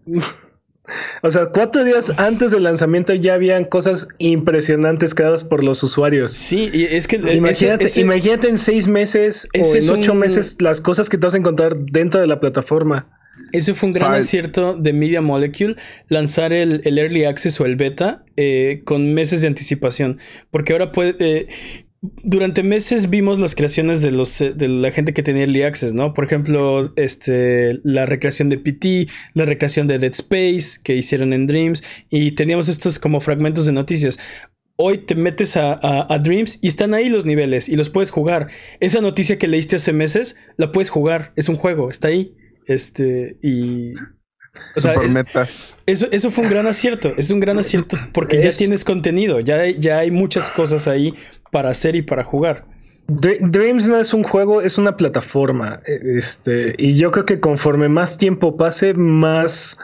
O 1.21 1.31
sea, 1.31 1.45
cuatro 1.45 1.83
días 1.85 2.11
antes 2.17 2.51
del 2.51 2.63
lanzamiento 2.63 3.13
ya 3.13 3.35
habían 3.35 3.63
cosas 3.63 4.07
impresionantes 4.17 5.15
creadas 5.15 5.43
por 5.43 5.63
los 5.63 5.81
usuarios. 5.81 6.33
Sí, 6.33 6.69
y 6.73 6.83
es 6.83 7.07
que 7.07 7.15
imagínate, 7.33 7.87
imagínate 8.01 8.49
en 8.49 8.57
seis 8.57 8.87
meses 8.89 9.47
o 9.53 9.75
en 9.75 9.89
ocho 9.89 10.13
meses 10.13 10.57
las 10.59 10.81
cosas 10.81 11.09
que 11.09 11.17
te 11.17 11.25
vas 11.25 11.35
a 11.35 11.37
encontrar 11.37 11.77
dentro 11.77 12.19
de 12.19 12.27
la 12.27 12.39
plataforma. 12.39 13.07
Ese 13.53 13.75
fue 13.75 13.89
un 13.89 13.93
gran 13.93 14.13
acierto 14.15 14.73
de 14.73 14.93
Media 14.93 15.21
Molecule, 15.21 15.75
lanzar 16.09 16.51
el, 16.53 16.81
Early 16.85 17.23
Access 17.25 17.61
o 17.61 17.65
el 17.65 17.75
beta 17.75 18.25
eh, 18.35 18.81
con 18.83 19.13
meses 19.13 19.41
de 19.41 19.47
anticipación. 19.47 20.19
Porque 20.51 20.73
ahora 20.73 20.91
puede. 20.91 21.15
Eh, 21.19 21.47
durante 22.01 22.63
meses 22.63 23.09
vimos 23.09 23.39
las 23.39 23.55
creaciones 23.55 24.01
de 24.01 24.11
los 24.11 24.41
eh, 24.41 24.53
de 24.53 24.67
la 24.67 24.91
gente 24.91 25.13
que 25.13 25.23
tenía 25.23 25.43
Early 25.43 25.61
Access, 25.61 25.93
¿no? 25.93 26.15
Por 26.15 26.25
ejemplo, 26.25 26.91
este, 26.95 27.79
la 27.83 28.07
recreación 28.07 28.49
de 28.49 28.57
PT, 28.57 29.07
la 29.35 29.45
recreación 29.45 29.87
de 29.87 29.99
Dead 29.99 30.11
Space 30.11 30.79
que 30.83 30.95
hicieron 30.95 31.31
en 31.31 31.45
Dreams. 31.45 31.83
Y 32.09 32.31
teníamos 32.31 32.69
estos 32.69 32.97
como 32.97 33.21
fragmentos 33.21 33.67
de 33.67 33.71
noticias 33.71 34.19
hoy 34.75 34.97
te 34.97 35.13
metes 35.13 35.55
a, 35.55 35.79
a, 35.81 36.19
Dreams 36.19 36.57
y 36.61 36.67
están 36.67 36.95
ahí 36.95 37.07
los 37.07 37.25
niveles 37.25 37.69
y 37.69 37.75
los 37.75 37.91
puedes 37.91 38.09
jugar. 38.09 38.49
Esa 38.79 39.01
noticia 39.01 39.37
que 39.37 39.47
leíste 39.47 39.75
hace 39.75 39.93
meses, 39.93 40.35
la 40.57 40.71
puedes 40.71 40.89
jugar, 40.89 41.31
es 41.35 41.47
un 41.47 41.55
juego, 41.55 41.91
está 41.91 42.07
ahí. 42.07 42.35
Este, 42.67 43.37
y. 43.41 43.93
O 44.75 44.81
sea, 44.81 44.93
eso, 45.87 46.07
eso 46.11 46.29
fue 46.29 46.43
un 46.43 46.49
gran 46.51 46.67
acierto. 46.67 47.13
Es 47.17 47.31
un 47.31 47.39
gran 47.39 47.57
acierto 47.57 47.97
porque 48.13 48.41
ya 48.41 48.51
tienes 48.51 48.85
contenido, 48.85 49.39
ya, 49.39 49.67
ya 49.71 49.97
hay 49.97 50.11
muchas 50.11 50.51
cosas 50.51 50.87
ahí 50.87 51.15
para 51.51 51.71
hacer 51.71 51.95
y 51.95 52.03
para 52.03 52.23
jugar. 52.23 52.67
Dreams 53.07 53.89
no 53.89 53.99
es 53.99 54.13
un 54.13 54.23
juego, 54.23 54.61
es 54.61 54.77
una 54.77 54.95
plataforma. 54.95 55.81
Este, 55.85 56.75
y 56.77 56.95
yo 56.95 57.11
creo 57.11 57.25
que 57.25 57.39
conforme 57.39 57.89
más 57.89 58.17
tiempo 58.17 58.55
pase, 58.55 58.93
más 58.93 59.79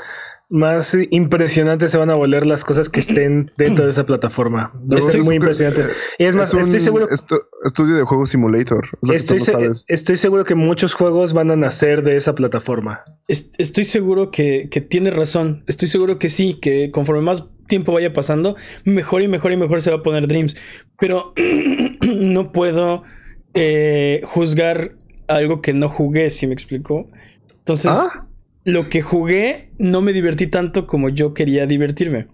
más 0.50 0.98
impresionantes 1.12 1.92
se 1.92 1.98
van 1.98 2.10
a 2.10 2.16
volver 2.16 2.46
las 2.46 2.64
cosas 2.64 2.90
que 2.90 3.00
estén 3.00 3.52
dentro 3.58 3.86
de 3.86 3.92
esa 3.92 4.06
plataforma. 4.06 4.74
Es 4.96 5.24
muy 5.24 5.36
impresionante. 5.36 5.84
Y 6.18 6.24
es 6.24 6.36
más, 6.36 6.54
estoy 6.54 6.80
seguro. 6.80 7.08
estudio 7.64 7.96
de 7.96 8.04
juego 8.04 8.26
simulator. 8.26 8.88
Estoy, 9.12 10.18
seguro 10.18 10.46
que 10.46 10.56
muchos 10.56 10.94
juegos 10.94 11.34
van 11.34 11.52
a 11.52 11.56
nacer 11.56 12.04
de 12.04 12.18
esa 12.18 12.34
plataforma. 12.34 13.04
Estoy 13.28 13.84
seguro 13.84 14.32
que, 14.32 14.68
tiene 14.90 15.12
razón. 15.12 15.64
Estoy 15.68 15.88
seguro 15.88 16.18
que 16.18 16.30
sí, 16.30 16.56
que 16.56 16.90
conforme 16.90 17.22
más 17.22 17.44
tiempo 17.68 17.94
vaya 17.94 18.12
pasando, 18.12 18.56
mejor 18.84 19.22
y 19.22 19.28
mejor 19.28 19.52
y 19.52 19.58
mejor 19.58 19.82
se 19.84 19.92
va 19.92 19.98
a 19.98 20.04
poner 20.04 20.28
Dreams. 20.28 20.58
Pero 21.00 21.34
no 22.02 22.52
puedo 22.52 23.04
eh, 23.54 24.22
juzgar 24.24 24.96
algo 25.28 25.62
que 25.62 25.74
no 25.74 25.90
jugué, 25.90 26.32
si 26.32 26.48
me 26.48 26.54
explico. 26.54 27.08
Entonces. 27.60 27.92
¿Ah? 27.94 28.26
Lo 28.64 28.90
que 28.90 29.02
jugué 29.02 29.72
no 29.78 30.02
me 30.02 30.14
divertí 30.14 30.48
tanto 30.48 30.88
como 30.88 31.10
yo 31.10 31.34
quería 31.34 31.66
divertirme. 31.66 32.28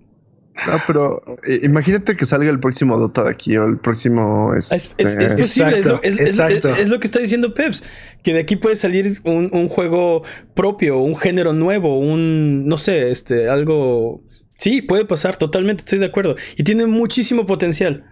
No, 0.67 0.81
pero 0.87 1.21
eh, 1.45 1.59
imagínate 1.63 2.15
que 2.15 2.25
salga 2.25 2.49
el 2.49 2.59
próximo 2.59 2.97
Dota 2.97 3.25
de 3.25 3.31
aquí 3.31 3.57
o 3.57 3.65
el 3.65 3.77
próximo. 3.77 4.53
Este... 4.55 5.03
Es, 5.03 5.33
posible, 5.33 5.79
es 6.03 6.87
lo, 6.87 6.99
que 6.99 7.07
está 7.07 7.19
diciendo 7.19 7.53
Peps, 7.53 7.83
que 8.23 8.33
de 8.33 8.39
aquí 8.39 8.55
puede 8.55 8.77
salir 8.77 9.19
un, 9.25 9.67
juego 9.67 10.23
propio, 10.53 10.99
un 10.99 11.17
género 11.17 11.51
nuevo, 11.51 11.99
un. 11.99 12.67
No 12.67 12.77
sé, 12.77 13.11
este, 13.11 13.49
algo. 13.49 14.23
Sí, 14.57 14.81
puede 14.81 15.03
pasar, 15.03 15.35
totalmente 15.35 15.81
estoy 15.81 15.99
de 15.99 16.05
acuerdo. 16.05 16.37
Y 16.55 16.63
tiene 16.63 16.85
muchísimo 16.85 17.45
potencial. 17.45 18.05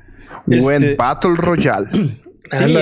Buen 0.46 0.84
este 0.84 0.96
Battle 0.96 1.36
Royale. 1.38 1.90
Sí, 2.52 2.76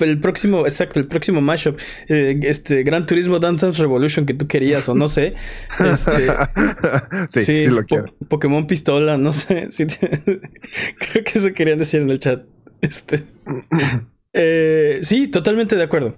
el 0.00 0.20
próximo, 0.20 0.66
exacto, 0.66 0.98
el 0.98 1.06
próximo 1.06 1.40
mashup, 1.40 1.78
eh, 2.08 2.38
este 2.42 2.82
Gran 2.82 3.06
Turismo 3.06 3.38
Dance 3.38 3.70
Revolution 3.80 4.24
que 4.24 4.34
tú 4.34 4.46
querías 4.48 4.88
o 4.88 4.94
no 4.94 5.06
sé. 5.06 5.34
Este, 5.78 6.28
sí, 7.28 7.40
sí, 7.42 7.66
lo 7.66 7.84
quiero. 7.84 8.06
Pokémon 8.28 8.66
Pistola, 8.66 9.18
no 9.18 9.32
sé. 9.32 9.68
creo 9.78 11.24
que 11.24 11.32
eso 11.38 11.52
querían 11.52 11.78
decir 11.78 12.00
en 12.00 12.10
el 12.10 12.18
chat. 12.18 12.44
Este, 12.80 13.22
eh, 14.32 14.98
sí, 15.02 15.28
totalmente 15.28 15.76
de 15.76 15.82
acuerdo. 15.84 16.16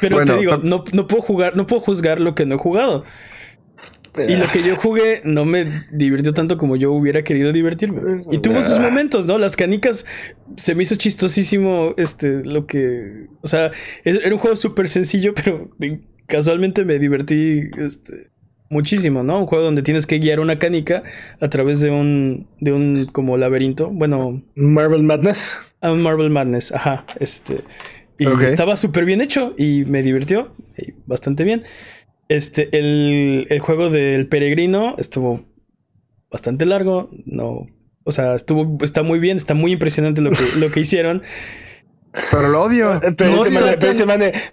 Pero 0.00 0.24
te 0.24 0.36
digo, 0.38 0.58
no, 0.62 0.84
no 0.92 1.06
puedo 1.06 1.22
jugar, 1.22 1.56
no 1.56 1.66
puedo 1.66 1.80
juzgar 1.80 2.20
lo 2.20 2.34
que 2.34 2.46
no 2.46 2.56
he 2.56 2.58
jugado. 2.58 3.04
Y 4.16 4.36
lo 4.36 4.46
que 4.48 4.62
yo 4.62 4.76
jugué 4.76 5.22
no 5.24 5.44
me 5.44 5.84
divirtió 5.92 6.34
tanto 6.34 6.58
como 6.58 6.76
yo 6.76 6.92
hubiera 6.92 7.22
querido 7.22 7.52
divertirme. 7.52 8.22
Y 8.30 8.38
tuvo 8.38 8.62
sus 8.62 8.78
momentos, 8.78 9.26
¿no? 9.26 9.38
Las 9.38 9.56
canicas 9.56 10.04
se 10.56 10.74
me 10.74 10.82
hizo 10.82 10.96
chistosísimo 10.96 11.94
este 11.96 12.44
lo 12.44 12.66
que, 12.66 13.28
o 13.42 13.48
sea, 13.48 13.70
era 14.04 14.34
un 14.34 14.38
juego 14.38 14.56
súper 14.56 14.88
sencillo, 14.88 15.34
pero 15.44 15.70
casualmente 16.26 16.84
me 16.84 16.98
divertí 16.98 17.70
este 17.78 18.30
muchísimo, 18.70 19.22
¿no? 19.22 19.40
Un 19.40 19.46
juego 19.46 19.64
donde 19.64 19.82
tienes 19.82 20.06
que 20.06 20.18
guiar 20.18 20.40
una 20.40 20.58
canica 20.58 21.02
a 21.40 21.48
través 21.48 21.80
de 21.80 21.90
un, 21.90 22.46
de 22.60 22.72
un 22.72 23.06
como 23.06 23.36
laberinto. 23.36 23.90
Bueno. 23.90 24.42
Marvel 24.54 25.02
Madness. 25.02 25.60
A 25.80 25.92
un 25.92 26.02
Marvel 26.02 26.30
Madness, 26.30 26.72
ajá. 26.72 27.04
Este. 27.18 27.64
Y 28.18 28.26
estaba 28.44 28.76
súper 28.76 29.06
bien 29.06 29.22
hecho 29.22 29.54
y 29.56 29.84
me 29.86 30.02
divirtió 30.02 30.54
bastante 31.06 31.42
bien. 31.42 31.64
Este, 32.30 32.68
el, 32.78 33.48
el 33.50 33.58
juego 33.58 33.90
del 33.90 34.28
peregrino 34.28 34.94
estuvo 34.98 35.44
bastante 36.30 36.64
largo. 36.64 37.10
No. 37.26 37.66
O 38.04 38.12
sea, 38.12 38.36
estuvo, 38.36 38.78
está 38.84 39.02
muy 39.02 39.18
bien, 39.18 39.36
está 39.36 39.54
muy 39.54 39.72
impresionante 39.72 40.20
lo 40.20 40.30
que, 40.30 40.44
lo 40.58 40.70
que 40.70 40.78
hicieron. 40.78 41.22
Pero 42.30 42.48
lo 42.48 42.62
odio. 42.62 43.00
Pero, 43.16 43.30
no, 43.30 43.42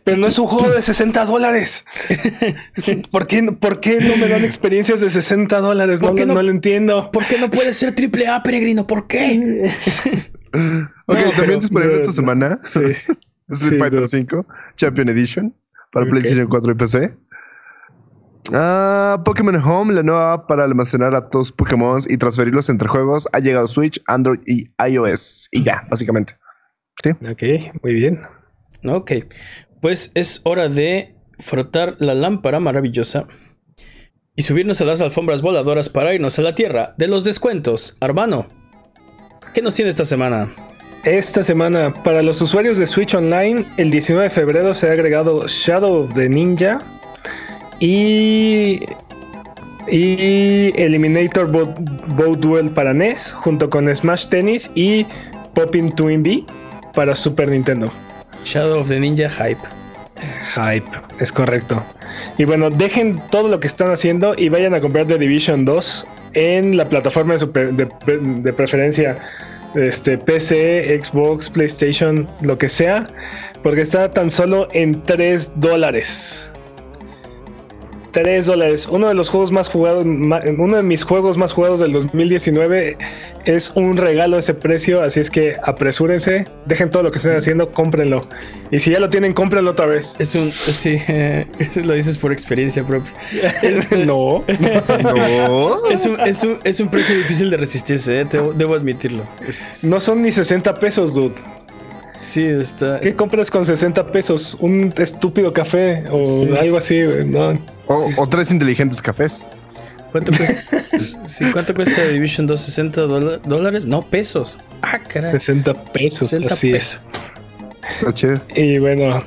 pero, 0.03 0.17
no 0.17 0.27
es 0.27 0.39
un 0.39 0.47
juego 0.47 0.73
de 0.73 0.81
60 0.81 1.25
dólares. 1.25 1.85
¿Por 3.11 3.27
qué, 3.27 3.43
¿Por 3.43 3.79
qué, 3.79 3.99
no 3.99 4.17
me 4.17 4.27
dan 4.27 4.43
experiencias 4.43 5.01
de 5.01 5.09
60 5.09 5.59
dólares? 5.59 6.01
No, 6.01 6.13
no, 6.13 6.41
lo 6.41 6.49
entiendo. 6.49 7.11
¿Por 7.11 7.27
qué 7.27 7.37
no 7.37 7.51
puede 7.51 7.73
ser 7.73 7.93
triple 7.93 8.27
A, 8.27 8.41
peregrino? 8.41 8.87
¿Por 8.87 9.05
qué? 9.05 9.69
ok, 11.05 11.17
también 11.35 11.59
disponible 11.59 11.97
esta 11.97 12.11
semana. 12.11 12.59
Sí. 12.63 12.81
Street 13.49 13.79
Fighter 13.79 14.07
5 14.07 14.45
Champion 14.75 15.09
Edition 15.09 15.55
para 15.91 16.07
PlayStation 16.07 16.47
4 16.47 16.71
y 16.71 16.75
PC. 16.75 17.13
Ah, 18.53 19.21
Pokémon 19.25 19.55
Home, 19.55 19.93
la 19.93 20.03
nueva 20.03 20.47
para 20.47 20.63
almacenar 20.63 21.15
a 21.15 21.29
todos 21.29 21.51
Pokémon 21.51 21.99
y 22.07 22.17
transferirlos 22.17 22.69
entre 22.69 22.87
juegos, 22.87 23.27
ha 23.33 23.39
llegado 23.39 23.65
a 23.65 23.67
Switch, 23.67 24.01
Android 24.07 24.39
y 24.45 24.65
iOS. 24.89 25.49
Y 25.51 25.63
ya, 25.63 25.85
básicamente. 25.89 26.35
Ok, 27.29 27.43
muy 27.83 27.93
bien. 27.93 28.19
Ok, 28.85 29.11
pues 29.81 30.11
es 30.15 30.41
hora 30.43 30.69
de 30.69 31.15
frotar 31.39 31.95
la 31.99 32.13
lámpara 32.15 32.59
maravillosa 32.59 33.27
y 34.35 34.43
subirnos 34.43 34.81
a 34.81 34.85
las 34.85 35.01
alfombras 35.01 35.41
voladoras 35.41 35.89
para 35.89 36.13
irnos 36.13 36.39
a 36.39 36.41
la 36.41 36.55
tierra 36.55 36.95
de 36.97 37.07
los 37.07 37.23
descuentos. 37.23 37.97
Arbano, 37.99 38.47
¿qué 39.53 39.61
nos 39.61 39.73
tiene 39.73 39.89
esta 39.89 40.05
semana? 40.05 40.53
Esta 41.03 41.43
semana, 41.43 41.93
para 42.03 42.21
los 42.21 42.41
usuarios 42.41 42.77
de 42.77 42.85
Switch 42.85 43.13
Online, 43.13 43.65
el 43.77 43.91
19 43.91 44.25
de 44.25 44.29
febrero 44.29 44.73
se 44.73 44.89
ha 44.89 44.93
agregado 44.93 45.47
Shadow 45.47 46.03
of 46.03 46.13
the 46.13 46.27
Ninja 46.27 46.79
y, 47.79 48.81
y 49.87 50.71
Eliminator 50.75 51.51
Boat 51.51 52.39
Duel 52.39 52.69
para 52.71 52.93
NES, 52.93 53.33
junto 53.33 53.69
con 53.69 53.93
Smash 53.93 54.27
Tennis 54.27 54.71
y 54.75 55.05
Popping 55.53 55.91
Twin 55.95 56.23
B 56.23 56.43
para 56.93 57.15
Super 57.15 57.49
Nintendo. 57.49 57.91
Shadow 58.43 58.79
of 58.79 58.89
the 58.89 58.99
Ninja 58.99 59.29
Hype. 59.29 59.61
Hype, 60.55 60.89
es 61.19 61.31
correcto. 61.31 61.83
Y 62.37 62.45
bueno, 62.45 62.69
dejen 62.69 63.21
todo 63.29 63.47
lo 63.47 63.59
que 63.59 63.67
están 63.67 63.91
haciendo 63.91 64.33
y 64.37 64.49
vayan 64.49 64.73
a 64.73 64.79
comprar 64.79 65.05
The 65.07 65.17
Division 65.17 65.65
2 65.65 66.07
en 66.33 66.77
la 66.77 66.85
plataforma 66.85 67.35
de, 67.35 68.53
preferencia. 68.53 69.15
Este, 69.75 70.17
PC, 70.17 70.99
Xbox, 71.03 71.49
PlayStation, 71.49 72.27
lo 72.41 72.57
que 72.57 72.69
sea, 72.69 73.05
porque 73.63 73.81
está 73.81 74.09
tan 74.09 74.31
solo 74.31 74.67
en 74.71 75.03
3 75.03 75.51
dólares. 75.55 76.51
3 78.11 78.45
dólares. 78.45 78.87
Uno 78.89 79.07
de 79.07 79.13
los 79.13 79.29
juegos 79.29 79.51
más 79.51 79.67
jugados, 79.69 80.05
uno 80.05 80.77
de 80.77 80.83
mis 80.83 81.03
juegos 81.03 81.37
más 81.37 81.53
jugados 81.53 81.79
del 81.79 81.93
2019 81.93 82.97
es 83.45 83.71
un 83.75 83.95
regalo 83.95 84.35
a 84.35 84.39
ese 84.39 84.53
precio, 84.53 85.01
así 85.01 85.19
es 85.19 85.29
que 85.29 85.55
apresúrense, 85.63 86.45
dejen 86.65 86.91
todo 86.91 87.03
lo 87.03 87.11
que 87.11 87.17
estén 87.17 87.35
haciendo, 87.35 87.71
cómprenlo. 87.71 88.27
Y 88.71 88.79
si 88.79 88.91
ya 88.91 88.99
lo 88.99 89.09
tienen, 89.09 89.33
cómprenlo 89.33 89.71
otra 89.71 89.85
vez. 89.85 90.15
Es 90.19 90.35
un, 90.35 90.51
sí, 90.51 90.97
lo 91.83 91.93
dices 91.93 92.17
por 92.17 92.31
experiencia 92.31 92.85
propia. 92.85 93.13
no, 94.05 94.43
no. 95.01 95.89
Es 95.89 96.05
un, 96.05 96.19
es, 96.21 96.43
un, 96.43 96.59
es 96.63 96.79
un 96.79 96.89
precio 96.89 97.15
difícil 97.15 97.49
de 97.49 97.57
resistirse, 97.57 98.21
eh, 98.21 98.25
debo, 98.55 98.75
admitirlo. 98.75 99.23
No 99.83 99.99
son 99.99 100.21
ni 100.23 100.31
60 100.31 100.73
pesos, 100.75 101.13
dude. 101.13 101.35
Sí, 102.19 102.45
está. 102.45 102.99
¿Qué 102.99 103.15
compras 103.15 103.51
con 103.51 103.65
60 103.65 104.11
pesos? 104.11 104.57
¿Un 104.59 104.93
estúpido 104.97 105.53
café 105.53 106.03
o 106.09 106.21
algo 106.59 106.77
así? 106.77 107.03
O, 107.87 108.27
tres 108.27 108.51
inteligentes 108.51 109.01
cafés. 109.01 109.47
¿Cuánto 110.11 110.31
cuesta? 110.31 110.77
¿Cuánto 111.53 111.75
cuesta 111.75 112.03
Division 112.05 112.47
2? 112.47 112.79
¿60 112.79 113.39
dólares? 113.43 113.85
No, 113.85 114.01
pesos. 114.01 114.57
Ah, 114.81 114.99
caray. 114.99 115.31
60 115.31 115.73
pesos. 115.91 116.29
60 116.29 116.53
así 116.53 116.71
pesos. 116.71 117.01
es. 117.83 117.97
Está 117.99 118.13
chido. 118.13 118.41
Y 118.55 118.79
bueno. 118.79 119.23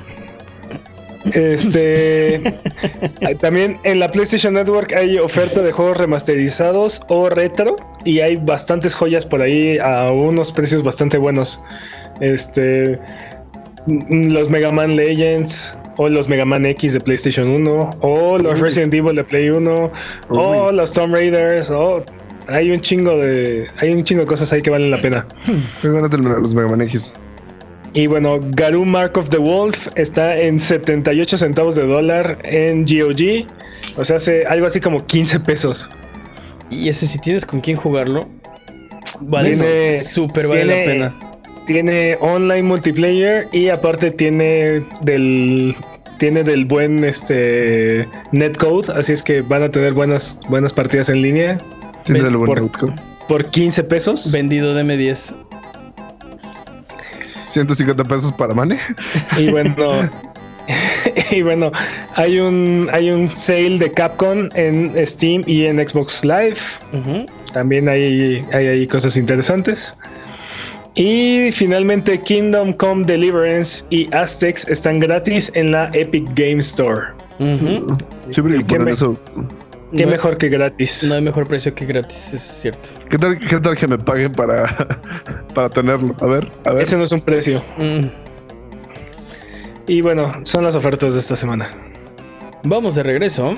Este 1.35 2.41
también 3.41 3.79
en 3.85 4.01
la 4.01 4.11
PlayStation 4.11 4.55
Network 4.55 4.95
hay 4.95 5.19
oferta 5.19 5.61
de 5.61 5.71
juegos 5.71 5.99
remasterizados 5.99 7.03
o 7.09 7.29
retro 7.29 7.77
y 8.07 8.21
hay 8.21 8.37
bastantes 8.37 8.95
joyas 8.95 9.27
por 9.27 9.43
ahí 9.43 9.79
a 9.79 10.11
unos 10.11 10.51
precios 10.51 10.83
bastante 10.83 11.19
buenos. 11.19 11.61
Este, 12.21 12.99
los 13.87 14.51
Mega 14.51 14.71
Man 14.71 14.97
Legends, 14.97 15.77
o 15.97 16.09
los 16.09 16.29
Mega 16.29 16.45
Man 16.45 16.67
X 16.67 16.93
de 16.93 17.01
PlayStation 17.01 17.49
1, 17.49 17.99
o 18.01 18.39
los 18.39 18.61
Resident 18.61 18.95
Evil 18.95 19.17
de 19.17 19.25
Play 19.25 19.51
1, 19.51 19.93
o 20.29 20.73
los 20.73 20.93
Tomb 20.93 21.15
Raiders, 21.15 21.71
o 21.71 22.05
hay 22.49 22.71
un 22.71 22.81
chingo 22.81 23.17
de 23.17 23.67
hay 23.79 23.93
un 23.93 24.03
chingo 24.05 24.23
de 24.23 24.27
cosas 24.27 24.53
ahí 24.53 24.63
que 24.63 24.71
valen 24.71 24.91
la 24.91 25.01
pena. 25.01 25.27
los 25.83 26.55
Mega 26.55 26.69
Man 26.69 26.83
X. 26.83 27.15
Y 27.93 28.07
bueno, 28.07 28.39
Garou 28.51 28.85
Mark 28.85 29.19
of 29.19 29.31
the 29.31 29.37
Wolf 29.39 29.89
está 29.97 30.39
en 30.39 30.61
78 30.61 31.37
centavos 31.37 31.75
de 31.75 31.85
dólar 31.85 32.39
en 32.45 32.85
GOG. 32.85 33.47
O 33.99 34.05
sea, 34.05 34.17
hace 34.17 34.47
algo 34.47 34.67
así 34.67 34.81
como 34.81 35.05
15 35.05 35.41
pesos. 35.41 35.91
Y 36.71 36.89
ese 36.89 37.05
si 37.07 37.19
tienes 37.19 37.45
con 37.45 37.61
quién 37.61 37.77
jugarlo, 37.77 38.29
vale 39.21 39.57
súper 40.01 40.47
vale 40.47 40.65
la 40.67 40.75
pena 40.75 41.30
tiene 41.71 42.17
online 42.19 42.65
multiplayer 42.65 43.47
y 43.53 43.69
aparte 43.69 44.11
tiene 44.11 44.83
del 45.03 45.73
tiene 46.19 46.43
del 46.43 46.65
buen 46.65 47.05
este 47.05 48.09
netcode, 48.33 48.93
así 48.93 49.13
es 49.13 49.23
que 49.23 49.41
van 49.41 49.63
a 49.63 49.71
tener 49.71 49.93
buenas 49.93 50.41
buenas 50.49 50.73
partidas 50.73 51.11
en 51.11 51.23
línea. 51.23 51.59
Tiene 52.05 52.23
del 52.23 52.39
buen 52.39 52.69
por, 52.69 52.95
por 53.29 53.51
15 53.51 53.85
pesos. 53.85 54.33
Vendido 54.33 54.75
de 54.75 54.83
M10. 54.83 55.37
150 57.23 58.03
pesos 58.03 58.33
para 58.33 58.53
Mane. 58.53 58.77
Y 59.39 59.49
bueno, 59.53 60.11
y 61.31 61.43
bueno, 61.43 61.71
hay 62.17 62.41
un 62.41 62.89
hay 62.91 63.13
un 63.13 63.29
sale 63.29 63.79
de 63.79 63.93
Capcom 63.93 64.49
en 64.57 64.93
Steam 65.07 65.45
y 65.47 65.67
en 65.67 65.79
Xbox 65.79 66.25
Live. 66.25 66.57
También 67.53 67.89
hay, 67.89 68.45
hay, 68.53 68.67
hay 68.67 68.87
cosas 68.89 69.17
interesantes. 69.17 69.97
Y 70.95 71.51
finalmente 71.53 72.21
Kingdom 72.21 72.73
Come 72.73 73.05
Deliverance 73.05 73.85
y 73.91 74.13
Aztecs 74.15 74.69
están 74.69 74.99
gratis 74.99 75.51
en 75.55 75.71
la 75.71 75.91
Epic 75.93 76.25
Game 76.35 76.59
Store. 76.59 77.03
¿Qué, 79.97 80.07
mejor 80.07 80.37
que 80.37 80.49
gratis? 80.49 81.05
No 81.05 81.15
hay 81.15 81.23
mejor 81.23 81.49
precio 81.49 81.75
que 81.75 81.87
gratis, 81.87 82.35
es 82.35 82.43
cierto. 82.43 82.89
¿Qué 83.09 83.19
tal, 83.19 83.39
qué 83.39 83.59
tal 83.59 83.77
que 83.77 83.89
me 83.89 83.99
paguen 83.99 84.33
para, 84.33 84.67
para 85.55 85.69
tenerlo? 85.69 86.15
A 86.21 86.27
ver, 86.27 86.51
a 86.65 86.73
ver. 86.73 86.83
Ese 86.83 86.97
no 86.97 87.05
es 87.05 87.13
un 87.13 87.21
precio. 87.21 87.63
Mm. 87.77 88.07
Y 89.87 90.03
bueno, 90.03 90.33
son 90.45 90.65
las 90.65 90.75
ofertas 90.75 91.15
de 91.15 91.21
esta 91.21 91.35
semana. 91.35 91.71
Vamos 92.63 92.95
de 92.95 93.03
regreso. 93.03 93.57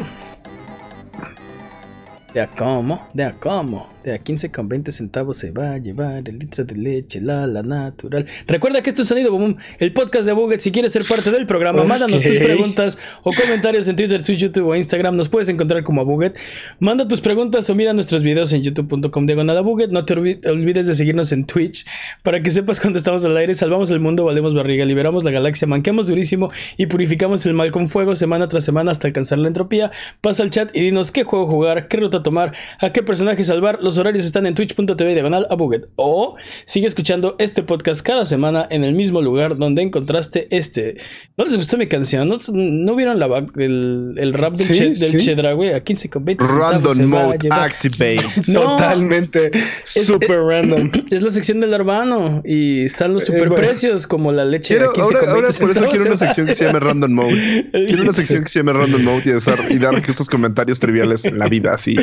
De 2.35 2.41
a 2.41 2.47
cómo, 2.47 3.09
de 3.13 3.25
a 3.25 3.39
cómo. 3.39 3.93
De 4.03 4.15
a 4.15 4.19
15 4.19 4.51
con 4.51 4.69
20 4.69 4.91
centavos 4.91 5.37
se 5.37 5.53
va 5.53 5.75
a 5.75 5.79
llevar 5.79 6.29
el 6.29 6.39
litro 6.39 6.65
de 6.65 6.75
leche, 6.75 7.21
la, 7.21 7.47
la 7.47 7.63
natural. 7.63 8.27
Recuerda 8.49 8.83
que 8.83 8.91
esto 8.91 9.03
es 9.03 9.09
Sonido 9.09 9.31
Boom, 9.31 9.57
el 9.79 9.93
podcast 9.93 10.27
de 10.27 10.33
Buget. 10.33 10.59
Si 10.59 10.73
quieres 10.73 10.93
ser 10.93 11.05
parte 11.05 11.31
del 11.31 11.47
programa, 11.47 11.85
mándanos 11.85 12.21
tus 12.21 12.39
preguntas 12.39 12.99
o 13.23 13.33
comentarios 13.33 13.87
en 13.87 13.95
Twitter, 13.95 14.21
Twitch, 14.23 14.41
YouTube 14.41 14.67
o 14.67 14.75
Instagram. 14.75 15.15
Nos 15.15 15.29
puedes 15.29 15.49
encontrar 15.51 15.85
como 15.85 16.01
a 16.01 16.05
Buget. 16.05 16.37
Manda 16.81 17.07
tus 17.07 17.21
preguntas 17.21 17.71
o 17.71 17.77
mira 17.77 17.93
nuestros 17.93 18.23
videos 18.23 18.53
en 18.53 18.63
youtube.com 18.63 19.27
diagonal 19.27 19.63
Buget. 19.63 19.91
No 19.91 20.05
te 20.05 20.15
olvides 20.15 20.89
de 20.89 20.95
seguirnos 20.95 21.31
en 21.31 21.45
Twitch 21.45 21.87
para 22.25 22.43
que 22.43 22.51
sepas 22.51 22.81
cuando 22.81 22.99
estamos 22.99 23.25
al 23.25 23.37
aire. 23.37 23.55
Salvamos 23.55 23.91
el 23.91 24.01
mundo, 24.01 24.25
valemos 24.25 24.53
barriga, 24.53 24.85
liberamos 24.85 25.23
la 25.23 25.31
galaxia, 25.31 25.69
manqueamos 25.69 26.09
durísimo 26.09 26.51
y 26.77 26.87
purificamos 26.87 27.47
el 27.47 27.55
mal 27.55 27.71
con 27.71 27.89
fuego 27.89 28.17
semana 28.17 28.49
tras 28.49 28.65
semana 28.65 28.91
hasta 28.91 29.07
alcanzar 29.07 29.39
la 29.39 29.47
entropía. 29.47 29.93
Pasa 30.23 30.43
al 30.43 30.51
chat 30.51 30.75
y 30.75 30.81
dinos 30.81 31.13
qué 31.13 31.23
juego 31.23 31.47
jugar, 31.47 31.87
qué 31.87 31.99
ruta 31.99 32.22
a 32.23 32.25
tomar, 32.25 32.55
a 32.81 32.93
qué 32.93 33.03
personaje 33.03 33.45
salvar. 33.45 33.79
Los 33.83 33.99
horarios 33.99 34.25
están 34.25 34.47
en 34.47 34.55
twitch.tv 34.55 35.13
diagonal 35.13 35.47
a 35.51 35.55
Buget. 35.55 35.89
O 35.97 36.37
sigue 36.65 36.87
escuchando 36.87 37.37
este 37.39 37.63
podcast 37.63 38.03
cada 38.03 38.25
semana 38.25 38.67
en 38.71 38.85
el 38.85 38.95
mismo 38.95 39.21
lugar 39.21 39.57
donde 39.57 39.83
encontraste 39.83 40.47
este. 40.51 40.97
¿No 41.37 41.45
les 41.45 41.57
gustó 41.57 41.77
mi 41.77 41.87
canción? 41.87 42.29
¿No, 42.29 42.97
vieron 42.97 43.19
la, 43.19 43.27
el, 43.57 44.35
rap 44.35 44.55
del, 44.55 44.95
Chedra, 45.19 45.53
güey? 45.53 45.73
A 45.73 45.83
15 45.83 46.11
con 46.11 46.25
20 46.25 46.45
Random 46.45 47.09
mode 47.09 47.49
activate. 47.51 48.21
Totalmente. 48.53 49.51
super 49.85 50.41
random. 50.41 50.91
Es 51.11 51.23
la 51.23 51.31
sección 51.31 51.61
del 51.61 51.75
urbano 51.75 52.43
y 52.45 52.85
están 52.85 53.13
los 53.13 53.25
eh, 53.25 53.33
super 53.33 53.55
precios 53.55 54.07
como 54.07 54.33
la 54.33 54.45
leche. 54.45 54.77
Quiero, 54.77 54.93
ahora, 54.97 55.49
por 55.59 55.71
eso 55.71 55.87
quiero 55.91 56.07
una 56.07 56.17
sección 56.17 56.47
que 56.47 56.55
se 56.55 56.65
llame 56.65 56.81
Random 56.81 57.13
Mode. 57.13 57.69
Quiero 57.73 58.03
una 58.03 58.13
sección 58.13 58.45
que 58.45 58.49
se 58.49 58.61
llame 58.61 58.73
Random 58.73 59.03
Mode 59.03 59.23
y, 59.71 59.79
dar 59.79 59.97
estos 59.97 60.29
comentarios 60.29 60.79
triviales 60.81 61.25
en 61.25 61.39
la 61.39 61.49
vida, 61.49 61.73
así. 61.75 61.97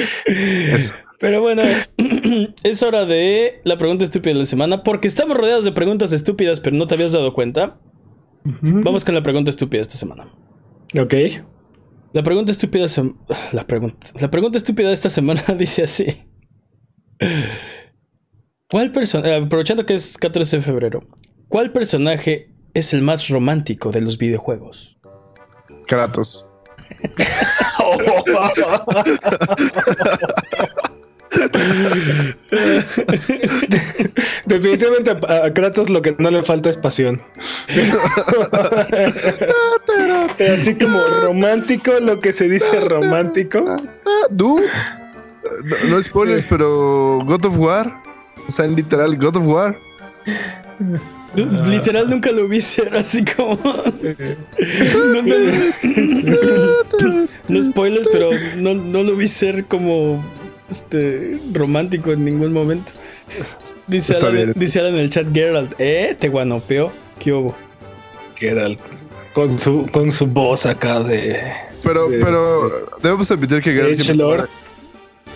Pero 1.19 1.41
bueno, 1.41 1.63
es 2.63 2.81
hora 2.81 3.05
de 3.05 3.59
la 3.65 3.77
pregunta 3.77 4.03
estúpida 4.05 4.33
de 4.33 4.39
la 4.39 4.45
semana, 4.45 4.83
porque 4.83 5.07
estamos 5.07 5.37
rodeados 5.37 5.65
de 5.65 5.71
preguntas 5.73 6.13
estúpidas, 6.13 6.59
pero 6.59 6.77
no 6.77 6.87
te 6.87 6.95
habías 6.95 7.11
dado 7.11 7.33
cuenta. 7.33 7.77
Vamos 8.61 9.03
con 9.03 9.15
la 9.15 9.21
pregunta 9.21 9.49
estúpida 9.49 9.81
esta 9.81 9.97
semana. 9.97 10.33
Ok. 10.97 11.13
La 12.13 12.23
pregunta 12.23 12.51
estúpida 12.51 12.85
la 13.51 13.67
pregunta 13.67 14.07
la 14.19 14.31
pregunta 14.31 14.57
estúpida 14.57 14.87
de 14.87 14.93
esta 14.93 15.09
semana 15.09 15.41
dice 15.57 15.83
así. 15.83 16.05
¿Cuál 18.69 18.91
persona 18.91 19.37
aprovechando 19.37 19.85
que 19.85 19.95
es 19.95 20.17
14 20.17 20.57
de 20.57 20.63
febrero, 20.63 21.01
cuál 21.49 21.71
personaje 21.71 22.49
es 22.73 22.93
el 22.93 23.01
más 23.01 23.27
romántico 23.27 23.91
de 23.91 24.01
los 24.01 24.17
videojuegos? 24.17 24.99
Kratos. 25.87 26.48
Definitivamente 34.45 35.11
a 35.27 35.53
Kratos 35.53 35.89
lo 35.89 36.01
que 36.01 36.15
no 36.17 36.31
le 36.31 36.41
falta 36.43 36.69
es 36.69 36.77
pasión. 36.77 37.21
así 40.53 40.75
como 40.75 41.01
romántico, 41.21 41.91
lo 42.01 42.19
que 42.19 42.33
se 42.33 42.49
dice 42.49 42.81
romántico. 42.81 43.77
No, 45.63 45.77
no 45.87 46.03
spoilers, 46.03 46.45
pero 46.45 47.19
God 47.25 47.45
of 47.45 47.57
War. 47.57 47.93
O 48.47 48.51
sea, 48.51 48.67
literal, 48.67 49.15
God 49.15 49.37
of 49.37 49.45
War. 49.45 49.77
Literal 51.35 52.09
nunca 52.09 52.31
lo 52.31 52.47
vi 52.47 52.61
ser 52.61 52.95
así 52.95 53.23
como. 53.23 53.55
no, 57.47 57.61
spoilers, 57.61 58.07
pero 58.11 58.31
no, 58.55 58.73
no, 58.73 59.03
lo 59.03 59.15
vi 59.15 59.27
ser 59.27 59.65
como 59.65 60.23
este 60.69 61.39
romántico 61.53 62.11
en 62.11 62.25
ningún 62.25 62.51
momento. 62.51 62.93
Dice 63.87 64.17
Alan, 64.17 64.53
dice 64.55 64.79
en 64.87 64.95
el 64.95 65.09
chat 65.09 65.27
Geralt, 65.33 65.73
¿eh? 65.77 66.15
Te 66.19 66.29
guanopeó. 66.29 66.91
¿Qué 67.19 67.31
hubo? 67.33 67.55
Geralt. 68.35 68.79
Con 69.33 69.59
su, 69.59 69.87
con 69.91 70.11
su 70.11 70.25
voz 70.25 70.65
acá 70.65 71.01
de. 71.01 71.39
Pero, 71.83 72.07
pero 72.09 72.89
debemos 73.01 73.29
admitir 73.31 73.61
que 73.61 73.71
Geralt 73.73 73.99
siempre. 74.01 74.47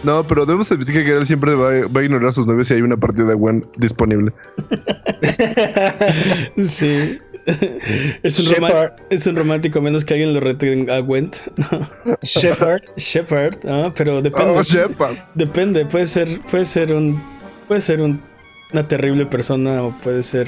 No, 0.03 0.25
pero 0.27 0.45
debemos 0.45 0.71
admitir 0.71 0.95
que 0.95 1.03
Geralt 1.03 1.25
siempre 1.25 1.55
va, 1.55 1.69
a 1.69 2.03
ignorar 2.03 2.27
a 2.27 2.31
sus 2.31 2.45
novios 2.47 2.67
si 2.67 2.73
hay 2.73 2.81
una 2.81 2.97
partida 2.97 3.27
de 3.27 3.33
Gwen 3.35 3.65
disponible. 3.77 4.33
sí. 6.61 7.19
Es 8.23 8.39
un, 8.39 8.55
es 9.09 9.27
un, 9.27 9.35
romántico 9.35 9.81
menos 9.81 10.05
que 10.05 10.13
alguien 10.13 10.33
lo 10.33 10.39
rete 10.39 10.85
a 10.91 10.99
Gwent. 10.99 11.35
Shepard. 12.21 12.83
Shepard, 12.95 13.57
ah, 13.67 13.91
pero 13.95 14.21
depende. 14.21 14.61
Oh, 14.99 15.09
depende, 15.35 15.85
puede 15.85 16.05
ser, 16.05 16.39
puede 16.49 16.65
ser 16.65 16.93
un, 16.93 17.21
puede 17.67 17.81
ser 17.81 18.01
un, 18.01 18.21
una 18.71 18.87
terrible 18.87 19.25
persona 19.25 19.83
o 19.83 19.91
puede 20.03 20.23
ser 20.23 20.47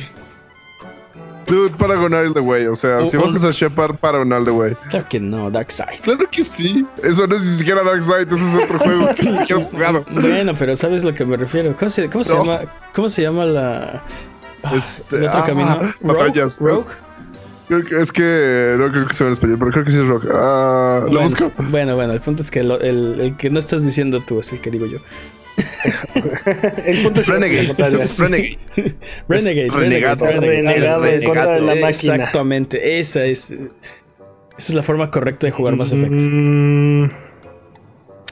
Dude, 1.48 1.76
Paragon 1.78 2.34
the 2.34 2.40
Way. 2.40 2.68
O 2.68 2.76
sea, 2.76 3.04
si 3.06 3.18
vas 3.18 3.44
a 3.44 3.52
Shepard, 3.52 3.98
Paragon 3.98 4.44
the 4.44 4.52
Way. 4.52 4.76
Claro 4.90 5.06
que 5.10 5.20
no, 5.20 5.50
Darkseid. 5.50 6.00
Claro 6.02 6.26
que 6.32 6.44
sí. 6.44 6.86
Eso 7.04 7.28
no 7.28 7.36
es 7.36 7.44
ni 7.44 7.52
siquiera 7.52 7.84
Darkseid, 7.84 8.32
eso 8.32 8.36
es 8.36 8.64
otro 8.64 8.80
juego 8.80 9.10
que 9.16 9.24
ni 9.24 9.38
siquiera 9.38 9.62
has 9.62 9.68
jugado. 9.68 10.06
Bueno, 10.12 10.54
pero 10.58 10.76
¿sabes 10.76 11.04
a 11.04 11.08
lo 11.08 11.14
que 11.14 11.26
me 11.26 11.38
refiero? 11.38 11.76
¿Cómo 11.78 11.90
se, 11.90 12.10
cómo 12.10 12.24
se 12.24 12.34
llama? 12.34 12.60
¿Cómo 12.94 13.10
se 13.10 13.22
llama 13.22 13.46
la. 13.46 14.04
Ah, 14.64 14.76
este, 14.76 15.18
el 15.18 15.26
otro 15.26 15.40
ah, 15.40 15.46
camino? 15.46 15.80
Batallas. 16.02 16.60
Rogue. 16.60 16.92
Creo 17.68 17.84
que 17.84 17.98
es 17.98 18.12
que 18.12 18.76
no 18.78 18.92
creo 18.92 19.08
que 19.08 19.14
sea 19.14 19.28
en 19.28 19.34
español, 19.34 19.58
pero 19.58 19.72
creo 19.72 19.86
que 19.86 19.92
sí 19.92 19.98
es 19.98 20.08
rock. 20.08 20.26
Ah, 20.32 21.00
bueno, 21.02 21.16
¿Lo 21.16 21.22
busco? 21.24 21.52
Bueno, 21.70 21.96
bueno, 21.96 22.14
el 22.14 22.22
punto 22.22 22.44
es 22.44 22.52
que 22.52 22.60
el, 22.60 22.72
el, 22.72 23.36
que 23.38 23.50
no 23.50 23.60
estás 23.60 23.84
diciendo 23.84 24.22
tú 24.22 24.40
es 24.40 24.52
el 24.52 24.62
que 24.62 24.70
digo 24.70 24.86
yo. 24.86 25.00
el 26.86 27.04
punto 27.04 27.22
es 27.22 27.28
Renegade. 27.28 27.74
Renegade. 28.18 28.58
Renegade. 29.28 29.70
Renegado. 29.70 30.26
Renegado 30.26 31.06
en 31.06 31.24
contra 31.24 31.48
de 31.48 31.62
la 31.62 31.76
máquina. 31.76 32.16
Exactamente. 32.16 33.00
Esa 33.00 33.26
es. 33.26 33.52
Esa 33.52 34.72
es 34.72 34.74
la 34.74 34.84
forma 34.84 35.12
correcta 35.12 35.48
de 35.48 35.52
jugar 35.52 35.76
Mass 35.76 35.92
Effect. 35.92 36.14
Mm, 36.14 37.10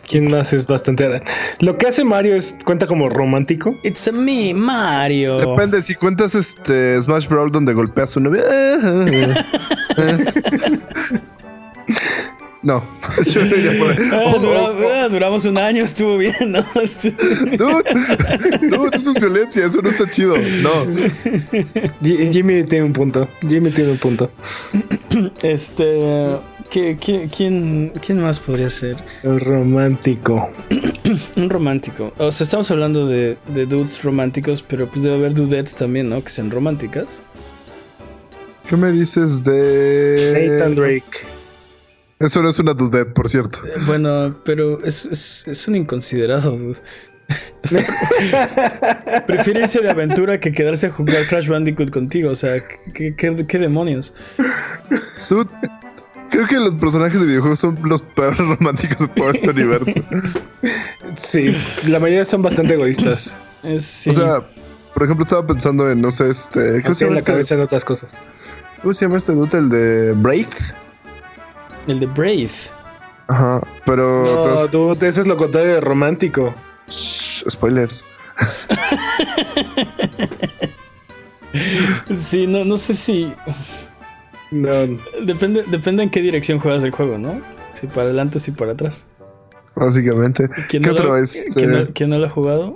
¿Quién 0.07 0.27
más 0.27 0.53
es 0.53 0.65
bastante... 0.65 1.21
Lo 1.59 1.77
que 1.77 1.87
hace 1.87 2.03
Mario 2.03 2.35
es 2.35 2.57
cuenta 2.65 2.87
como 2.87 3.09
romántico. 3.09 3.75
It's 3.83 4.07
a 4.07 4.11
me, 4.11 4.53
Mario. 4.53 5.37
Depende, 5.37 5.81
si 5.81 5.95
cuentas 5.95 6.35
este 6.35 7.01
Smash 7.01 7.27
Brawl 7.27 7.51
donde 7.51 7.73
golpeas 7.73 8.11
a 8.11 8.13
su 8.13 8.19
novia. 8.19 8.43
No, 12.63 12.81
yo 13.25 13.43
no 13.43 13.55
iría 13.55 13.77
por 13.77 13.91
ahí. 13.91 13.97
Ah, 14.13 14.23
oh, 14.25 14.81
ah, 14.93 15.09
duramos 15.09 15.43
un 15.43 15.57
año, 15.57 15.83
estuvo 15.83 16.17
bien, 16.17 16.33
¿no? 16.47 16.63
dude, 16.73 17.83
dude, 18.69 18.97
eso 18.97 19.11
es 19.11 19.19
violencia, 19.19 19.65
eso 19.65 19.81
no 19.81 19.89
está 19.89 20.09
chido. 20.09 20.35
No. 20.37 20.71
Jimmy 22.01 22.63
tiene 22.63 22.85
un 22.85 22.93
punto. 22.93 23.27
Jimmy 23.47 23.69
tiene 23.69 23.91
un 23.91 23.97
punto. 23.97 24.31
Este. 25.41 26.37
quién, 26.69 27.91
quién, 27.99 28.21
más 28.21 28.39
podría 28.39 28.69
ser? 28.69 28.95
Un 29.23 29.41
romántico. 29.41 30.49
un 31.35 31.49
romántico. 31.49 32.13
O 32.17 32.31
sea, 32.31 32.45
estamos 32.45 32.71
hablando 32.71 33.05
de, 33.07 33.37
de 33.53 33.65
dudes 33.65 34.01
románticos, 34.03 34.61
pero 34.61 34.87
pues 34.87 35.03
debe 35.03 35.17
haber 35.17 35.33
dudettes 35.33 35.75
también, 35.75 36.09
¿no? 36.09 36.23
Que 36.23 36.29
sean 36.29 36.49
románticas. 36.49 37.19
¿Qué 38.69 38.77
me 38.77 38.91
dices 38.91 39.43
de. 39.43 40.47
Nathan 40.49 40.75
Drake. 40.75 41.32
Eso 42.23 42.41
no 42.41 42.49
es 42.49 42.59
una 42.59 42.73
dude, 42.73 43.03
por 43.03 43.27
cierto. 43.27 43.59
Eh, 43.65 43.73
bueno, 43.85 44.33
pero 44.45 44.81
es, 44.85 45.43
es, 45.45 45.67
un 45.67 45.75
inconsiderado. 45.75 46.57
Prefiere 49.27 49.61
irse 49.61 49.81
de 49.81 49.89
aventura 49.89 50.39
que 50.39 50.53
quedarse 50.53 50.87
a 50.87 50.91
jugar 50.91 51.27
Crash 51.27 51.49
Bandicoot 51.49 51.91
contigo. 51.91 52.31
O 52.31 52.35
sea, 52.35 52.65
¿qué, 52.93 53.13
qué, 53.13 53.59
demonios? 53.59 54.13
Tú, 55.27 55.45
creo 56.29 56.47
que 56.47 56.61
los 56.61 56.75
personajes 56.75 57.19
de 57.19 57.27
videojuegos 57.27 57.59
son 57.59 57.77
los 57.83 58.01
peores 58.01 58.39
románticos 58.39 58.99
de 58.99 59.07
todo 59.09 59.29
este 59.29 59.49
universo. 59.49 59.99
Sí, 61.17 61.53
la 61.89 61.99
mayoría 61.99 62.23
son 62.23 62.41
bastante 62.41 62.75
egoístas. 62.75 63.35
O 63.63 63.79
sea, 63.79 64.41
por 64.93 65.03
ejemplo, 65.03 65.25
estaba 65.25 65.45
pensando 65.45 65.91
en, 65.91 65.99
no 65.99 66.09
sé, 66.09 66.29
este. 66.29 66.81
¿Qué 66.83 66.93
se 66.93 67.03
llama? 67.03 67.15
la 67.15 67.19
este? 67.19 67.33
cabeza 67.33 67.55
en 67.55 67.63
otras 67.63 67.83
cosas. 67.83 68.17
¿Cómo 68.81 68.93
se 68.93 69.05
llama 69.05 69.17
este 69.17 69.33
dude? 69.33 69.57
El 69.57 69.69
de 69.69 70.13
Brave. 70.13 70.47
El 71.87 71.99
de 71.99 72.05
Brave. 72.07 72.49
Ajá, 73.27 73.61
pero. 73.85 74.45
No, 74.45 74.67
tú, 74.67 74.91
eso 75.05 75.21
es 75.21 75.27
lo 75.27 75.37
contrario 75.37 75.75
de 75.75 75.81
romántico. 75.81 76.53
spoilers. 76.89 78.05
sí, 82.13 82.47
no, 82.47 82.65
no 82.65 82.77
sé 82.77 82.93
si. 82.93 83.33
No. 84.51 84.71
Depende, 85.23 85.63
depende 85.67 86.03
en 86.03 86.09
qué 86.09 86.21
dirección 86.21 86.59
juegas 86.59 86.83
el 86.83 86.91
juego, 86.91 87.17
¿no? 87.17 87.41
Si 87.73 87.87
para 87.87 88.03
adelante 88.03 88.37
o 88.37 88.41
si 88.41 88.51
para 88.51 88.73
atrás. 88.73 89.07
Básicamente. 89.75 90.49
¿Qué 90.69 90.77
otro 90.77 91.17
es? 91.17 91.55
¿quién, 91.93 92.09
no, 92.09 92.17
lo 92.17 92.25
ha 92.25 92.29
jugado? 92.29 92.73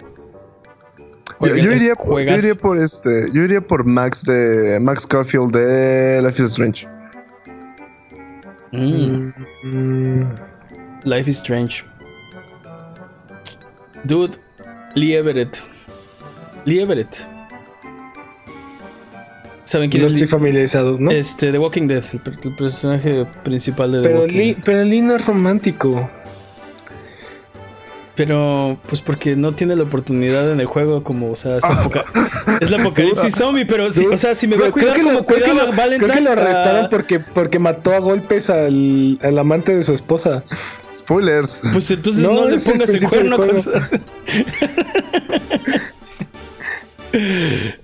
Yo, 1.39 1.55
iría, 1.55 1.93
yo, 1.95 2.19
iría, 2.19 2.55
por 2.55 2.79
este. 2.79 3.31
Yo 3.31 3.43
iría 3.43 3.61
por 3.61 3.85
Max 3.85 4.25
de 4.25 4.79
Max 4.81 5.05
Caulfield 5.05 5.51
de 5.51 6.19
Life 6.23 6.41
is 6.41 6.51
Strange. 6.51 6.87
Mm. 8.77 10.27
Life 11.03 11.29
is 11.29 11.37
Strange. 11.37 11.83
Dude, 14.05 14.37
Lee 14.95 15.15
Everett. 15.15 15.57
Lee 16.65 16.81
Everett. 16.81 17.27
¿Saben 19.63 19.89
quién 19.89 20.03
no 20.03 20.07
es? 20.07 20.13
estoy 20.13 20.27
familiarizado, 20.27 20.97
¿no? 20.97 21.11
Este, 21.11 21.51
The 21.51 21.57
Walking 21.57 21.87
Dead, 21.87 22.03
el, 22.13 22.55
personaje 22.55 23.25
principal 23.43 23.91
de 23.91 24.01
The 24.01 24.07
pero 24.07 24.21
Walking 24.21 24.37
Lee, 24.37 24.57
Pero 24.63 24.83
Lee 24.85 25.01
no 25.01 25.15
es 25.15 25.25
romántico. 25.25 26.09
Pero, 28.17 28.77
pues 28.87 29.01
porque 29.01 29.35
no 29.35 29.51
tiene 29.51 29.75
la 29.75 29.83
oportunidad 29.83 30.51
en 30.51 30.59
el 30.59 30.65
juego, 30.65 31.03
como, 31.03 31.31
o 31.31 31.35
sea, 31.35 31.57
es 31.57 31.63
la, 31.63 32.05
es 32.61 32.71
la 32.71 32.81
apocalipsis 32.81 33.35
zombie, 33.35 33.63
pero, 33.63 33.91
sí, 33.91 34.07
o 34.07 34.17
sea, 34.17 34.33
si 34.33 34.47
me 34.47 34.57
va 34.57 34.69
a 34.69 34.71
cuidar 34.71 34.99
como 34.99 35.23
cuidaba 35.23 35.65
lo, 35.65 35.73
Valentine. 35.73 35.99
Creo 35.99 36.15
que 36.15 36.21
lo 36.21 36.31
arrestaron 36.31 36.87
porque, 36.89 37.19
porque 37.19 37.59
mató 37.59 37.93
a 37.93 37.99
golpes 37.99 38.49
al, 38.49 39.19
al, 39.21 39.37
amante 39.37 39.75
de 39.75 39.83
su 39.83 39.93
esposa. 39.93 40.43
Spoilers. 40.95 41.61
Pues 41.71 41.91
entonces 41.91 42.23
no, 42.23 42.33
no 42.33 42.49
le 42.49 42.59
pongas 42.59 42.89
el, 42.89 43.03
el 43.03 43.07
cuerno 43.07 43.37
con. 43.37 43.51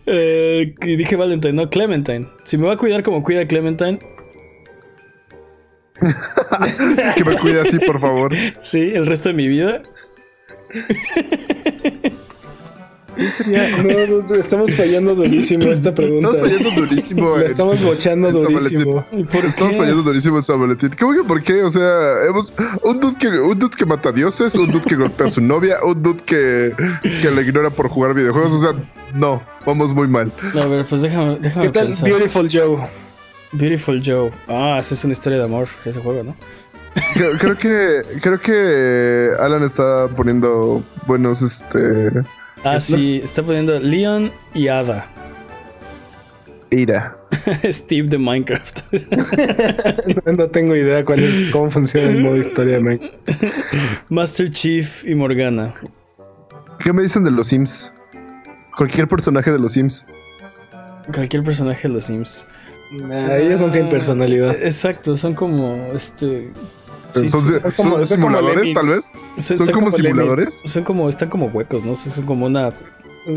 eh, 0.08 0.74
dije 0.82 1.16
Valentine, 1.16 1.54
no, 1.54 1.70
Clementine. 1.70 2.28
Si 2.44 2.58
me 2.58 2.66
va 2.66 2.74
a 2.74 2.78
cuidar 2.78 3.04
como 3.04 3.22
cuida 3.22 3.46
Clementine, 3.48 4.00
que 7.16 7.24
me 7.24 7.38
cuide 7.38 7.62
así, 7.62 7.78
por 7.78 8.02
favor. 8.02 8.34
Sí, 8.60 8.94
el 8.96 9.06
resto 9.06 9.30
de 9.30 9.36
mi 9.36 9.48
vida. 9.48 9.84
¿Qué 13.15 13.30
sería? 13.30 13.69
No, 13.78 14.24
no, 14.24 14.36
estamos 14.36 14.74
fallando 14.76 15.13
durísimo 15.13 15.65
esta 15.65 15.93
pregunta. 15.93 16.32
Estamos 16.32 16.49
fallando 16.51 16.82
durísimo. 16.82 17.38
La 17.38 17.45
estamos 17.45 17.84
bochando 17.84 18.32
durísimo. 18.32 19.05
Estamos 19.11 19.78
fallando 19.78 20.01
durísimo 20.03 20.38
en 20.38 20.41
San 20.41 20.59
Valentín. 20.59 20.89
¿Cómo 20.99 21.13
que 21.13 21.24
por 21.24 21.43
qué? 21.43 21.61
O 21.61 21.69
sea, 21.69 22.24
hemos 22.28 22.53
un 22.84 22.99
dude 22.99 23.15
que, 23.19 23.28
un 23.28 23.59
dude 23.59 23.76
que 23.78 23.86
mata 23.86 24.11
dioses, 24.11 24.55
un 24.55 24.71
dude 24.71 24.86
que 24.86 24.95
golpea 24.95 25.28
a 25.28 25.30
su 25.30 25.41
novia, 25.41 25.78
un 25.84 26.01
dude 26.01 26.24
que, 26.26 26.74
que 27.21 27.30
le 27.32 27.43
ignora 27.43 27.69
por 27.69 27.88
jugar 27.88 28.15
videojuegos. 28.15 28.53
O 28.53 28.59
sea, 28.59 28.74
no, 29.13 29.43
vamos 29.65 29.93
muy 29.93 30.07
mal. 30.07 30.32
A 30.59 30.65
ver, 30.65 30.86
pues 30.86 31.03
déjame, 31.03 31.38
déjame 31.39 31.67
¿Qué 31.67 31.71
tal 31.71 31.86
pensar. 31.88 32.09
Beautiful 32.09 32.49
Joe? 32.51 32.88
Beautiful 33.51 34.01
Joe. 34.03 34.32
Ah, 34.47 34.78
esa 34.80 34.95
es 34.95 35.03
una 35.03 35.13
historia 35.13 35.38
de 35.38 35.45
amor, 35.45 35.67
ese 35.86 35.99
juego, 35.99 36.24
¿no? 36.24 36.36
Creo, 37.14 37.38
creo, 37.38 37.58
que 37.58 38.02
creo 38.22 38.39
que 38.39 39.32
Alan 39.39 39.64
está 39.64 40.08
poniendo 40.16 40.84
buenos 41.08 41.41
este 41.41 42.12
Ah, 42.64 42.80
sí, 42.80 43.20
está 43.22 43.44
poniendo 43.44 43.78
Leon 43.80 44.32
y 44.54 44.70
Ada. 44.70 45.08
Ira. 46.72 47.18
Steve 47.70 48.08
de 48.08 48.18
Minecraft. 48.18 48.80
no 50.38 50.48
tengo 50.48 50.76
idea 50.76 51.04
cuál 51.04 51.24
es, 51.24 51.52
cómo 51.52 51.70
funciona 51.70 52.10
el 52.10 52.22
modo 52.22 52.38
historia 52.38 52.76
de 52.76 52.80
Minecraft. 52.80 53.16
Master 54.10 54.50
Chief 54.50 55.04
y 55.06 55.14
Morgana. 55.14 55.74
¿Qué 56.80 56.94
me 56.94 57.04
dicen 57.04 57.26
de 57.26 57.32
los 57.32 57.48
Sims? 57.48 57.94
Cualquier 58.78 59.08
personaje 59.08 59.52
de 59.52 59.60
los 59.60 59.74
Sims. 59.74 60.06
Cualquier 61.14 61.44
personaje 61.44 61.88
de 61.88 61.94
los 61.94 62.06
Sims. 62.06 62.48
Nah, 62.91 63.36
ellos 63.36 63.60
son 63.60 63.74
sin 63.74 63.89
personalidad. 63.89 64.56
Exacto, 64.62 65.18
son 65.18 65.34
como 65.34 65.91
este. 65.94 66.50
Sí, 67.14 67.28
son, 67.28 67.41
son, 67.45 67.61
son, 67.61 67.72
como, 67.76 68.05
simuladores, 68.05 68.74
tal 68.74 68.88
vez. 68.88 69.11
Son, 69.39 69.57
como, 69.57 69.72
como 69.72 69.91
simuladores. 69.91 70.45
Lemmings. 70.45 70.72
Son 70.72 70.84
como, 70.84 71.09
están 71.09 71.30
como 71.30 71.45
huecos, 71.47 71.84
¿no? 71.84 71.95
Son 71.95 72.26
como 72.26 72.45
una, 72.45 72.72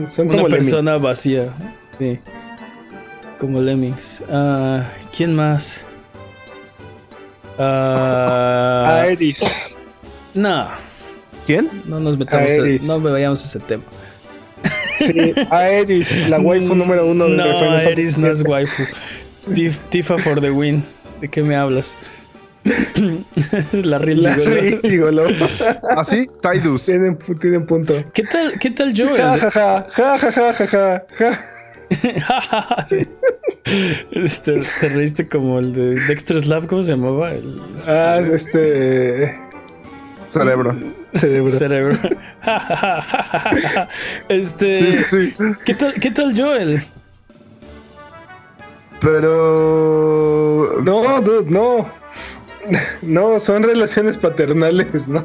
son 0.06 0.28
una 0.28 0.36
como 0.38 0.48
persona 0.48 0.92
lemmings. 0.92 1.02
vacía. 1.02 1.54
Sí. 1.98 2.18
Como 3.38 3.60
Lemmings. 3.60 4.22
Uh, 4.28 4.80
¿Quién 5.14 5.34
más? 5.34 5.84
Uh, 7.58 7.62
Aeris. 7.62 9.44
No. 10.34 10.68
¿Quién? 11.46 11.70
No 11.84 12.00
nos 12.00 12.18
metamos, 12.18 12.50
a, 12.52 12.86
no 12.86 12.98
me 12.98 13.10
vayamos 13.10 13.42
a 13.42 13.44
ese 13.44 13.60
tema. 13.60 13.84
Sí, 14.98 15.34
Aeris, 15.50 16.28
la 16.28 16.40
waifu 16.40 16.74
número 16.76 17.06
uno 17.06 17.26
de 17.26 17.36
No, 17.36 17.44
Aeris 17.44 18.18
no 18.18 18.30
es 18.30 18.42
waifu. 18.42 18.82
Tifa 19.90 20.18
for 20.18 20.40
the 20.40 20.50
win. 20.50 20.82
¿De 21.20 21.28
qué 21.28 21.42
me 21.42 21.54
hablas? 21.54 21.96
la 23.72 23.98
real 23.98 24.22
la 24.22 24.34
gigolo. 24.82 25.26
Así, 25.96 26.26
Tidus. 26.42 26.86
Tienen, 26.86 27.18
tienen 27.40 27.66
punto. 27.66 27.94
¿Qué 28.12 28.24
tal, 28.24 28.58
qué 28.58 28.70
tal 28.70 28.92
Joel? 28.96 29.16
Ja, 29.16 29.38
ja, 29.38 29.50
ja, 29.50 30.18
ja, 30.18 30.18
ja, 30.18 30.52
ja, 30.52 30.66
ja, 30.66 31.06
ja. 31.18 31.32
sí. 32.88 33.06
este, 34.10 34.60
te 34.80 34.88
reíste 34.88 35.28
como 35.28 35.60
el 35.60 35.72
de 35.72 35.94
Dexter 36.06 36.40
Slab, 36.40 36.66
¿cómo 36.66 36.82
se 36.82 36.92
llamaba? 36.92 37.30
El, 37.30 37.60
este... 37.74 37.92
Ah, 37.92 38.18
este. 38.20 39.38
Cerebro. 40.28 40.76
Cerebro. 41.14 41.48
Cerebro. 41.48 41.98
este. 44.28 45.04
Sí, 45.04 45.04
sí. 45.08 45.34
¿Qué 45.64 45.74
tal, 45.74 45.94
qué 45.94 46.10
tal 46.10 46.36
Joel? 46.36 46.82
Pero. 49.00 50.80
No, 50.82 51.20
dude, 51.20 51.50
no. 51.50 51.88
No, 53.02 53.40
son 53.40 53.62
relaciones 53.62 54.16
paternales, 54.16 55.08
no. 55.08 55.24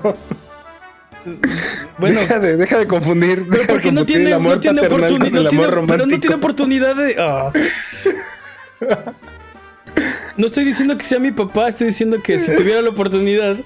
Bueno, 2.00 2.20
deja 2.20 2.40
de, 2.40 2.58
deja 2.58 2.80
de 2.80 2.88
confundir. 2.88 3.46
Pero 3.50 3.68
porque 3.68 3.92
no 3.92 4.06
tiene, 4.06 4.32
no 4.32 4.60
tiene 4.60 4.82
oportunidad. 4.82 5.44
No 5.44 5.50
tiene, 5.50 5.68
pero 5.88 6.06
no 6.06 6.20
tiene 6.20 6.36
oportunidad 6.36 6.96
de. 6.96 7.16
Oh. 7.20 7.52
No 10.38 10.48
estoy 10.48 10.64
diciendo 10.64 10.98
que 10.98 11.04
sea 11.04 11.20
mi 11.20 11.32
papá, 11.32 11.68
estoy 11.68 11.88
diciendo 11.88 12.22
que 12.24 12.38
si 12.38 12.56
tuviera 12.56 12.82
la 12.82 12.90
oportunidad. 12.90 13.58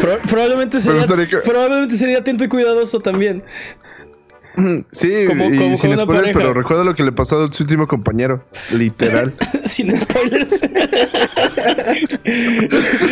Pro, 0.00 0.18
probablemente, 0.30 0.80
sería, 0.80 1.04
que... 1.28 1.38
probablemente 1.38 1.96
sería 1.96 2.18
atento 2.18 2.44
y 2.44 2.48
cuidadoso 2.48 3.00
también. 3.00 3.42
Sí, 4.92 5.24
como, 5.26 5.46
y 5.46 5.58
como 5.58 5.76
sin 5.76 5.96
spoilers, 5.96 6.30
pero 6.32 6.54
recuerda 6.54 6.84
lo 6.84 6.94
que 6.94 7.02
le 7.02 7.10
pasó 7.10 7.44
a 7.44 7.52
su 7.52 7.64
último 7.64 7.88
compañero. 7.88 8.44
Literal. 8.72 9.32
sin 9.64 9.96
spoilers. 9.96 10.60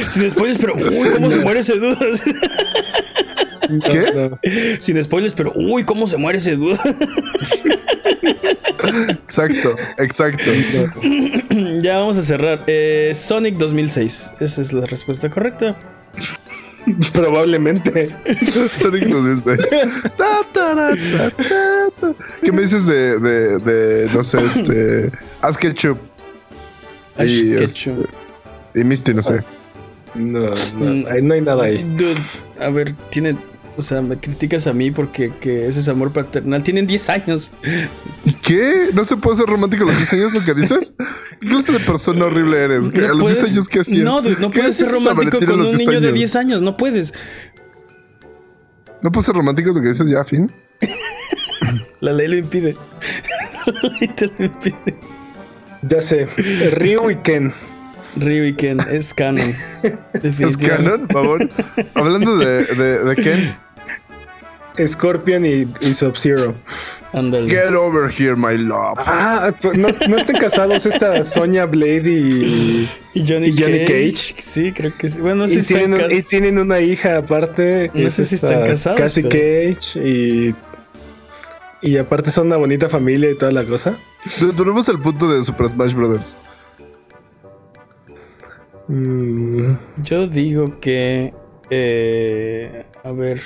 sin 0.09 0.31
spoilers, 0.31 0.59
pero 0.59 0.75
uy, 0.75 1.09
cómo 1.15 1.31
se 1.31 1.41
muere 1.41 1.61
ese 1.61 1.77
duda. 1.77 1.97
¿Qué? 3.91 4.13
No. 4.15 4.39
Sin 4.79 5.03
spoilers, 5.03 5.35
pero 5.35 5.53
uy, 5.55 5.85
cómo 5.85 6.07
se 6.07 6.17
muere 6.17 6.39
ese 6.39 6.55
duda. 6.55 6.79
exacto, 9.09 9.75
exacto. 9.99 10.45
ya 11.81 11.99
vamos 11.99 12.19
a 12.19 12.23
cerrar. 12.23 12.63
Eh, 12.69 13.13
Sonic 13.15 13.57
2006. 13.57 14.35
Esa 14.41 14.61
es 14.61 14.73
la 14.73 14.87
respuesta 14.87 15.29
correcta. 15.29 15.77
Probablemente. 17.13 18.09
Sonic 18.73 19.09
2006. 19.09 19.69
Ta, 20.17 20.43
ta, 20.53 20.75
ta, 20.75 22.15
¿Qué 22.43 22.53
me 22.53 22.63
dices 22.63 22.87
de, 22.87 23.19
de, 23.19 23.59
de, 23.59 24.11
no 24.13 24.23
sé, 24.23 24.45
este. 24.45 25.11
Ash 25.43 25.57
Ketchup? 25.57 25.99
Ash 27.17 27.31
y, 27.31 27.57
Ketchup. 27.57 28.05
Este, 28.05 28.81
y 28.81 28.85
Misty, 28.85 29.15
no 29.15 29.23
sé. 29.23 29.43
No, 30.15 30.51
no, 30.79 30.91
no 31.21 31.35
hay 31.35 31.41
nada 31.41 31.65
ahí. 31.65 31.85
Dude, 31.97 32.21
a 32.61 32.69
ver, 32.71 32.95
tiene. 33.11 33.37
O 33.77 33.83
sea, 33.83 34.03
me 34.03 34.19
criticas 34.19 34.67
a 34.67 34.73
mí 34.73 34.91
porque 34.91 35.33
que 35.41 35.67
ese 35.67 35.81
es 35.81 35.89
amor 35.89 36.13
paternal. 36.13 36.63
Tienen 36.63 36.87
10 36.87 37.09
años. 37.09 37.51
¿Qué? 38.43 38.91
¿No 38.93 39.05
se 39.05 39.17
puede 39.17 39.39
ser 39.39 39.47
romántico 39.47 39.85
a 39.85 39.87
los 39.87 39.97
10 39.97 40.13
años 40.13 40.35
lo 40.35 40.45
que 40.45 40.55
dices? 40.55 40.95
¿Qué 41.41 41.47
clase 41.47 41.73
de 41.73 41.81
persona 41.81 42.27
horrible 42.27 42.59
eres? 42.59 42.93
No 42.93 43.05
a 43.05 43.09
los 43.09 43.23
puedes, 43.23 43.41
10 43.41 43.53
años 43.53 43.69
qué 43.69 43.81
hacías? 43.81 44.05
No, 44.05 44.21
no 44.21 44.51
puedes 44.51 44.77
ser 44.77 44.91
romántico 44.91 45.39
con 45.39 45.61
un 45.61 45.75
niño 45.75 45.91
años? 45.91 46.03
de 46.03 46.13
10 46.13 46.37
años. 46.37 46.63
No 46.63 46.77
puedes. 46.77 47.15
¿No 49.01 49.11
puedes 49.11 49.27
ser 49.27 49.35
romántico 49.35 49.71
lo 49.71 49.81
que 49.81 49.89
dices 49.89 50.09
ya, 50.11 50.23
fin? 50.23 50.51
La 52.01 52.13
ley 52.13 52.29
lo 52.29 52.37
impide. 52.37 52.77
La 53.83 53.89
ley 53.99 54.09
te 54.09 54.27
lo 54.27 54.45
impide. 54.45 54.97
Ya 55.83 56.01
sé. 56.01 56.27
Ryu 56.77 57.11
y 57.11 57.17
Ken. 57.17 57.53
Ryu 58.17 58.45
y 58.45 58.55
Ken 58.55 58.79
es 58.91 59.15
canon. 59.15 59.53
¿Es 60.23 60.59
canon, 60.59 61.07
por 61.07 61.13
favor? 61.13 61.49
Hablando 61.95 62.37
de, 62.37 62.65
de, 62.65 63.05
de 63.05 63.17
Ken. 63.17 63.57
Scorpion 64.87 65.45
y, 65.45 65.67
y 65.81 65.95
Sub-Zero. 65.95 66.55
Get 67.13 67.75
over 67.75 68.11
here, 68.11 68.35
my 68.35 68.57
love. 68.57 68.99
Ah, 69.01 69.53
no, 69.77 69.89
no 70.09 70.17
están 70.17 70.37
casados 70.37 70.87
esta 70.87 71.23
Sonya 71.27 71.67
Blade 71.67 72.11
y, 72.11 72.89
y 73.13 73.27
Johnny, 73.29 73.49
y 73.49 73.53
Johnny 73.53 73.81
Cage? 73.81 74.13
Cage. 74.13 74.35
Sí, 74.39 74.73
creo 74.73 74.97
que 74.97 75.09
sí. 75.09 75.21
Bueno, 75.21 75.43
no 75.43 75.49
sé 75.49 75.57
y, 75.57 75.61
si 75.61 75.75
tienen, 75.75 76.01
están 76.01 76.19
y 76.19 76.23
tienen 76.23 76.59
una 76.59 76.81
hija 76.81 77.19
aparte. 77.19 77.91
No 77.93 78.09
sé 78.09 78.25
si 78.25 78.37
están 78.37 78.65
casados. 78.65 78.99
Cassie 78.99 79.25
pero... 79.25 79.75
Cage 79.75 80.01
y. 80.01 80.55
Y 81.83 81.99
aparte 81.99 82.31
son 82.31 82.47
una 82.47 82.57
bonita 82.57 82.89
familia 82.89 83.31
y 83.31 83.37
toda 83.37 83.53
la 83.53 83.65
cosa. 83.65 83.95
Tenemos 84.57 84.89
el 84.89 84.99
punto 84.99 85.31
de 85.31 85.43
Super 85.45 85.69
Smash 85.69 85.95
Brothers. 85.95 86.39
Mm. 88.89 89.73
Yo 89.99 90.27
digo 90.27 90.81
que. 90.81 91.35
Eh, 91.69 92.87
a 93.05 93.13
ver. 93.13 93.39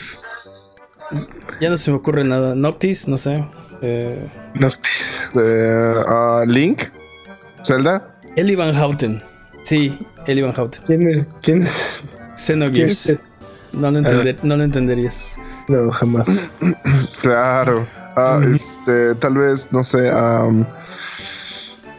Ya 1.61 1.71
no 1.71 1.77
se 1.77 1.91
me 1.91 1.97
ocurre 1.97 2.25
nada. 2.25 2.55
Noctis, 2.55 3.09
no 3.09 3.17
sé. 3.17 3.45
Eh... 3.83 4.29
Noctis. 4.55 5.31
Eh, 5.35 5.95
uh, 6.07 6.47
Link. 6.47 6.83
Zelda. 7.65 8.15
Eli 8.37 8.55
Van 8.55 8.75
Houten. 8.75 9.23
Sí, 9.65 9.99
Eli 10.27 10.43
Van 10.43 10.53
Houten. 10.53 10.83
¿Quién 10.87 11.09
es? 11.09 11.27
¿Quién 11.43 11.63
es? 11.63 12.05
Xenogears. 12.37 13.11
Es 13.11 13.19
no, 13.73 13.91
lo 13.91 13.99
entender, 13.99 14.37
ah. 14.39 14.43
no 14.45 14.57
lo 14.57 14.63
entenderías. 14.63 15.39
No, 15.69 15.91
jamás. 15.91 16.51
claro. 17.21 17.87
Mm. 18.17 18.55
Este, 18.55 19.15
tal 19.17 19.35
vez, 19.35 19.69
no 19.73 19.85
sé. 19.85 20.11
Um, 20.11 20.65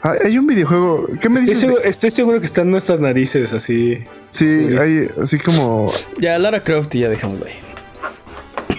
hay 0.01 0.37
un 0.37 0.47
videojuego. 0.47 1.05
¿Qué 1.21 1.29
me 1.29 1.39
estoy 1.39 1.53
dices? 1.53 1.59
Seguro, 1.59 1.81
de... 1.81 1.89
Estoy 1.89 2.11
seguro 2.11 2.39
que 2.39 2.45
están 2.45 2.71
nuestras 2.71 2.99
narices 2.99 3.53
así. 3.53 4.03
Sí, 4.31 4.75
hay 4.79 5.09
así 5.21 5.37
como. 5.37 5.91
Ya, 6.19 6.39
Lara 6.39 6.63
Croft 6.63 6.95
y 6.95 6.99
ya 6.99 7.09
dejémoslo 7.09 7.45
ahí. 7.45 7.53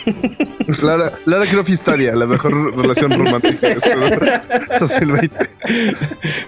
Lara, 0.82 1.12
Lara 1.26 1.46
Croft 1.46 1.68
y 1.70 1.76
Stadia, 1.76 2.14
la 2.14 2.26
mejor 2.26 2.76
relación 2.76 3.12
romántica 3.12 3.68
de 3.68 3.72
este 3.74 3.94
2020. 4.78 5.50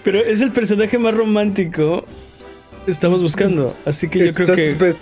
Pero 0.04 0.18
es 0.18 0.40
el 0.42 0.52
personaje 0.52 0.98
más 0.98 1.14
romántico 1.14 2.04
que 2.84 2.90
estamos 2.90 3.22
buscando. 3.22 3.76
Así 3.84 4.08
que 4.08 4.26
yo 4.26 4.34
creo 4.34 4.54
que. 4.54 4.94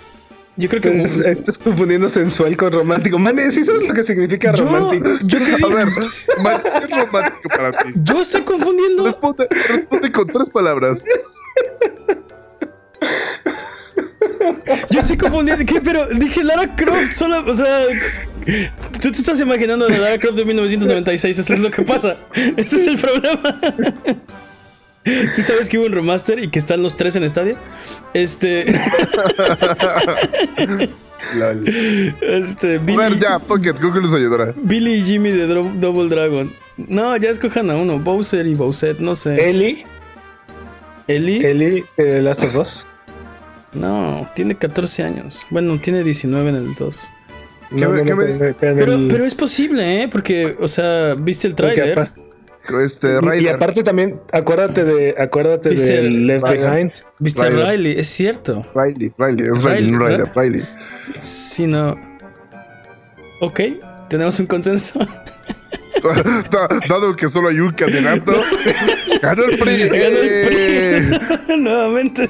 Yo 0.57 0.67
creo 0.67 0.81
que. 0.81 1.29
Estás 1.29 1.57
confundiendo 1.57 2.09
sensual 2.09 2.57
con 2.57 2.73
romántico. 2.73 3.17
Manes, 3.17 3.53
¿sí 3.53 3.63
sabes 3.63 3.87
lo 3.87 3.93
que 3.93 4.03
significa 4.03 4.51
romántico? 4.51 5.09
Yo 5.23 5.39
A 5.65 5.73
ver, 5.73 5.87
man, 6.43 6.61
¿qué 6.61 6.77
es 6.77 6.89
romántico 6.89 7.49
para 7.49 7.71
ti? 7.79 7.93
Yo 8.03 8.21
estoy 8.21 8.41
confundiendo. 8.41 9.05
Responde, 9.05 9.47
responde 9.69 10.11
con 10.11 10.27
tres 10.27 10.49
palabras. 10.49 11.05
Yo 14.89 14.99
estoy 14.99 15.17
confundiendo. 15.17 15.65
¿Qué? 15.65 15.81
Pero 15.81 16.05
dije 16.07 16.43
Lara 16.43 16.75
Croft 16.75 17.11
solo. 17.11 17.43
O 17.49 17.53
sea. 17.53 17.85
Tú 19.01 19.11
te 19.11 19.17
estás 19.17 19.39
imaginando 19.41 19.87
la 19.89 19.97
Lara 19.97 20.17
Croft 20.17 20.35
de 20.37 20.45
1996. 20.45 21.37
Eso 21.39 21.53
es 21.53 21.59
lo 21.59 21.69
que 21.71 21.81
pasa. 21.83 22.17
Ese 22.57 22.77
es 22.77 22.87
el 22.87 22.97
problema. 22.97 23.59
¿Sí 25.31 25.41
sabes 25.43 25.69
que 25.69 25.77
hubo 25.77 25.85
un 25.87 25.93
remaster 25.93 26.39
y 26.39 26.49
que 26.49 26.59
están 26.59 26.83
los 26.83 26.95
tres 26.95 27.15
en 27.15 27.23
estadio? 27.23 27.57
Este. 28.13 28.65
Lol. 31.35 31.65
Este. 32.21 32.75
A 32.75 32.79
Billy, 32.79 32.97
ver, 32.97 33.19
ya, 33.19 33.39
fuck 33.39 33.65
it, 33.65 33.79
Google 33.81 34.01
nos 34.01 34.13
ayudará. 34.13 34.53
Billy 34.63 34.95
y 34.95 35.05
Jimmy 35.05 35.31
de 35.31 35.47
Dro- 35.47 35.73
Double 35.79 36.09
Dragon. 36.09 36.51
No, 36.77 37.15
ya 37.17 37.29
escojan 37.29 37.69
a 37.69 37.75
uno. 37.75 37.99
Bowser 37.99 38.45
y 38.47 38.55
Bowsette, 38.55 38.99
no 38.99 39.15
sé. 39.15 39.35
Eli, 39.49 39.83
Eli. 41.07 41.43
Eli, 41.45 41.85
eh, 41.97 42.21
Last 42.21 42.43
of 42.43 42.55
Us. 42.55 42.87
No, 43.73 44.29
tiene 44.35 44.55
14 44.55 45.03
años. 45.03 45.45
Bueno, 45.49 45.79
tiene 45.79 46.03
19 46.03 46.49
en 46.49 46.55
el 46.55 46.75
2. 46.75 47.07
¿Qué 47.77 47.87
me- 47.87 48.03
qué 48.03 48.15
me- 48.15 48.53
pero- 48.55 49.25
es 49.25 49.35
posible, 49.35 50.03
¿eh? 50.03 50.07
Porque, 50.11 50.55
o 50.59 50.67
sea, 50.67 51.13
viste 51.15 51.47
el 51.47 51.53
tráiler. 51.55 52.07
Este, 52.83 53.19
y, 53.39 53.47
aparte 53.47 53.81
también, 53.83 54.19
acuérdate 54.31 54.83
de, 54.83 55.15
acuérdate 55.17 55.69
Dice 55.69 55.93
de 55.93 55.99
el- 55.99 56.27
Left. 56.27 56.43
Behind. 56.45 56.91
Viste 57.19 57.41
a 57.41 57.49
Ryder. 57.49 57.67
Riley, 57.67 57.99
es 57.99 58.07
cierto. 58.09 58.63
Riley, 58.75 59.11
Riley, 59.17 59.47
es 59.51 59.63
Riley, 59.63 59.91
Riley. 59.97 60.23
Riley. 60.35 60.63
Sí, 61.19 61.65
no. 61.67 61.95
Ok, 63.41 63.59
tenemos 64.09 64.39
un 64.39 64.45
consenso. 64.47 64.99
Da- 66.51 66.69
Dado 66.87 67.15
que 67.15 67.27
solo 67.27 67.49
hay 67.49 67.59
un 67.59 67.71
candidato, 67.71 68.31
ganó 69.21 69.43
el 69.43 69.57
PRI. 69.57 69.77
Ganó 69.89 69.95
el 69.95 70.15
Eh, 70.21 71.19
PRI. 71.47 71.57
Nuevamente. 71.61 72.29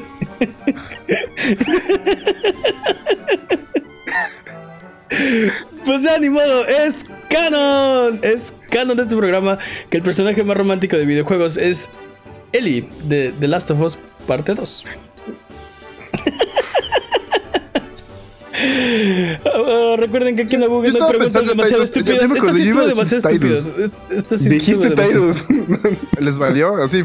Pues 5.86 6.04
ya 6.04 6.20
ni 6.20 6.30
modo, 6.30 6.66
es 6.68 7.06
canon. 7.30 8.20
Es 8.22 8.54
canon 8.70 8.98
de 8.98 9.04
este 9.04 9.16
programa 9.16 9.58
que 9.90 9.98
el 9.98 10.04
personaje 10.04 10.44
más 10.44 10.56
romántico 10.58 10.98
de 10.98 11.06
videojuegos 11.06 11.58
es 11.58 11.90
Ellie 12.52 12.88
de 13.06 13.34
The 13.40 13.48
Last 13.48 13.72
of 13.72 13.82
Us 13.82 13.98
parte 14.28 14.54
2. 14.54 14.86
Ah, 19.46 19.96
recuerden 19.98 20.36
que 20.36 20.42
aquí 20.44 20.56
en 20.56 20.62
la 20.62 20.68
Google 20.68 20.92
no 20.92 21.06
hay 21.06 21.10
preguntas 21.12 21.48
demasiado 21.48 21.84
Tidus, 21.86 22.08
estúpidas. 22.10 22.32
Estas 22.32 22.56
sí 22.56 22.68
estuvo 22.68 22.86
demasiado 22.88 23.30
Tidus. 23.30 23.58
estúpidas. 23.58 23.92
Estas 24.12 24.42
sí 24.42 24.50
Dijiste 24.50 24.90
Tyrus. 24.92 25.46
¿Les 26.20 26.38
valió? 26.38 26.76
Así. 26.76 27.04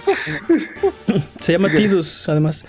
Se 1.40 1.52
llama 1.52 1.70
Tidus, 1.70 2.28
además. 2.28 2.65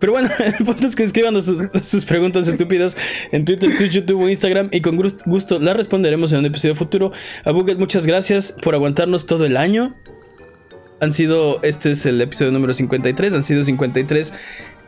Pero 0.00 0.12
bueno, 0.12 0.28
el 0.58 0.64
punto 0.64 0.86
es 0.86 0.96
que 0.96 1.04
escriban 1.04 1.40
sus, 1.40 1.62
sus 1.82 2.04
preguntas 2.04 2.48
estúpidas 2.48 2.96
en 3.32 3.44
Twitter, 3.44 3.76
Twitch, 3.76 3.92
YouTube 3.92 4.22
o 4.22 4.28
Instagram 4.28 4.68
y 4.72 4.80
con 4.80 4.96
gust- 4.98 5.22
gusto 5.26 5.58
las 5.58 5.76
responderemos 5.76 6.32
en 6.32 6.40
un 6.40 6.46
episodio 6.46 6.74
futuro. 6.74 7.12
A 7.44 7.50
Buget, 7.52 7.78
muchas 7.78 8.06
gracias 8.06 8.52
por 8.62 8.74
aguantarnos 8.74 9.26
todo 9.26 9.44
el 9.46 9.56
año. 9.56 9.94
Han 11.00 11.12
sido, 11.12 11.60
este 11.62 11.92
es 11.92 12.04
el 12.06 12.20
episodio 12.20 12.50
número 12.52 12.72
53, 12.74 13.34
han 13.34 13.42
sido 13.42 13.62
53 13.62 14.32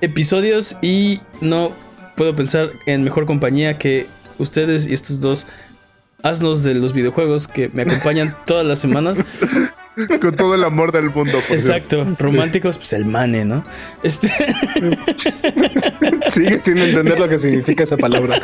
episodios 0.03 0.77
y 0.83 1.21
no 1.41 1.73
puedo 2.17 2.35
pensar 2.37 2.73
en 2.87 3.03
mejor 3.05 3.25
compañía 3.27 3.79
que 3.79 4.07
ustedes 4.39 4.87
y 4.87 4.93
estos 4.95 5.21
dos 5.21 5.47
asnos 6.23 6.63
de 6.63 6.75
los 6.75 6.93
videojuegos 6.93 7.49
que 7.49 7.69
me 7.71 7.83
acompañan 7.83 8.37
todas 8.47 8.67
las 8.67 8.79
semanas. 8.79 9.23
Con 9.95 10.37
todo 10.37 10.55
el 10.55 10.65
amor 10.65 10.91
del 10.91 11.11
mundo. 11.11 11.39
por 11.47 11.57
Exacto, 11.57 12.07
románticos, 12.19 12.79
pues 12.79 12.93
el 12.95 13.05
mane, 13.05 13.45
¿no? 13.45 13.63
Este. 14.03 14.29
Sigue 16.29 16.61
sin 16.65 16.79
entender 16.79 17.19
lo 17.19 17.29
que 17.29 17.39
significa 17.39 17.85
esa 17.85 17.97
palabra. 17.97 18.41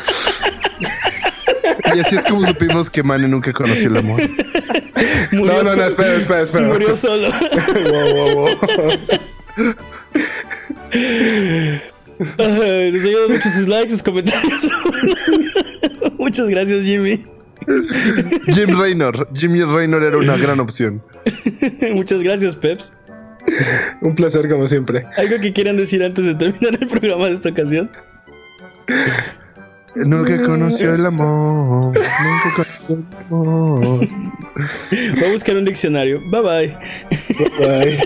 Y 1.94 2.00
así 2.00 2.16
es 2.16 2.24
como 2.24 2.46
supimos 2.46 2.90
que 2.90 3.02
Mane 3.02 3.28
nunca 3.28 3.52
conoció 3.52 3.88
el 3.88 3.96
amor. 3.96 4.20
Murió 5.32 5.54
No, 5.54 5.62
no, 5.62 5.76
no, 5.76 5.84
espera, 5.84 6.14
espera, 6.14 6.42
espera. 6.42 6.68
Murió 6.68 6.94
solo. 6.96 7.28
Wow, 7.90 8.14
wow, 8.14 8.48
wow. 8.76 8.92
Ay, 12.38 12.92
Les 12.92 13.06
ayudan 13.06 13.32
mucho 13.32 13.50
sus 13.50 13.68
likes, 13.68 13.90
sus 13.90 14.02
comentarios. 14.02 14.68
Muchas 16.18 16.48
gracias, 16.48 16.84
Jimmy. 16.84 17.24
Jim 18.55 18.78
Raynor. 18.78 19.28
Jimmy 19.35 19.62
Raynor 19.62 20.03
era 20.03 20.19
una 20.19 20.36
gran 20.36 20.61
opción. 20.61 21.03
Muchas 21.93 22.23
gracias, 22.23 22.57
Peps. 22.57 22.93
Un 24.03 24.15
placer 24.15 24.49
como 24.49 24.66
siempre. 24.66 25.05
¿Algo 25.16 25.40
que 25.40 25.53
quieran 25.53 25.77
decir 25.77 26.03
antes 26.03 26.27
de 26.27 26.35
terminar 26.35 26.78
el 26.81 26.86
programa 26.86 27.27
de 27.27 27.35
esta 27.35 27.49
ocasión? 27.51 27.90
Nunca 29.95 30.43
conoció 30.43 30.95
el 30.95 31.07
amor. 31.07 31.95
Nunca 31.97 32.55
conoció 32.57 32.97
el 32.97 33.05
amor. 33.27 33.81
Voy 35.19 35.28
a 35.28 35.32
buscar 35.32 35.57
un 35.57 35.65
diccionario. 35.65 36.20
Bye 36.31 36.43
bye. 36.43 36.77
Bye. 37.59 37.99